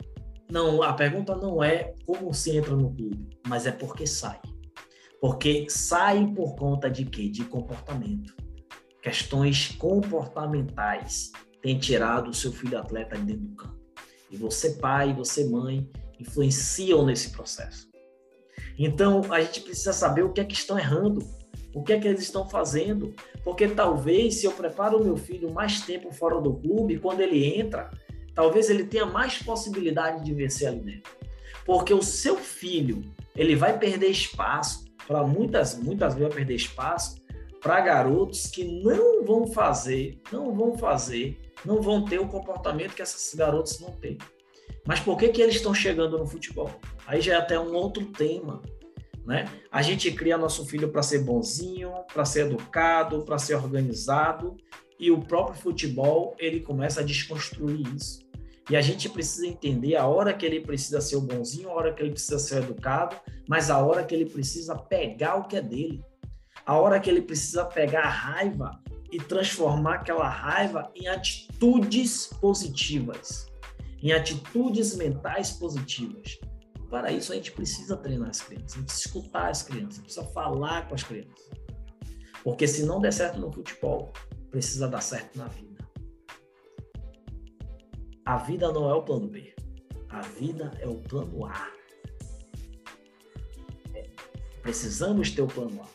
não, 0.51 0.83
a 0.83 0.93
pergunta 0.93 1.35
não 1.35 1.62
é 1.62 1.95
como 2.07 2.33
se 2.33 2.57
entra 2.57 2.77
no 2.77 2.95
clube, 2.95 3.29
mas 3.47 3.66
é 3.66 3.72
por 3.72 3.95
que 3.95 4.07
sai. 4.07 4.41
Porque 5.20 5.66
sai 5.68 6.27
por 6.35 6.55
conta 6.55 6.91
de 6.91 7.05
quê? 7.05 7.29
De 7.29 7.45
comportamento. 7.45 8.35
Questões 9.03 9.68
comportamentais 9.68 11.33
têm 11.62 11.79
tirado 11.79 12.31
o 12.31 12.35
seu 12.35 12.53
filho 12.53 12.79
atleta 12.79 13.16
de 13.16 13.25
dentro 13.25 13.43
do 13.43 13.57
campo. 13.57 13.81
E 14.31 14.37
você, 14.37 14.75
pai, 14.75 15.14
você, 15.14 15.49
mãe, 15.49 15.89
influenciam 16.18 17.05
nesse 17.05 17.31
processo. 17.31 17.89
Então, 18.79 19.22
a 19.33 19.41
gente 19.41 19.61
precisa 19.61 19.93
saber 19.93 20.25
o 20.25 20.33
que 20.33 20.41
é 20.41 20.45
que 20.45 20.55
estão 20.55 20.79
errando, 20.79 21.20
o 21.75 21.83
que 21.83 21.93
é 21.93 21.99
que 21.99 22.07
eles 22.07 22.22
estão 22.22 22.49
fazendo, 22.49 23.12
porque 23.43 23.66
talvez 23.68 24.37
se 24.37 24.47
eu 24.47 24.53
preparo 24.53 24.99
o 24.99 25.05
meu 25.05 25.16
filho 25.16 25.53
mais 25.53 25.81
tempo 25.81 26.12
fora 26.12 26.41
do 26.41 26.55
clube, 26.55 26.99
quando 26.99 27.20
ele 27.20 27.45
entra, 27.59 27.91
talvez 28.35 28.70
ele 28.70 28.85
tenha 28.85 29.05
mais 29.05 29.43
possibilidade 29.43 30.25
de 30.25 30.33
vencer 30.33 30.68
ali 30.68 30.81
dentro. 30.81 31.12
Porque 31.66 31.93
o 31.93 32.03
seu 32.03 32.37
filho, 32.37 33.03
ele 33.35 33.57
vai 33.57 33.79
perder 33.79 34.09
espaço 34.09 34.85
para 35.07 35.22
muitas, 35.25 35.77
muitas 35.77 36.14
vezes 36.14 36.29
vai 36.29 36.37
perder 36.37 36.55
espaço 36.55 37.22
para 37.61 37.81
garotos 37.81 38.47
que 38.47 38.64
não 38.64 39.25
vão 39.25 39.47
fazer, 39.47 40.20
não 40.31 40.55
vão 40.55 40.77
fazer, 40.77 41.41
não 41.64 41.81
vão 41.81 42.05
ter 42.05 42.20
o 42.20 42.29
comportamento 42.29 42.95
que 42.95 43.03
esses 43.03 43.35
garotos 43.35 43.81
não 43.81 43.91
têm. 43.93 44.18
Mas 44.87 45.01
por 45.01 45.16
que 45.16 45.29
que 45.29 45.41
eles 45.41 45.57
estão 45.57 45.72
chegando 45.72 46.18
no 46.18 46.27
futebol? 46.27 46.70
Aí 47.07 47.20
já 47.20 47.35
é 47.35 47.37
até 47.37 47.59
um 47.59 47.75
outro 47.75 48.05
tema, 48.07 48.61
né? 49.25 49.49
A 49.70 49.83
gente 49.83 50.11
cria 50.12 50.37
nosso 50.37 50.66
filho 50.66 50.89
para 50.89 51.03
ser 51.03 51.20
bonzinho, 51.20 51.93
para 52.12 52.25
ser 52.25 52.47
educado, 52.47 53.22
para 53.22 53.39
ser 53.39 53.55
organizado, 53.55 54.57
e 54.99 55.11
o 55.11 55.20
próprio 55.20 55.61
futebol 55.61 56.35
ele 56.39 56.61
começa 56.61 57.01
a 57.01 57.05
desconstruir 57.05 57.87
isso. 57.95 58.25
E 58.70 58.77
a 58.77 58.81
gente 58.81 59.09
precisa 59.09 59.47
entender 59.47 59.97
a 59.97 60.07
hora 60.07 60.33
que 60.33 60.47
ele 60.47 60.61
precisa 60.61 61.01
ser 61.01 61.16
o 61.16 61.20
bonzinho, 61.20 61.68
a 61.68 61.75
hora 61.75 61.93
que 61.93 62.03
ele 62.03 62.12
precisa 62.12 62.39
ser 62.39 62.62
educado, 62.62 63.16
mas 63.47 63.70
a 63.70 63.79
hora 63.79 64.05
que 64.05 64.14
ele 64.14 64.25
precisa 64.25 64.75
pegar 64.75 65.37
o 65.37 65.45
que 65.45 65.57
é 65.57 65.62
dele. 65.62 66.03
A 66.64 66.79
hora 66.79 66.99
que 66.99 67.11
ele 67.11 67.20
precisa 67.20 67.64
pegar 67.64 68.05
a 68.05 68.09
raiva 68.09 68.81
e 69.12 69.18
transformar 69.18 69.97
aquela 69.97 70.29
raiva 70.29 70.91
em 70.95 71.07
atitudes 71.09 72.27
positivas, 72.41 73.47
em 74.03 74.12
atitudes 74.12 74.97
mentais 74.97 75.53
positivas. 75.53 76.39
Para 76.95 77.11
isso, 77.11 77.32
a 77.32 77.34
gente 77.34 77.51
precisa 77.51 77.97
treinar 77.97 78.28
as 78.28 78.40
crianças, 78.40 78.76
a 78.76 78.78
gente 78.78 78.88
escutar 78.90 79.49
as 79.49 79.64
crianças, 79.64 79.99
precisa 79.99 80.24
falar 80.26 80.86
com 80.86 80.95
as 80.95 81.03
crianças. 81.03 81.51
Porque 82.45 82.68
se 82.68 82.86
não 82.86 83.01
der 83.01 83.12
certo 83.12 83.40
no 83.40 83.53
futebol, 83.53 84.12
precisa 84.49 84.86
dar 84.86 85.01
certo 85.01 85.36
na 85.36 85.49
vida. 85.49 85.84
A 88.24 88.36
vida 88.36 88.70
não 88.70 88.88
é 88.88 88.95
o 88.95 89.03
plano 89.03 89.26
B. 89.26 89.53
A 90.09 90.20
vida 90.20 90.70
é 90.78 90.86
o 90.86 90.95
plano 91.01 91.45
A. 91.47 91.68
Precisamos 94.62 95.32
ter 95.32 95.42
o 95.42 95.49
plano 95.49 95.82
A. 95.82 95.88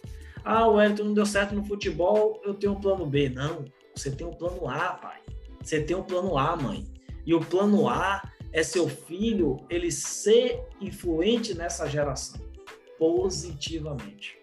Ah, 0.43 0.67
o 0.67 0.73
Wellington 0.73 1.05
não 1.05 1.13
deu 1.13 1.25
certo 1.25 1.55
no 1.55 1.63
futebol, 1.63 2.41
eu 2.43 2.53
tenho 2.55 2.73
um 2.73 2.81
plano 2.81 3.05
B. 3.05 3.29
Não, 3.29 3.63
você 3.95 4.11
tem 4.11 4.27
um 4.27 4.33
plano 4.33 4.67
A, 4.67 4.95
pai. 4.95 5.21
Você 5.63 5.81
tem 5.81 5.95
um 5.95 6.03
plano 6.03 6.37
A, 6.37 6.57
mãe. 6.57 6.85
E 7.25 7.33
o 7.33 7.39
plano 7.39 7.87
A 7.87 8.21
é 8.51 8.63
seu 8.63 8.87
filho 8.87 9.57
ele 9.69 9.91
ser 9.91 10.63
influente 10.81 11.53
nessa 11.53 11.87
geração 11.87 12.49
positivamente. 12.97 14.37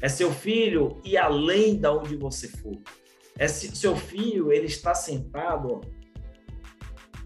É 0.00 0.08
seu 0.08 0.32
filho 0.32 1.00
ir 1.04 1.16
além 1.16 1.78
da 1.78 1.92
onde 1.92 2.16
você 2.16 2.48
for. 2.48 2.76
É 3.38 3.46
seu 3.46 3.94
filho 3.94 4.52
ele 4.52 4.66
está 4.66 4.94
sentado 4.94 5.80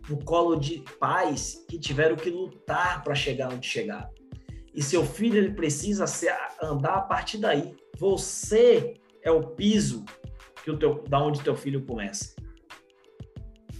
no 0.08 0.22
colo 0.24 0.56
de 0.56 0.84
pais 0.98 1.64
que 1.68 1.78
tiveram 1.78 2.16
que 2.16 2.30
lutar 2.30 3.02
para 3.02 3.14
chegar 3.14 3.52
onde 3.52 3.66
chegar. 3.66 4.10
E 4.74 4.82
seu 4.82 5.04
filho 5.04 5.38
ele 5.38 5.52
precisa 5.52 6.06
ser, 6.06 6.36
andar 6.62 6.96
a 6.96 7.02
partir 7.02 7.38
daí. 7.38 7.74
Você 7.98 8.94
é 9.22 9.30
o 9.30 9.42
piso 9.42 10.04
que 10.62 10.70
o 10.70 10.78
teu, 10.78 11.02
da 11.04 11.22
onde 11.22 11.42
teu 11.42 11.56
filho 11.56 11.84
começa. 11.84 12.34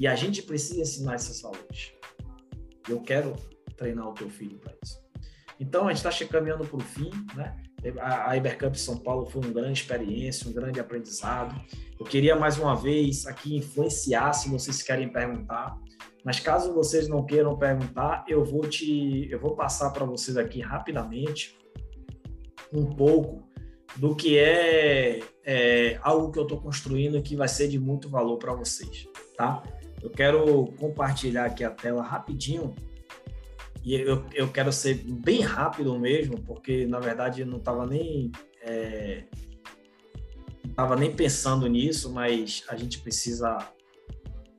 E 0.01 0.07
a 0.07 0.15
gente 0.15 0.43
precisa 0.43 0.81
ensinar 0.81 1.15
essas 1.15 1.41
valores. 1.43 1.96
Eu 2.89 3.01
quero 3.01 3.35
treinar 3.77 4.09
o 4.09 4.15
teu 4.15 4.29
filho 4.31 4.59
para 4.59 4.73
isso. 4.83 5.05
Então 5.59 5.89
a 5.89 5.95
gente 5.95 6.07
está 6.07 6.27
caminhando 6.27 6.65
para 6.65 6.77
o 6.77 6.81
fim, 6.81 7.11
né? 7.35 7.57
A 8.01 8.37
Ibercamp 8.37 8.75
São 8.75 8.99
Paulo 8.99 9.27
foi 9.27 9.43
uma 9.43 9.53
grande 9.53 9.81
experiência, 9.81 10.49
um 10.49 10.53
grande 10.53 10.81
aprendizado. 10.81 11.55
Eu 11.99 12.05
queria 12.05 12.35
mais 12.35 12.59
uma 12.59 12.75
vez 12.75 13.27
aqui 13.27 13.57
influenciar, 13.57 14.33
se 14.33 14.49
vocês 14.49 14.83
querem 14.83 15.09
perguntar, 15.09 15.79
Mas 16.25 16.41
caso 16.41 16.75
vocês 16.75 17.07
não 17.07 17.25
queiram 17.25 17.57
perguntar, 17.57 18.25
eu 18.27 18.45
vou 18.45 18.69
te, 18.69 19.29
eu 19.31 19.39
vou 19.39 19.55
passar 19.55 19.91
para 19.91 20.05
vocês 20.05 20.37
aqui 20.37 20.61
rapidamente 20.61 21.57
um 22.73 22.85
pouco 22.85 23.49
do 23.95 24.15
que 24.17 24.37
é, 24.37 25.21
é 25.45 26.01
algo 26.03 26.33
que 26.33 26.39
eu 26.39 26.43
estou 26.43 26.61
construindo 26.61 27.23
que 27.23 27.37
vai 27.37 27.47
ser 27.47 27.69
de 27.69 27.79
muito 27.79 28.09
valor 28.09 28.39
para 28.39 28.53
vocês, 28.53 29.07
tá? 29.37 29.63
Eu 30.07 30.11
quero 30.11 30.67
compartilhar 30.79 31.47
aqui 31.47 31.65
a 31.65 31.71
tela 31.71 32.01
rapidinho 32.01 32.77
e 33.83 33.95
eu, 33.95 34.25
eu 34.33 34.49
quero 34.53 34.73
ser 34.73 34.95
bem 34.95 35.41
rápido 35.41 35.99
mesmo, 35.99 36.41
porque 36.43 36.87
na 36.87 37.01
verdade 37.01 37.41
eu 37.41 37.47
não 37.47 37.59
estava 37.59 37.85
nem 37.85 38.31
é, 38.63 39.25
estava 40.65 40.95
nem 40.95 41.13
pensando 41.13 41.67
nisso, 41.67 42.13
mas 42.13 42.63
a 42.69 42.77
gente 42.77 43.01
precisa. 43.01 43.59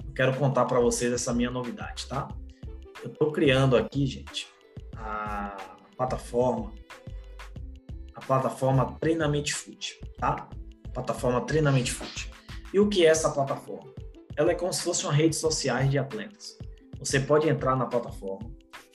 Eu 0.05 0.13
quero 0.13 0.35
contar 0.35 0.65
para 0.65 0.81
vocês 0.81 1.13
essa 1.13 1.33
minha 1.33 1.49
novidade, 1.49 2.07
tá? 2.07 2.27
Eu 3.01 3.09
estou 3.09 3.31
criando 3.31 3.77
aqui, 3.77 4.05
gente, 4.05 4.49
a 4.97 5.77
plataforma 5.95 6.73
a 8.13 8.19
plataforma 8.19 8.97
Treinamento 8.99 9.55
Food, 9.55 9.97
tá? 10.17 10.49
Plataforma 10.93 11.39
Treinamento 11.45 11.93
Food. 11.93 12.29
E 12.73 12.81
o 12.81 12.89
que 12.89 13.05
é 13.05 13.09
essa 13.09 13.29
plataforma? 13.29 13.96
Ela 14.37 14.51
é 14.51 14.55
como 14.55 14.71
se 14.71 14.83
fosse 14.83 15.03
uma 15.03 15.13
rede 15.13 15.35
social 15.35 15.83
de 15.85 15.97
atletas. 15.97 16.57
Você 16.99 17.19
pode 17.19 17.49
entrar 17.49 17.75
na 17.75 17.85
plataforma, 17.85 18.49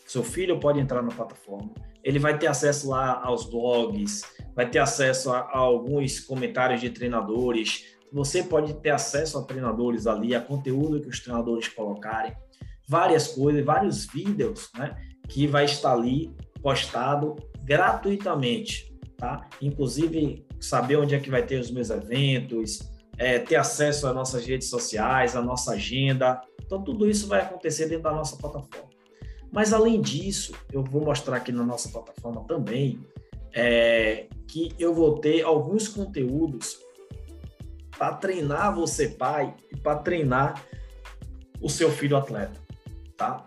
seu 0.07 0.23
filho 0.23 0.59
pode 0.59 0.81
entrar 0.81 1.03
na 1.03 1.11
plataforma, 1.11 1.71
ele 2.03 2.19
vai 2.19 2.39
ter 2.39 2.47
acesso 2.47 2.89
lá 2.89 3.21
aos 3.23 3.45
blogs, 3.45 4.23
vai 4.55 4.69
ter 4.69 4.79
acesso 4.79 5.31
a, 5.31 5.39
a 5.39 5.59
alguns 5.59 6.21
comentários 6.21 6.81
de 6.81 6.91
treinadores, 6.91 7.97
você 8.13 8.43
pode 8.43 8.75
ter 8.75 8.91
acesso 8.91 9.39
a 9.39 9.43
treinadores 9.45 10.07
ali, 10.07 10.35
a 10.35 10.41
conteúdo 10.41 11.01
que 11.01 11.09
os 11.09 11.21
treinadores 11.21 11.69
colocarem, 11.69 12.35
várias 12.89 13.29
coisas, 13.29 13.65
vários 13.65 14.07
vídeos, 14.07 14.71
né, 14.77 14.97
que 15.29 15.47
vai 15.47 15.65
estar 15.65 15.93
ali 15.93 16.35
postado 16.63 17.37
gratuitamente 17.65 18.93
tá? 19.23 19.49
Inclusive, 19.63 20.45
saber 20.59 20.97
onde 20.97 21.15
é 21.15 21.21
que 21.21 21.31
vai 21.31 21.47
ter 21.47 21.61
os 21.61 21.71
meus 21.71 21.91
eventos, 21.91 22.81
é, 23.23 23.39
ter 23.39 23.55
acesso 23.55 24.09
às 24.09 24.15
nossas 24.15 24.45
redes 24.45 24.69
sociais, 24.69 25.37
à 25.37 25.41
nossa 25.41 25.75
agenda. 25.75 26.41
Então, 26.61 26.83
tudo 26.83 27.09
isso 27.09 27.29
vai 27.29 27.41
acontecer 27.41 27.87
dentro 27.87 28.03
da 28.03 28.13
nossa 28.13 28.37
plataforma. 28.37 28.91
Mas, 29.53 29.73
além 29.73 30.01
disso, 30.01 30.53
eu 30.73 30.83
vou 30.83 31.05
mostrar 31.05 31.37
aqui 31.37 31.53
na 31.53 31.63
nossa 31.63 31.89
plataforma 31.89 32.45
também 32.49 32.99
é, 33.53 34.27
que 34.49 34.75
eu 34.77 34.93
vou 34.93 35.21
ter 35.21 35.43
alguns 35.43 35.87
conteúdos 35.87 36.81
para 37.97 38.15
treinar 38.15 38.75
você, 38.75 39.09
pai, 39.09 39.55
e 39.71 39.77
para 39.77 39.99
treinar 39.99 40.61
o 41.61 41.69
seu 41.69 41.93
filho 41.93 42.17
atleta, 42.17 42.61
tá? 43.17 43.47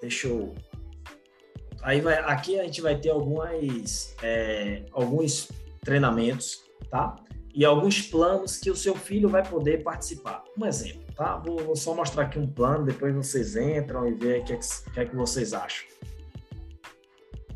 Deixa 0.00 0.26
eu 0.26 0.54
Aí 1.82 2.00
vai, 2.00 2.18
aqui 2.18 2.58
a 2.58 2.64
gente 2.64 2.80
vai 2.80 2.96
ter 2.98 3.10
algumas, 3.10 4.16
é, 4.22 4.84
alguns 4.92 5.48
treinamentos, 5.84 6.64
tá? 6.90 7.16
E 7.54 7.64
alguns 7.64 8.02
planos 8.02 8.56
que 8.56 8.70
o 8.70 8.76
seu 8.76 8.94
filho 8.94 9.28
vai 9.28 9.46
poder 9.46 9.82
participar. 9.82 10.44
Um 10.56 10.64
exemplo, 10.66 11.02
tá? 11.16 11.36
Vou, 11.38 11.58
vou 11.58 11.76
só 11.76 11.94
mostrar 11.94 12.24
aqui 12.24 12.38
um 12.38 12.46
plano, 12.46 12.84
depois 12.84 13.14
vocês 13.14 13.56
entram 13.56 14.06
e 14.06 14.14
vê 14.14 14.38
o 14.38 14.44
que, 14.44 14.52
é 14.52 14.56
que, 14.56 14.90
que, 14.92 15.00
é 15.00 15.04
que 15.04 15.16
vocês 15.16 15.52
acham. 15.52 15.86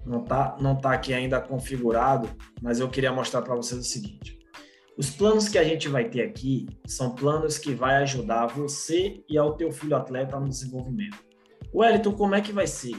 Não 0.05 0.25
tá, 0.25 0.57
não 0.61 0.75
tá 0.75 0.93
aqui 0.93 1.15
ainda 1.15 1.41
configurado, 1.41 2.29
mas 2.61 2.81
eu 2.81 2.89
queria 2.89 3.13
mostrar 3.13 3.43
para 3.43 3.55
vocês 3.55 3.81
o 3.81 3.85
seguinte. 3.85 4.43
Os 4.97 5.11
planos 5.11 5.49
que 5.49 5.57
a 5.57 5.65
gente 5.65 5.89
vai 5.89 6.09
ter 6.09 6.23
aqui 6.23 6.67
são 6.87 7.15
planos 7.15 7.57
que 7.57 7.73
vai 7.73 7.97
ajudar 8.03 8.47
você 8.47 9.23
e 9.29 9.39
ao 9.39 9.57
teu 9.57 9.71
filho 9.73 9.97
atleta 9.97 10.39
no 10.39 10.49
desenvolvimento. 10.49 11.19
Wellington, 11.75 12.13
como 12.13 12.35
é 12.35 12.41
que 12.41 12.53
vai 12.53 12.67
ser? 12.67 12.97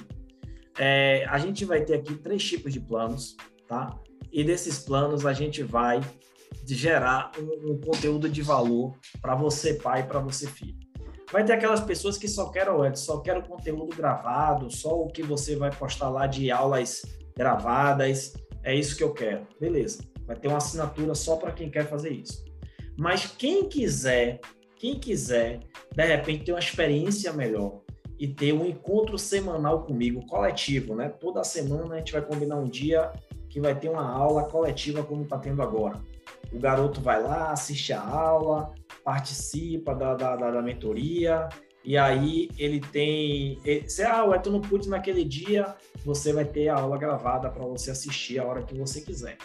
É, 0.78 1.26
a 1.30 1.38
gente 1.38 1.66
vai 1.66 1.84
ter 1.84 1.96
aqui 1.96 2.16
três 2.16 2.44
tipos 2.44 2.74
de 2.74 2.80
planos, 2.80 3.36
tá? 3.68 4.00
E 4.32 4.44
desses 4.44 4.80
planos 4.80 5.26
a 5.26 5.34
gente 5.34 5.62
vai 5.62 6.02
gerar 6.66 7.32
um, 7.38 7.72
um 7.72 7.80
conteúdo 7.80 8.30
de 8.30 8.42
valor 8.42 8.96
para 9.22 9.36
você 9.36 9.76
pai 9.76 10.08
para 10.08 10.20
você 10.20 10.48
filho. 10.48 10.78
Vai 11.32 11.44
ter 11.44 11.54
aquelas 11.54 11.82
pessoas 11.82 12.18
que 12.18 12.28
só 12.28 12.50
querem, 12.50 12.96
só 12.96 13.20
querem 13.20 13.42
o 13.42 13.48
conteúdo 13.48 13.96
gravado, 13.96 14.70
só 14.72 14.96
o 15.02 15.08
que 15.08 15.24
você 15.24 15.56
vai 15.56 15.72
postar 15.72 16.10
lá 16.10 16.28
de 16.28 16.52
aulas 16.52 17.02
gravadas, 17.36 18.34
é 18.64 18.76
isso 18.76 18.96
que 18.96 19.04
eu 19.04 19.14
quero. 19.14 19.48
Beleza. 19.60 20.04
Vai 20.26 20.36
ter 20.36 20.48
uma 20.48 20.58
assinatura 20.58 21.16
só 21.16 21.36
para 21.36 21.52
quem 21.52 21.70
quer 21.70 21.88
fazer 21.88 22.12
isso. 22.12 22.46
Mas 22.98 23.26
quem 23.26 23.68
quiser, 23.68 24.40
quem 24.78 25.00
quiser, 25.00 25.62
de 25.92 26.06
repente 26.06 26.46
ter 26.46 26.52
uma 26.52 26.60
experiência 26.60 27.34
melhor, 27.34 27.82
e 28.20 28.28
ter 28.28 28.54
um 28.54 28.66
encontro 28.66 29.18
semanal 29.18 29.84
comigo, 29.84 30.26
coletivo, 30.28 30.96
né? 30.96 31.10
Toda 31.10 31.44
semana 31.44 31.96
a 31.96 31.98
gente 31.98 32.14
vai 32.14 32.22
combinar 32.22 32.56
um 32.56 32.70
dia 32.70 33.12
que 33.50 33.60
vai 33.60 33.78
ter 33.78 33.90
uma 33.90 34.10
aula 34.10 34.46
coletiva 34.46 35.04
como 35.04 35.24
está 35.24 35.38
tendo 35.38 35.62
agora. 35.62 36.02
O 36.54 36.60
garoto 36.60 37.02
vai 37.02 37.22
lá, 37.22 37.52
assiste 37.52 37.92
a 37.92 38.02
aula, 38.02 38.74
participa 39.04 39.94
da, 39.96 40.14
da, 40.14 40.36
da, 40.36 40.52
da 40.52 40.62
mentoria, 40.62 41.50
e 41.84 41.98
aí 41.98 42.50
ele 42.58 42.80
tem. 42.80 43.60
Se 43.88 44.04
ah, 44.04 44.24
ué, 44.26 44.38
tu 44.40 44.52
não 44.52 44.62
pude 44.62 44.88
naquele 44.88 45.26
dia, 45.26 45.76
você 46.06 46.32
vai 46.32 46.46
ter 46.46 46.70
a 46.70 46.76
aula 46.76 46.98
gravada 46.98 47.50
para 47.50 47.66
você 47.66 47.92
assistir 47.92 48.40
a 48.40 48.46
hora 48.46 48.64
que 48.64 48.78
você 48.78 49.02
quiser. 49.02 49.38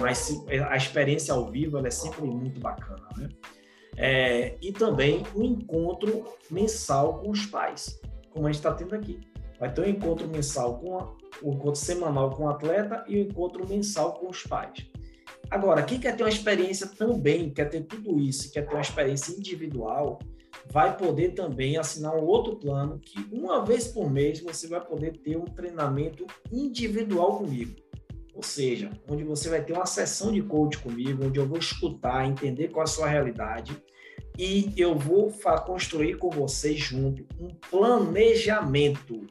Mas 0.00 0.42
a 0.70 0.76
experiência 0.76 1.34
ao 1.34 1.50
vivo 1.50 1.84
é 1.84 1.90
sempre 1.90 2.22
muito 2.22 2.60
bacana, 2.60 3.06
né? 3.16 3.28
É, 3.94 4.56
e 4.62 4.72
também 4.72 5.22
o 5.34 5.40
um 5.40 5.44
encontro 5.44 6.24
mensal 6.50 7.18
com 7.18 7.30
os 7.30 7.44
pais 7.44 8.00
como 8.32 8.46
a 8.46 8.52
gente 8.52 8.58
está 8.58 8.72
tendo 8.72 8.94
aqui. 8.94 9.20
Vai 9.58 9.72
ter 9.72 9.82
um 9.82 9.88
encontro 9.88 10.26
mensal 10.28 10.78
com 10.78 10.98
a, 10.98 11.12
um 11.42 11.52
encontro 11.52 11.76
semanal 11.76 12.30
com 12.30 12.44
o 12.44 12.48
atleta 12.48 13.04
e 13.06 13.16
um 13.16 13.20
encontro 13.20 13.68
mensal 13.68 14.14
com 14.14 14.28
os 14.28 14.42
pais. 14.42 14.90
Agora, 15.52 15.82
quem 15.82 16.00
quer 16.00 16.16
ter 16.16 16.22
uma 16.22 16.30
experiência 16.30 16.86
também, 16.86 17.50
quer 17.50 17.68
ter 17.68 17.82
tudo 17.82 18.18
isso, 18.18 18.50
quer 18.50 18.66
ter 18.66 18.72
uma 18.72 18.80
experiência 18.80 19.36
individual, 19.36 20.18
vai 20.70 20.96
poder 20.96 21.34
também 21.34 21.76
assinar 21.76 22.14
um 22.14 22.24
outro 22.24 22.56
plano 22.56 22.98
que 22.98 23.18
uma 23.30 23.62
vez 23.62 23.86
por 23.86 24.10
mês 24.10 24.40
você 24.40 24.66
vai 24.66 24.80
poder 24.80 25.18
ter 25.18 25.36
um 25.36 25.44
treinamento 25.44 26.26
individual 26.50 27.36
comigo. 27.36 27.76
Ou 28.34 28.42
seja, 28.42 28.92
onde 29.06 29.24
você 29.24 29.50
vai 29.50 29.62
ter 29.62 29.74
uma 29.74 29.84
sessão 29.84 30.32
de 30.32 30.40
coach 30.40 30.78
comigo, 30.78 31.26
onde 31.26 31.38
eu 31.38 31.46
vou 31.46 31.58
escutar, 31.58 32.26
entender 32.26 32.68
qual 32.68 32.86
é 32.86 32.88
a 32.88 32.90
sua 32.90 33.06
realidade 33.06 33.76
e 34.38 34.72
eu 34.74 34.94
vou 34.96 35.30
construir 35.66 36.16
com 36.16 36.30
vocês 36.30 36.78
junto 36.78 37.26
um 37.38 37.48
planejamento. 37.70 39.26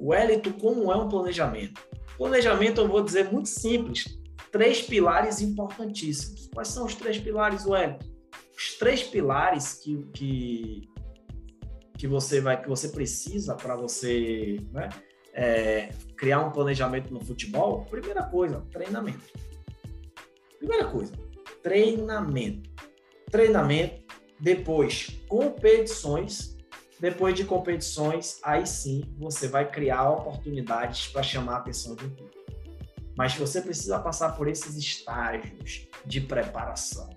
Wellington, 0.00 0.50
como 0.54 0.90
é 0.90 0.96
um 0.96 1.08
planejamento? 1.08 1.80
Planejamento, 2.18 2.80
eu 2.80 2.88
vou 2.88 3.04
dizer 3.04 3.30
muito 3.30 3.48
simples, 3.48 4.19
três 4.50 4.82
pilares 4.82 5.40
importantíssimos. 5.40 6.48
Quais 6.52 6.68
são 6.68 6.86
os 6.86 6.94
três 6.94 7.18
pilares, 7.18 7.66
Wellington? 7.66 8.06
Os 8.56 8.74
três 8.78 9.02
pilares 9.02 9.74
que, 9.74 9.96
que, 10.12 10.88
que 11.96 12.06
você 12.06 12.40
vai 12.40 12.60
que 12.60 12.68
você 12.68 12.88
precisa 12.88 13.54
para 13.54 13.74
você 13.76 14.58
né, 14.72 14.88
é, 15.32 15.90
criar 16.16 16.40
um 16.40 16.50
planejamento 16.50 17.12
no 17.12 17.24
futebol. 17.24 17.84
Primeira 17.86 18.22
coisa, 18.24 18.60
treinamento. 18.70 19.24
Primeira 20.58 20.86
coisa, 20.88 21.12
treinamento. 21.62 22.70
Treinamento 23.30 24.02
depois, 24.38 25.20
competições. 25.28 26.58
Depois 26.98 27.34
de 27.34 27.44
competições, 27.44 28.38
aí 28.42 28.66
sim 28.66 29.02
você 29.16 29.48
vai 29.48 29.70
criar 29.70 30.10
oportunidades 30.10 31.08
para 31.08 31.22
chamar 31.22 31.54
a 31.54 31.56
atenção 31.56 31.94
do 31.94 32.10
público. 32.10 32.39
Mas 33.20 33.36
você 33.36 33.60
precisa 33.60 33.98
passar 33.98 34.34
por 34.34 34.48
esses 34.48 34.76
estágios 34.76 35.86
de 36.06 36.22
preparação. 36.22 37.10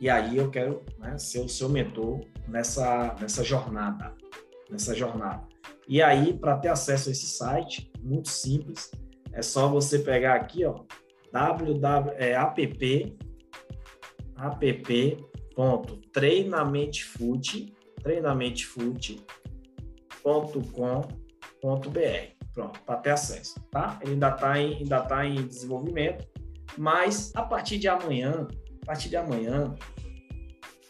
E 0.00 0.08
aí 0.08 0.36
eu 0.36 0.48
quero 0.48 0.80
né, 0.96 1.18
ser 1.18 1.40
o 1.40 1.48
seu 1.48 1.68
mentor 1.68 2.20
nessa, 2.46 3.16
nessa 3.20 3.42
jornada. 3.42 4.14
Nessa 4.70 4.94
jornada. 4.94 5.42
E 5.88 6.00
aí, 6.00 6.32
para 6.38 6.56
ter 6.56 6.68
acesso 6.68 7.08
a 7.08 7.12
esse 7.12 7.26
site, 7.26 7.90
muito 8.00 8.28
simples, 8.28 8.92
é 9.32 9.42
só 9.42 9.66
você 9.66 9.98
pegar 9.98 10.36
aqui, 10.36 10.64
ó, 10.64 10.84
www, 11.32 12.12
é, 12.16 12.34
app. 12.34 13.16
Pronto, 22.54 22.80
para 22.82 22.96
ter 22.96 23.10
acesso, 23.10 23.60
tá? 23.70 23.98
Ele 24.02 24.12
ainda 24.12 24.28
está 24.28 24.60
em, 24.60 24.76
ainda 24.76 25.00
tá 25.00 25.24
em 25.24 25.46
desenvolvimento, 25.46 26.26
mas 26.76 27.32
a 27.34 27.42
partir 27.42 27.78
de 27.78 27.88
amanhã, 27.88 28.46
a 28.82 28.86
partir 28.86 29.08
de 29.08 29.16
amanhã, 29.16 29.74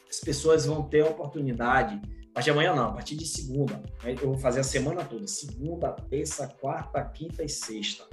as 0.09 0.19
pessoas 0.19 0.67
vão 0.67 0.83
ter 0.83 1.03
a 1.03 1.11
oportunidade, 1.11 2.01
a 2.31 2.35
partir 2.35 2.47
de 2.47 2.51
amanhã 2.51 2.75
não, 2.75 2.89
a 2.89 2.93
partir 2.93 3.17
de 3.17 3.27
segunda, 3.27 3.81
né? 4.03 4.15
eu 4.21 4.29
vou 4.29 4.39
fazer 4.39 4.61
a 4.61 4.65
semana 4.65 5.05
toda, 5.05 5.27
segunda, 5.27 5.93
terça, 5.93 6.49
quarta, 6.61 7.03
quinta 7.05 7.45
e 7.45 7.49
sexta. 7.49 8.05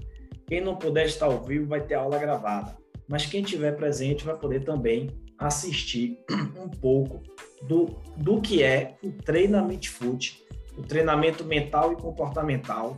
Quem 0.45 0.61
não 0.61 0.75
puder 0.75 1.05
estar 1.05 1.25
ao 1.25 1.43
vivo 1.43 1.67
vai 1.67 1.81
ter 1.81 1.95
aula 1.95 2.17
gravada, 2.19 2.77
mas 3.07 3.25
quem 3.25 3.41
tiver 3.41 3.75
presente 3.75 4.23
vai 4.23 4.37
poder 4.37 4.63
também 4.63 5.09
assistir 5.39 6.19
um 6.55 6.69
pouco 6.69 7.23
do, 7.67 7.85
do 8.17 8.41
que 8.41 8.61
é 8.61 8.97
o 9.03 9.11
treinamento 9.11 9.89
foot, 9.89 10.45
o 10.77 10.83
treinamento 10.83 11.43
mental 11.43 11.93
e 11.93 11.95
comportamental 11.95 12.97